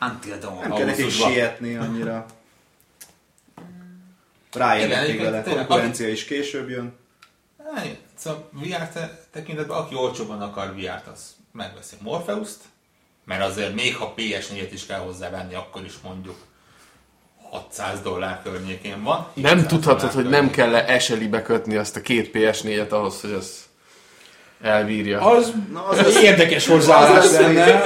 [0.00, 0.60] Until Dawn.
[0.60, 2.26] Nem kell nekik sietni annyira.
[4.52, 5.42] Ráérnek vele.
[5.42, 6.92] Konkurencia is később jön.
[7.74, 11.20] Hát, Szóval VR te- tekintetben, aki olcsóban akar VR-t, az
[11.52, 12.58] megveszi Morpheus-t,
[13.24, 16.36] mert azért még ha PS4-et is kell hozzá venni, akkor is mondjuk
[17.50, 19.26] 600 dollár környékén van.
[19.34, 23.62] Nem 700 tudhatod, hogy nem kell-e eselibe kötni azt a két PS4-et ahhoz, hogy az
[24.62, 25.20] elbírja.
[25.20, 27.82] Az, Na, az az érdekes hozzáállás lenne.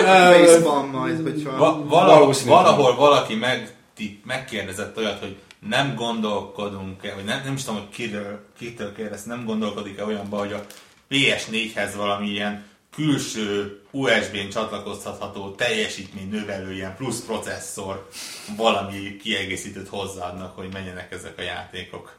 [1.89, 7.81] valahol, valahol valaki meg, ti- megkérdezett olyat, hogy nem gondolkodunk-e, vagy nem, nem is tudom,
[7.81, 10.67] hogy kiről, kitől kérdez, nem gondolkodik-e olyanba, hogy a
[11.11, 18.09] PS4-hez valami ilyen külső USB-n csatlakoztatható teljesítmény növelő ilyen plusz processzor
[18.57, 22.17] valami kiegészítőt hozzáadnak, hogy menjenek ezek a játékok.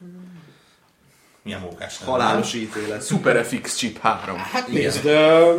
[1.44, 3.06] Milyen mókás lenne, Halálos ítélet.
[3.06, 4.36] Super FX Chip 3.
[4.38, 5.53] Hát nézd, ö,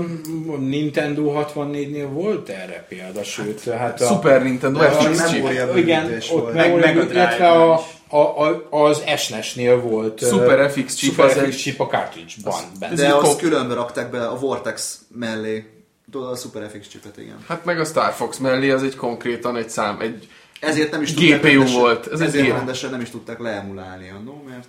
[0.59, 4.07] Nintendo 64-nél volt erre példa, sőt, hát a...
[4.07, 5.77] Super Nintendo FX nem Chip.
[5.77, 6.55] Igen, ott volt.
[6.55, 10.27] meg, Meg- meg, illetve a, a, a, az SNES-nél volt.
[10.27, 12.61] Super FX chip, Super az FX egy- chip a cartridge-ban.
[12.78, 12.94] benne.
[12.94, 15.65] De azt különbe rakták be a Vortex mellé.
[16.12, 17.36] Tudod, a Super FX chipet, igen.
[17.48, 20.28] Hát meg a Star Fox mellé az egy konkrétan egy szám, egy
[20.61, 24.69] Ezért nem is GPU volt, ez ezért rendesen nem is tudták leemulálni annó, mert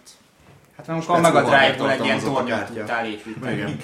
[0.82, 3.54] Hát mert most a Special Drive-ból egy ilyen tornyot tudtál építeni.
[3.54, 3.80] Igen.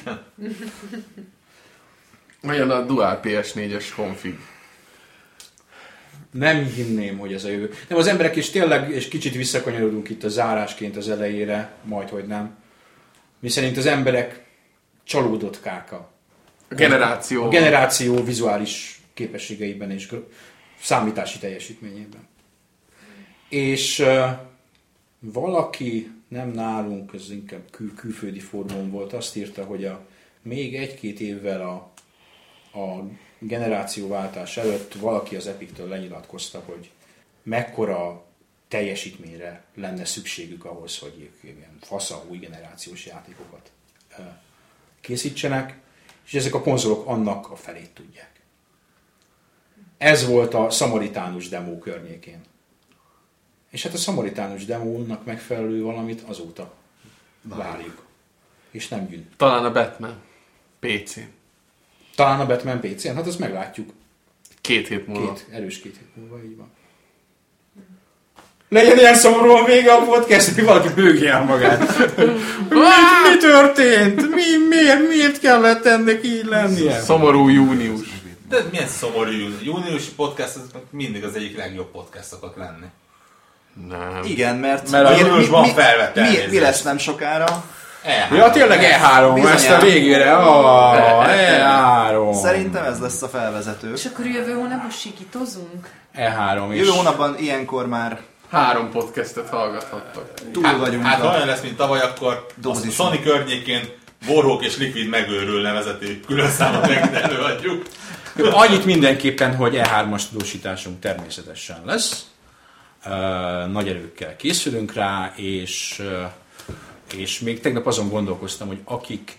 [2.50, 4.40] olyan a Dual PS4-es config.
[6.32, 7.74] Nem hinném, hogy ez a jövő.
[7.88, 12.26] Nem, az emberek is tényleg, és kicsit visszakanyarodunk itt a zárásként az elejére, majd hogy
[12.28, 12.58] nem.
[13.40, 14.46] Mi szerint az emberek
[15.04, 16.12] csalódott káka.
[16.70, 17.44] A generáció.
[17.44, 20.14] A generáció vizuális képességeiben és
[20.82, 22.28] számítási teljesítményében.
[23.50, 24.30] És uh,
[25.20, 30.08] valaki, nem nálunk, ez inkább kül- külföldi fórumon volt, azt írta, hogy a,
[30.42, 31.92] még egy-két évvel a,
[32.80, 33.10] a
[33.40, 36.92] generációváltás előtt valaki az Epic-től lenyilatkozta, hogy
[37.44, 38.26] mekkora
[38.68, 43.72] teljesítményre lenne szükségük ahhoz, hogy ilyen fasza új generációs játékokat
[45.02, 45.78] készítsenek,
[46.26, 48.42] és ezek a konzolok annak a felét tudják.
[49.98, 52.42] Ez volt a szamaritánus demo környékén.
[53.70, 56.74] És hát a szamaritánus demónak megfelelő valamit azóta
[57.42, 58.02] várjuk.
[58.72, 59.30] És nem jön.
[59.38, 60.14] Talán a Batman.
[60.80, 61.16] PC.
[62.16, 63.90] Talán a Batman PC-n, hát azt meglátjuk.
[64.62, 65.34] Két hét múlva.
[65.34, 66.72] Két, erős két hét múlva, így van.
[68.70, 71.80] Legyen ilyen szomorú a vége a podcast, hogy valaki bőgje el magát.
[72.70, 72.80] mi,
[73.30, 74.22] mi történt?
[74.30, 77.00] Mi, miért, miért kellett ennek így lennie?
[77.00, 78.08] Szomorú június.
[78.50, 82.86] De milyen szomorú júni- júniusi podcast, ez mindig az egyik legjobb podcast szokott lenni.
[83.90, 84.22] Nem.
[84.24, 87.64] igen, mert, Mert a mi- júniusban mi, felvett mi, mi, lesz nem sokára?
[88.32, 88.36] E3.
[88.36, 89.56] Ja, tényleg E3, Bizonyám.
[89.56, 90.36] ezt a végére.
[90.38, 92.34] Oh, E3.
[92.42, 93.94] Szerintem ez lesz a felvezető.
[93.94, 95.90] És akkor jövő hónapban sikítozunk?
[96.18, 96.78] E3 és...
[96.80, 98.20] Jövő hónapban ilyenkor már
[98.52, 100.32] Három podcastet hallgathattak.
[100.52, 101.06] túl Hát, vagyunk.
[101.06, 103.08] hát ha a- olyan lesz, mint tavaly, akkor a Dózison.
[103.12, 103.82] Sony környékén
[104.28, 107.86] Warhawk és Liquid megőrül nevezetű külön számot előadjuk.
[108.52, 112.26] Annyit mindenképpen, hogy E3-as tudósításunk természetesen lesz.
[113.72, 116.04] Nagy erőkkel készülünk rá, és,
[117.16, 119.38] és még tegnap azon gondolkoztam, hogy akik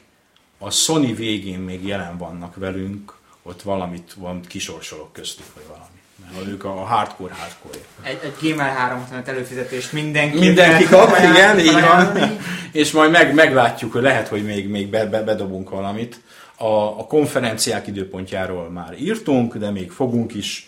[0.59, 5.86] a Sony végén még jelen vannak velünk, ott valamit van kisorsolok köztük, vagy valami.
[6.35, 10.39] Mert ők a hardcore hardcore Egy, egy Gamer 365 előfizetést mindenki.
[10.39, 12.39] Mindenki kap, igen, így van.
[12.72, 16.20] És majd meg, meglátjuk, hogy lehet, hogy még, még be, be, bedobunk valamit.
[16.56, 20.68] A, a konferenciák időpontjáról már írtunk, de még fogunk is.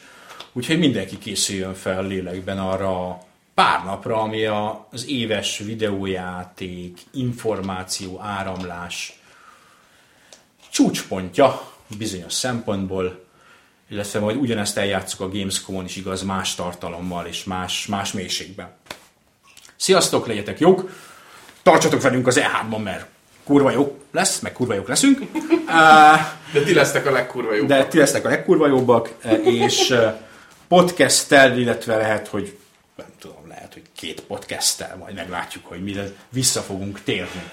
[0.53, 3.23] Úgyhogy mindenki készüljön fel lélekben arra a
[3.55, 4.45] pár napra, ami
[4.91, 9.21] az éves videójáték, információ, áramlás
[10.71, 13.25] csúcspontja bizonyos szempontból,
[13.89, 18.71] illetve majd ugyanezt eljátszuk a Gamescom-on is igaz, más tartalommal és más, más mélységben.
[19.77, 20.91] Sziasztok, legyetek jók!
[21.63, 23.07] Tartsatok velünk az E3-ban, mert
[23.45, 25.21] kurva jó lesz, meg kurva jók leszünk.
[26.53, 27.69] De ti lesztek a legkurva jobb.
[27.69, 29.15] de ti lesznek a legkurva jobbak,
[29.45, 29.95] és
[30.71, 32.59] podcasttel, illetve lehet, hogy
[32.97, 37.51] nem tudom, lehet, hogy két podcasttel majd meglátjuk, hogy mire vissza fogunk térni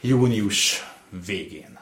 [0.00, 0.84] június
[1.26, 1.78] végén.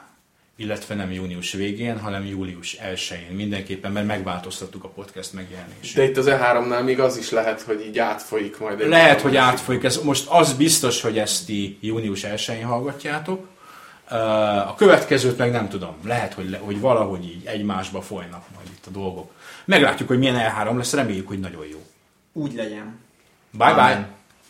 [0.56, 5.94] Illetve nem június végén, hanem július 1-én mindenképpen, mert megváltoztattuk a podcast megjelenését.
[5.94, 8.80] De itt az E3-nál még az is lehet, hogy így átfolyik majd.
[8.80, 9.84] egy Lehet, hogy átfolyik.
[9.84, 13.48] Ez most az biztos, hogy ezt ti június 1-én hallgatjátok.
[14.66, 15.94] A következőt meg nem tudom.
[16.04, 19.30] Lehet, hogy, le, hogy valahogy így egymásba folynak majd itt a dolgok.
[19.64, 21.86] Meglátjuk, hogy milyen E3 lesz, reméljük, hogy nagyon jó.
[22.32, 22.98] Úgy legyen.
[23.51, 23.82] Bye bye!
[23.82, 24.06] Amen.